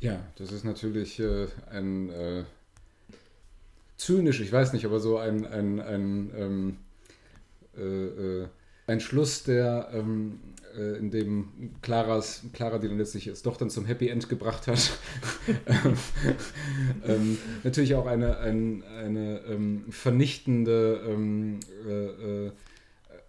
[0.00, 2.44] Ja, das ist natürlich äh, ein äh,
[3.96, 6.76] zynisch, ich weiß nicht, aber so ein, ein, ein, ähm,
[7.76, 8.48] äh, äh,
[8.86, 10.38] ein Schluss, der ähm,
[10.76, 14.66] äh, in dem Claras, Clara, die dann letztlich es doch dann zum Happy End gebracht
[14.66, 14.98] hat,
[17.06, 21.60] ähm, natürlich auch eine, ein, eine ähm, vernichtende ähm,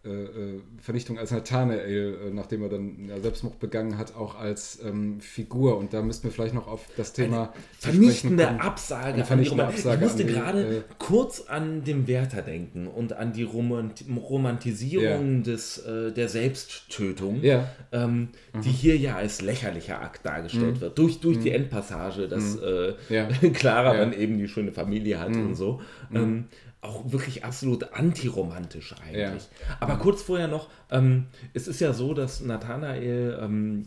[0.08, 0.24] äh,
[0.56, 5.20] äh, Vernichtung als Nathanael, äh, nachdem er dann ja, Selbstmord begangen hat, auch als ähm,
[5.20, 5.78] Figur.
[5.78, 8.62] Und da müssten wir vielleicht noch auf das Thema sprechen vernichtende.
[8.62, 9.14] Absage.
[9.16, 13.34] Eine vernichtende Absage ich musste die, gerade äh, kurz an den Werther denken und an
[13.34, 15.42] die Romant Romantisierung Ja.
[15.44, 17.70] des, äh, der Selbsttötung, Ja.
[17.92, 18.30] ähm,
[18.64, 20.98] die hier ja als lächerlicher Akt dargestellt wird.
[20.98, 23.28] Durch, durch die Endpassage, dass äh, Ja.
[23.54, 24.00] Clara Ja.
[24.00, 25.82] dann eben die schöne Familie hat und so.
[26.14, 26.46] Ähm,
[26.82, 29.48] auch wirklich absolut antiromantisch eigentlich.
[29.80, 33.84] Aber kurz vorher noch, ähm, es ist ja so, dass Nathanael ähm,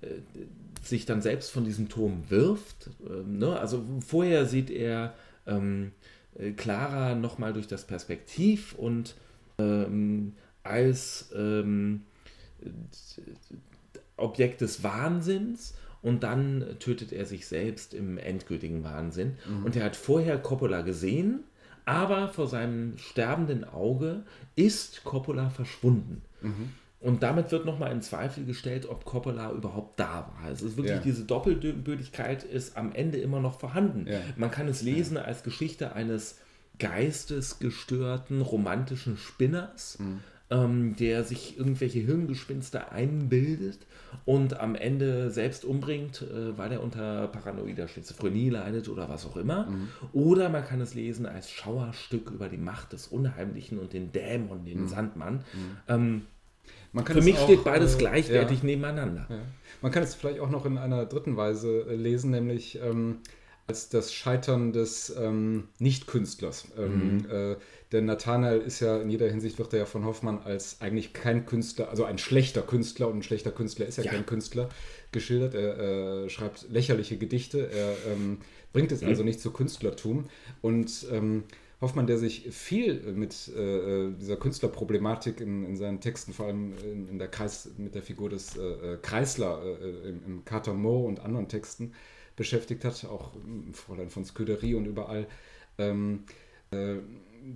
[0.00, 0.06] äh,
[0.82, 2.90] sich dann selbst von diesem Turm wirft.
[3.06, 3.58] Ähm, ne?
[3.58, 5.14] Also vorher sieht er
[5.46, 5.92] ähm,
[6.38, 9.14] äh, Clara nochmal durch das Perspektiv und
[9.58, 12.02] ähm, als ähm,
[14.16, 19.36] Objekt des Wahnsinns und dann tötet er sich selbst im endgültigen Wahnsinn.
[19.64, 21.44] Und er hat vorher Coppola gesehen,
[21.84, 24.22] aber vor seinem sterbenden Auge
[24.56, 26.22] ist Coppola verschwunden.
[27.00, 30.50] Und damit wird nochmal in Zweifel gestellt, ob Coppola überhaupt da war.
[30.52, 31.02] Es ist wirklich Ja.
[31.02, 34.06] diese Doppelbödigkeit ist am Ende immer noch vorhanden.
[34.06, 34.20] Ja.
[34.36, 36.38] Man kann es lesen als Geschichte eines
[36.78, 39.98] geistesgestörten, romantischen Spinners,
[40.52, 43.78] ähm, der sich irgendwelche Hirngespinste einbildet
[44.26, 49.36] und am Ende selbst umbringt, äh, weil er unter paranoider Schizophrenie leidet oder was auch
[49.36, 49.68] immer.
[50.12, 54.64] Oder man kann es lesen als Schauerstück über die Macht des Unheimlichen und den Dämon,
[54.66, 55.42] den Sandmann.
[55.88, 56.22] Ähm,
[57.04, 59.26] Für mich auch, steht beides äh, gleichwertig ja, nebeneinander.
[59.30, 59.38] Ja.
[59.80, 63.18] Man kann es vielleicht auch noch in einer dritten Weise äh, lesen, nämlich ähm,
[63.66, 66.68] als das Scheitern des ähm, Nicht-Künstlers.
[66.76, 67.30] Ähm, mhm.
[67.30, 67.56] äh,
[67.92, 71.44] denn Nathanael ist ja in jeder Hinsicht, wird er ja von Hoffmann als eigentlich kein
[71.44, 74.12] Künstler, also ein schlechter Künstler und ein schlechter Künstler ist ja, ja.
[74.12, 74.70] kein Künstler,
[75.12, 75.54] geschildert.
[75.54, 78.38] Er äh, schreibt lächerliche Gedichte, er ähm,
[78.72, 79.08] bringt es mhm.
[79.08, 80.26] also nicht zu Künstlertum.
[80.62, 81.44] Und ähm,
[81.82, 87.08] Hoffmann, der sich viel mit äh, dieser Künstlerproblematik in, in, seinen Texten, vor allem in,
[87.08, 91.20] in, der Kreis, mit der Figur des äh, Kreisler äh, im, im Kater Mo und
[91.20, 91.92] anderen Texten
[92.36, 95.26] beschäftigt hat, auch im Fräulein von Scuderie und überall,
[95.76, 96.24] ähm,
[96.70, 96.98] äh,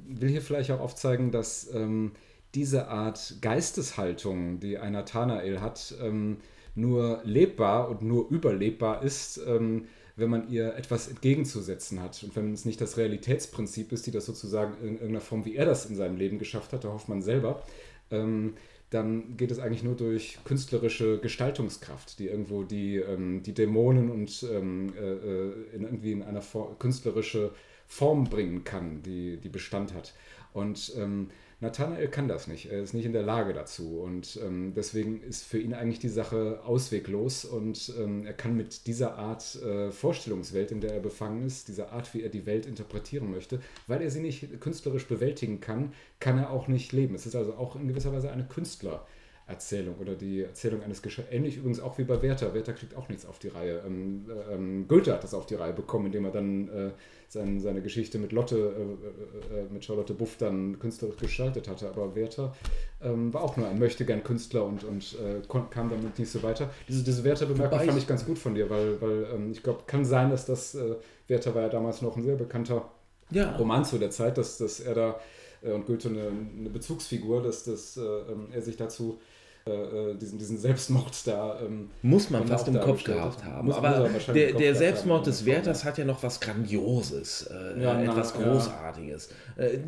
[0.08, 2.12] will hier vielleicht auch aufzeigen, dass ähm,
[2.54, 6.38] diese Art Geisteshaltung, die ein Nathanael hat, ähm,
[6.74, 9.86] nur lebbar und nur überlebbar ist, ähm,
[10.16, 12.22] wenn man ihr etwas entgegenzusetzen hat.
[12.22, 15.66] Und wenn es nicht das Realitätsprinzip ist, die das sozusagen in irgendeiner Form, wie er
[15.66, 17.62] das in seinem Leben geschafft hat, der Hoffmann selber,
[18.10, 18.54] ähm,
[18.90, 24.46] dann geht es eigentlich nur durch künstlerische Gestaltungskraft, die irgendwo die, ähm, die Dämonen und
[24.50, 27.50] ähm, äh, äh in irgendwie in eine For künstlerische
[27.86, 30.14] Form bringen kann, die, die Bestand hat.
[30.52, 31.28] Und ähm,
[31.60, 32.70] Nathanael kann das nicht.
[32.70, 34.00] Er ist nicht in der Lage dazu.
[34.00, 37.46] Und ähm, deswegen ist für ihn eigentlich die Sache ausweglos.
[37.46, 41.92] Und ähm, er kann mit dieser Art äh, Vorstellungswelt, in der er befangen ist, dieser
[41.92, 46.38] Art, wie er die Welt interpretieren möchte, weil er sie nicht künstlerisch bewältigen kann, kann
[46.38, 47.14] er auch nicht leben.
[47.14, 49.06] Es ist also auch in gewisser Weise eine Künstler.
[49.48, 51.28] Erzählung oder die Erzählung eines Geschehens.
[51.30, 52.52] Ähnlich übrigens auch wie bei Werther.
[52.52, 53.80] Werther kriegt auch nichts auf die Reihe.
[53.86, 56.90] Ähm, ähm, Goethe hat das auf die Reihe bekommen, indem er dann äh,
[57.28, 61.88] sein, seine Geschichte mit Lotte, äh, äh, äh, mit Charlotte Buff dann künstlerisch gestaltet hatte.
[61.88, 62.56] Aber Werther
[63.00, 65.40] ähm, war auch nur ein Möchtegern-Künstler und, und äh,
[65.70, 66.70] kam damit nicht so weiter.
[66.88, 70.04] Diese, diese Werther-Bemerkung fand ich ganz gut von dir, weil, weil ähm, ich glaube, kann
[70.04, 70.96] sein, dass das, äh,
[71.28, 72.90] Werther war ja damals noch ein sehr bekannter
[73.30, 73.54] ja.
[73.56, 75.20] Roman zu der Zeit, dass, dass er da
[75.62, 79.20] äh, und Goethe eine, eine Bezugsfigur, dass, dass ähm, er sich dazu
[79.68, 81.58] äh, äh, diesen, diesen Selbstmord da.
[81.60, 83.66] Ähm, muss man fast im Kopf gehabt haben.
[83.66, 87.82] Muss, Aber muss der, der Selbstmord haben, des Werthers hat ja noch was Grandioses, äh,
[87.82, 89.28] ja, etwas na, Großartiges.
[89.56, 89.64] Ja.
[89.64, 89.80] Äh,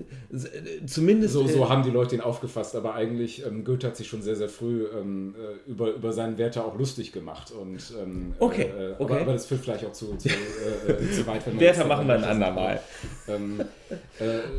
[0.84, 1.34] zumindest.
[1.34, 4.34] So, so haben die Leute ihn aufgefasst, aber eigentlich, ähm, Goethe hat sich schon sehr,
[4.34, 5.36] sehr früh ähm,
[5.68, 7.52] über, über seinen Werther auch lustig gemacht.
[7.52, 9.04] Und, ähm, okay, äh, okay.
[9.04, 11.46] Aber, aber, das führt vielleicht auch zu, zu, zu weit.
[11.46, 12.80] Wenn Werther machen wir ein andermal.
[13.28, 13.62] Ähm,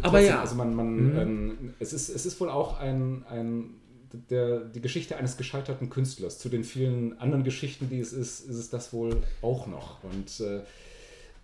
[0.02, 0.40] aber ja.
[0.40, 1.20] Also man, man, mhm.
[1.20, 3.79] Ähm, es, ist, es ist wohl auch ein, ein
[4.14, 6.40] der, die Geschichte eines gescheiterten Künstlers.
[6.40, 10.04] Zu den vielen anderen Geschichten, die es ist, ist es das wohl auch noch.
[10.04, 10.62] Und äh,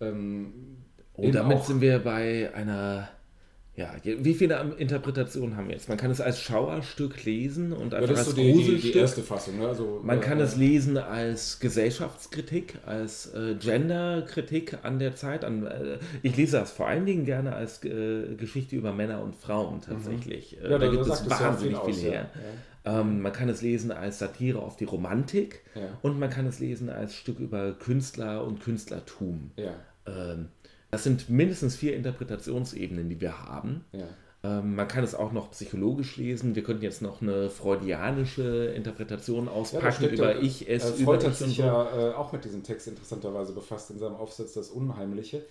[0.00, 0.52] ähm,
[1.14, 3.08] oh, damit sind wir bei einer
[3.76, 5.90] ja, wie viele Interpretationen haben wir jetzt?
[5.90, 8.80] Man kann es als Schauerstück lesen und einfach ja, als so die, Gruselstück.
[8.80, 9.58] Die, die erste Fassung.
[9.58, 9.68] Ne?
[9.68, 15.44] Also, Man äh, kann es lesen als Gesellschaftskritik, als äh, Genderkritik an der Zeit.
[15.44, 19.36] An, äh, ich lese das vor allen Dingen gerne als äh, Geschichte über Männer und
[19.36, 20.56] Frauen tatsächlich.
[20.58, 20.70] Mhm.
[20.70, 22.30] Ja, da, gibt es wahnsinnig viel, viel her.
[22.86, 23.00] Ja.
[23.00, 25.64] Ähm, man kann es lesen als Satire auf die Romantik
[26.00, 29.50] und man kann es lesen als Stück über Künstler und Künstlertum.
[30.06, 30.48] Ähm,
[30.90, 33.84] das sind mindestens vier Interpretationsebenen, die wir haben.
[33.92, 34.06] Ja.
[34.44, 36.54] Ähm, man kann es auch noch psychologisch lesen.
[36.54, 41.26] Wir könnten jetzt noch eine freudianische Interpretation auspacken ja, über ja, Ich, Es, äh, Freud
[41.26, 41.62] hat sich so.
[41.62, 45.44] ja äh, auch mit diesem Text interessanterweise befasst in seinem Aufsatz Das Unheimliche.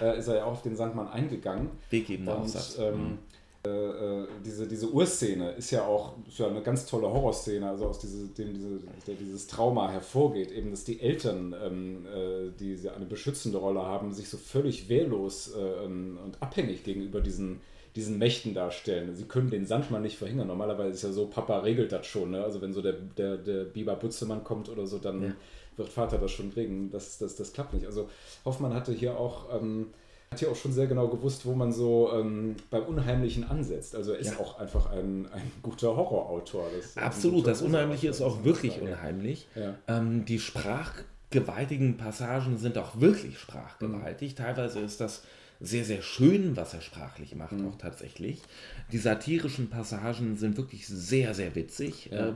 [0.00, 1.70] Äh, ist er ja auch auf den Sandmann eingegangen.
[1.90, 2.78] Weggebender Aufsatz.
[2.78, 3.18] Ähm, mhm.
[3.62, 7.88] Äh, äh, diese, diese Urszene ist ja auch ist ja eine ganz tolle Horrorszene, also
[7.88, 8.80] aus diese, dem diese,
[9.14, 14.30] dieses Trauma hervorgeht, eben dass die Eltern, ähm, äh, die eine beschützende Rolle haben, sich
[14.30, 17.60] so völlig wehrlos äh, ähm, und abhängig gegenüber diesen,
[17.96, 19.14] diesen Mächten darstellen.
[19.14, 20.46] Sie können den Sandmann nicht verhindern.
[20.46, 22.30] Normalerweise ist ja so, Papa regelt das schon.
[22.30, 22.42] Ne?
[22.42, 25.32] Also wenn so der, der, der Biber Butzemann kommt oder so, dann ja.
[25.76, 26.90] wird Vater das schon regeln.
[26.90, 27.84] Das, das, das klappt nicht.
[27.84, 28.08] Also
[28.46, 29.54] Hoffmann hatte hier auch...
[29.54, 29.88] Ähm,
[30.32, 33.96] hat hier auch schon sehr genau gewusst, wo man so ähm, beim Unheimlichen ansetzt.
[33.96, 34.38] Also er ist ja.
[34.38, 36.66] auch einfach ein, ein guter Horrorautor.
[36.76, 39.48] Das Absolut, das Unheimliche ist auch wirklich unheimlich.
[39.56, 39.74] Ja.
[39.88, 44.32] Ähm, die sprachgewaltigen Passagen sind auch wirklich sprachgewaltig.
[44.32, 44.36] Mhm.
[44.36, 45.24] Teilweise ist das
[45.58, 47.66] sehr, sehr schön, was er sprachlich macht, mhm.
[47.68, 48.40] auch tatsächlich.
[48.92, 52.10] Die satirischen Passagen sind wirklich sehr, sehr witzig.
[52.12, 52.34] Ja.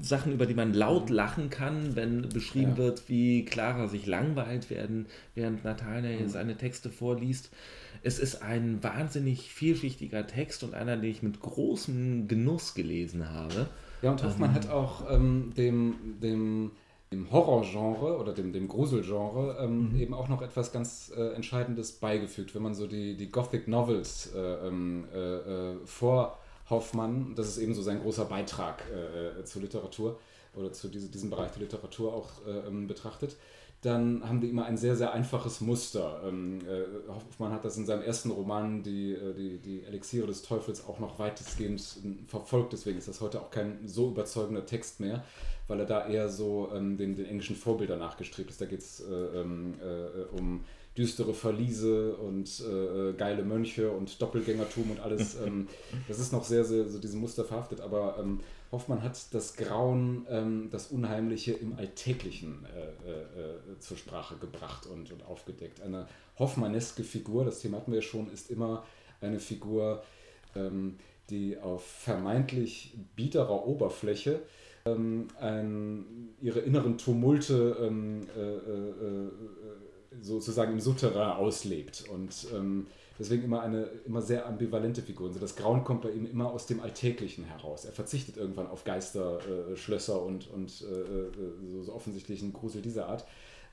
[0.00, 1.16] Sachen, über die man laut mhm.
[1.16, 2.78] lachen kann, wenn beschrieben ja.
[2.78, 6.28] wird, wie Clara sich langweilt werden, während Nathanael mhm.
[6.28, 7.50] seine Texte vorliest.
[8.02, 13.68] Es ist ein wahnsinnig vielschichtiger Text und einer, den ich mit großem Genuss gelesen habe.
[14.02, 16.72] Ja, und Hoffmann ähm, hat auch ähm, dem, dem,
[17.12, 20.00] dem Horrorgenre oder dem, dem Gruselgenre ähm, mhm.
[20.00, 22.54] eben auch noch etwas ganz äh, Entscheidendes beigefügt.
[22.54, 26.38] Wenn man so die, die Gothic Novels äh, ähm, äh, äh vor
[26.72, 30.18] Hoffmann, das ist eben so sein großer Beitrag äh, äh, zur Literatur
[30.56, 33.36] oder zu diese, diesem Bereich der Literatur auch äh, ähm, betrachtet.
[33.82, 36.22] dann haben die immer ein sehr, sehr einfaches Muster.
[36.24, 40.42] Ähm, äh, Hoffmann hat das in seinem ersten Roman, die, äh, die, die Elixiere des
[40.42, 41.82] Teufels, auch noch weitestgehend
[42.26, 42.72] verfolgt.
[42.72, 45.24] Deswegen ist das heute auch kein so überzeugender Text mehr,
[45.66, 48.60] weil er da eher so ähm, den, den englischen Vorbildern nachgestrebt ist.
[48.60, 50.64] Da geht es äh, ähm, äh, um
[50.96, 55.36] düstere Verliese und äh, geile Mönche und Doppelgängertum und alles.
[55.42, 55.66] Ähm,
[56.08, 58.40] das ist noch sehr, sehr so diesem Muster verhaftet, aber ähm,
[58.70, 64.86] Hoffmann hat das Grauen, ähm, das Unheimliche im Alltäglichen äh, äh, äh, zur Sprache gebracht
[64.86, 65.80] und, und aufgedeckt.
[65.80, 66.06] Eine
[66.38, 68.84] Hoffmanneske Figur, das Thema hatten wir ja schon, ist immer
[69.20, 70.02] eine Figur,
[70.54, 70.98] ähm,
[71.30, 74.40] die auf vermeintlich biederer Oberfläche
[74.84, 79.28] ähm, ein, ihre inneren Tumulte ähm, äh, äh,
[80.20, 82.04] sozusagen im Souterrain auslebt.
[82.12, 82.86] Und ähm,
[83.18, 85.28] deswegen immer eine immer sehr ambivalente Figur.
[85.28, 87.84] Also das Grauen kommt bei ihm immer aus dem Alltäglichen heraus.
[87.84, 93.08] Er verzichtet irgendwann auf Geisterschlösser äh, und, und äh, äh, so, so offensichtlichen Grusel dieser
[93.08, 93.24] Art.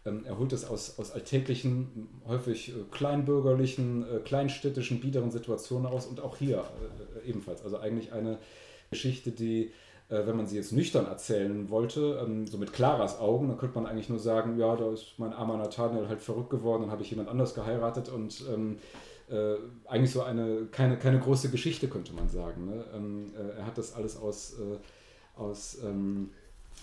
[0.05, 6.05] Ähm, er holt es aus, aus alltäglichen, häufig äh, kleinbürgerlichen, äh, kleinstädtischen, biederen Situationen aus
[6.05, 6.63] und auch hier
[7.23, 7.63] äh, ebenfalls.
[7.63, 8.37] Also eigentlich eine
[8.89, 9.71] Geschichte, die
[10.09, 13.85] wenn man sie jetzt nüchtern erzählen wollte, ähm, so mit Claras Augen, dann könnte man
[13.85, 17.11] eigentlich nur sagen, ja, da ist mein armer Nathaniel halt verrückt geworden, dann habe ich
[17.11, 18.77] jemand anders geheiratet und ähm,
[19.29, 19.55] äh,
[19.87, 22.65] eigentlich so eine, keine, keine große Geschichte, könnte man sagen.
[22.65, 22.83] Ne?
[22.95, 26.31] Ähm, äh, er hat das alles aus, äh, aus ähm,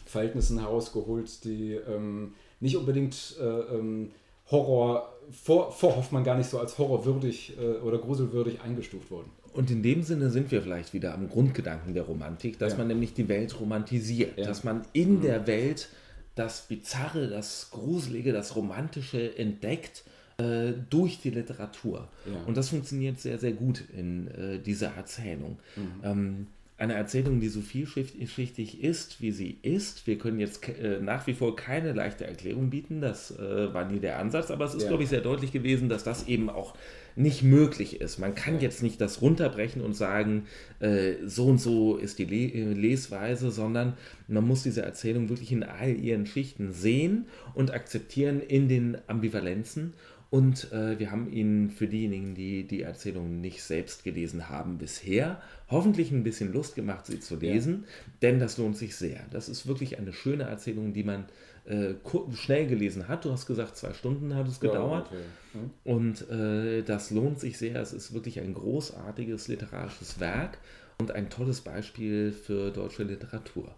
[0.04, 4.12] Verhältnissen herausgeholt, die ähm, nicht unbedingt äh, ähm,
[4.50, 9.30] Horror, vor, vor Hoffmann gar nicht so als horrorwürdig äh, oder gruselwürdig eingestuft wurden.
[9.56, 12.78] Und in dem Sinne sind wir vielleicht wieder am Grundgedanken der Romantik, dass ja.
[12.78, 14.46] man nämlich die Welt romantisiert, ja.
[14.46, 15.22] dass man in mhm.
[15.22, 15.88] der Welt
[16.34, 20.04] das Bizarre, das Gruselige, das Romantische entdeckt
[20.36, 22.08] äh, durch die Literatur.
[22.26, 22.44] Ja.
[22.46, 25.58] Und das funktioniert sehr, sehr gut in äh, dieser Erzählung.
[25.76, 26.00] Mhm.
[26.02, 26.46] Ähm,
[26.78, 30.06] eine Erzählung, die so vielschichtig ist, wie sie ist.
[30.06, 33.98] Wir können jetzt äh, nach wie vor keine leichte Erklärung bieten, das äh, war nie
[33.98, 34.88] der Ansatz, aber es ist, ja.
[34.88, 36.74] glaube ich, sehr deutlich gewesen, dass das eben auch
[37.16, 38.18] nicht möglich ist.
[38.18, 40.46] Man kann jetzt nicht das runterbrechen und sagen,
[40.80, 43.94] äh, so und so ist die Le äh, Lesweise, sondern
[44.28, 47.24] man muss diese Erzählung wirklich in all ihren Schichten sehen
[47.54, 49.94] und akzeptieren in den Ambivalenzen
[50.30, 55.40] und äh, wir haben ihn für diejenigen, die die Erzählung nicht selbst gelesen haben bisher,
[55.70, 58.12] hoffentlich ein bisschen Lust gemacht, sie zu lesen, ja.
[58.22, 59.20] denn das lohnt sich sehr.
[59.30, 61.26] Das ist wirklich eine schöne Erzählung, die man
[61.64, 61.94] äh,
[62.34, 63.24] schnell gelesen hat.
[63.24, 65.08] Du hast gesagt, zwei Stunden hat es gedauert.
[65.10, 65.24] Ja, okay.
[65.52, 65.70] hm.
[65.84, 67.80] Und äh, das lohnt sich sehr.
[67.80, 70.58] Es ist wirklich ein großartiges literarisches Werk
[70.98, 73.74] und ein tolles Beispiel für deutsche Literatur.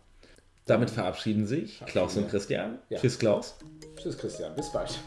[0.67, 2.79] Damit verabschieden sich Klaus und Christian.
[2.91, 2.99] Ja.
[2.99, 3.57] Tschüss, Klaus.
[3.97, 4.55] Tschüss, Christian.
[4.55, 4.99] Bis bald.